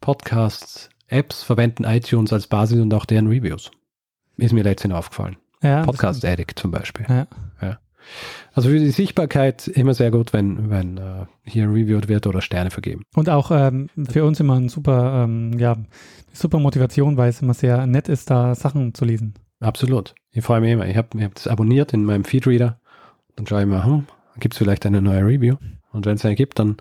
Podcasts, 0.01 0.89
Apps 1.07 1.43
verwenden 1.43 1.83
iTunes 1.83 2.31
als 2.33 2.47
Basis 2.47 2.79
und 2.79 2.93
auch 2.93 3.05
deren 3.05 3.27
Reviews. 3.27 3.71
Ist 4.37 4.53
mir 4.53 4.63
letztens 4.63 4.93
aufgefallen. 4.93 5.37
Ja, 5.61 5.83
Podcast 5.83 6.23
Addict 6.23 6.57
zum 6.57 6.71
Beispiel. 6.71 7.05
Ja. 7.09 7.27
ja. 7.61 7.79
Also 8.53 8.69
für 8.69 8.79
die 8.79 8.91
Sichtbarkeit 8.91 9.67
immer 9.67 9.93
sehr 9.93 10.11
gut, 10.11 10.33
wenn, 10.33 10.69
wenn 10.69 10.97
uh, 10.97 11.25
hier 11.43 11.65
reviewed 11.65 12.07
wird 12.07 12.27
oder 12.27 12.41
Sterne 12.41 12.71
vergeben. 12.71 13.03
Und 13.15 13.29
auch 13.29 13.51
ähm, 13.51 13.89
für 14.09 14.23
uns 14.23 14.39
immer 14.39 14.55
ein 14.55 14.69
super, 14.69 15.23
ähm, 15.25 15.57
ja, 15.59 15.77
super 16.31 16.59
Motivation, 16.59 17.17
weil 17.17 17.29
es 17.29 17.41
immer 17.41 17.53
sehr 17.53 17.85
nett 17.87 18.07
ist, 18.07 18.29
da 18.29 18.55
Sachen 18.55 18.93
zu 18.93 19.05
lesen. 19.05 19.33
Absolut. 19.59 20.15
Ich 20.31 20.43
freue 20.43 20.61
mich 20.61 20.71
immer. 20.71 20.87
Ich 20.87 20.95
habe 20.95 21.21
hab 21.21 21.35
das 21.35 21.47
abonniert 21.47 21.93
in 21.93 22.05
meinem 22.05 22.23
Feedreader. 22.23 22.79
Dann 23.35 23.45
schaue 23.45 23.61
ich 23.61 23.67
mal, 23.67 23.85
hm, 23.85 24.05
gibt 24.39 24.53
es 24.53 24.57
vielleicht 24.57 24.85
eine 24.85 25.01
neue 25.01 25.25
Review? 25.25 25.55
Und 25.91 26.05
wenn 26.05 26.15
es 26.15 26.25
eine 26.25 26.35
gibt, 26.35 26.59
dann 26.59 26.77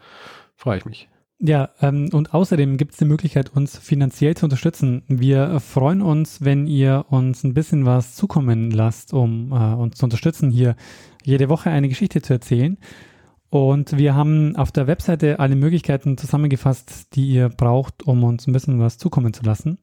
freue 0.54 0.78
ich 0.78 0.84
mich. 0.84 1.08
Ja, 1.40 1.70
ähm, 1.80 2.08
und 2.12 2.34
außerdem 2.34 2.76
gibt 2.78 2.92
es 2.92 2.98
die 2.98 3.04
Möglichkeit, 3.04 3.54
uns 3.54 3.78
finanziell 3.78 4.36
zu 4.36 4.46
unterstützen. 4.46 5.04
Wir 5.06 5.60
freuen 5.60 6.02
uns, 6.02 6.42
wenn 6.42 6.66
ihr 6.66 7.06
uns 7.10 7.44
ein 7.44 7.54
bisschen 7.54 7.86
was 7.86 8.16
zukommen 8.16 8.72
lasst, 8.72 9.12
um 9.12 9.52
äh, 9.52 9.74
uns 9.74 9.98
zu 9.98 10.04
unterstützen, 10.04 10.50
hier 10.50 10.74
jede 11.22 11.48
Woche 11.48 11.70
eine 11.70 11.88
Geschichte 11.88 12.22
zu 12.22 12.32
erzählen. 12.32 12.76
Und 13.50 13.96
wir 13.96 14.14
haben 14.14 14.56
auf 14.56 14.72
der 14.72 14.88
Webseite 14.88 15.38
alle 15.38 15.54
Möglichkeiten 15.54 16.18
zusammengefasst, 16.18 17.14
die 17.14 17.28
ihr 17.28 17.48
braucht, 17.48 18.02
um 18.02 18.24
uns 18.24 18.46
ein 18.46 18.52
bisschen 18.52 18.80
was 18.80 18.98
zukommen 18.98 19.32
zu 19.32 19.44
lassen. 19.44 19.78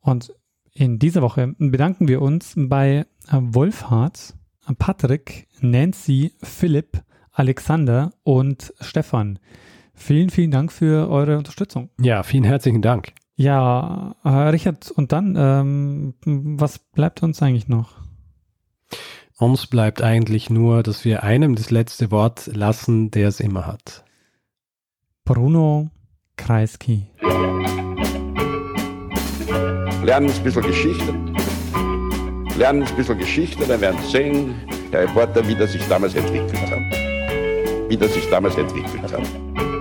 Und 0.00 0.32
in 0.72 0.98
dieser 0.98 1.20
Woche 1.20 1.54
bedanken 1.58 2.08
wir 2.08 2.22
uns 2.22 2.54
bei 2.56 3.06
Wolfhard, 3.30 4.34
Patrick, 4.78 5.48
Nancy, 5.60 6.32
Philipp, 6.42 7.02
Alexander 7.32 8.12
und 8.22 8.72
Stefan. 8.80 9.38
Vielen, 10.02 10.30
vielen 10.30 10.50
Dank 10.50 10.72
für 10.72 11.08
eure 11.08 11.38
Unterstützung. 11.38 11.88
Ja, 12.00 12.24
vielen 12.24 12.42
herzlichen 12.42 12.82
Dank. 12.82 13.12
Ja, 13.36 14.16
äh, 14.24 14.28
Richard, 14.28 14.90
und 14.90 15.12
dann, 15.12 15.36
ähm, 15.38 16.14
was 16.24 16.80
bleibt 16.80 17.22
uns 17.22 17.40
eigentlich 17.40 17.68
noch? 17.68 17.92
Uns 19.38 19.68
bleibt 19.68 20.02
eigentlich 20.02 20.50
nur, 20.50 20.82
dass 20.82 21.04
wir 21.04 21.22
einem 21.22 21.54
das 21.54 21.70
letzte 21.70 22.10
Wort 22.10 22.48
lassen, 22.48 23.12
der 23.12 23.28
es 23.28 23.38
immer 23.38 23.64
hat. 23.64 24.04
Bruno 25.24 25.90
Kreisky. 26.36 27.06
Lernen 30.02 30.32
ein 30.32 30.42
bisschen 30.42 30.62
Geschichte. 30.62 31.14
Lernen 32.58 32.82
ein 32.82 32.96
bisschen 32.96 33.18
Geschichte, 33.18 33.64
dann 33.66 33.80
werden 33.80 34.00
Sie 34.02 34.10
sehen, 34.10 34.54
der 34.92 35.02
Reporter, 35.02 35.46
wie 35.46 35.54
das 35.54 35.70
sich 35.70 35.86
damals 35.86 36.16
entwickelt 36.16 36.60
hat. 36.60 37.88
Wie 37.88 37.96
das 37.96 38.12
sich 38.12 38.28
damals 38.30 38.56
entwickelt 38.56 39.12
hat. 39.12 39.71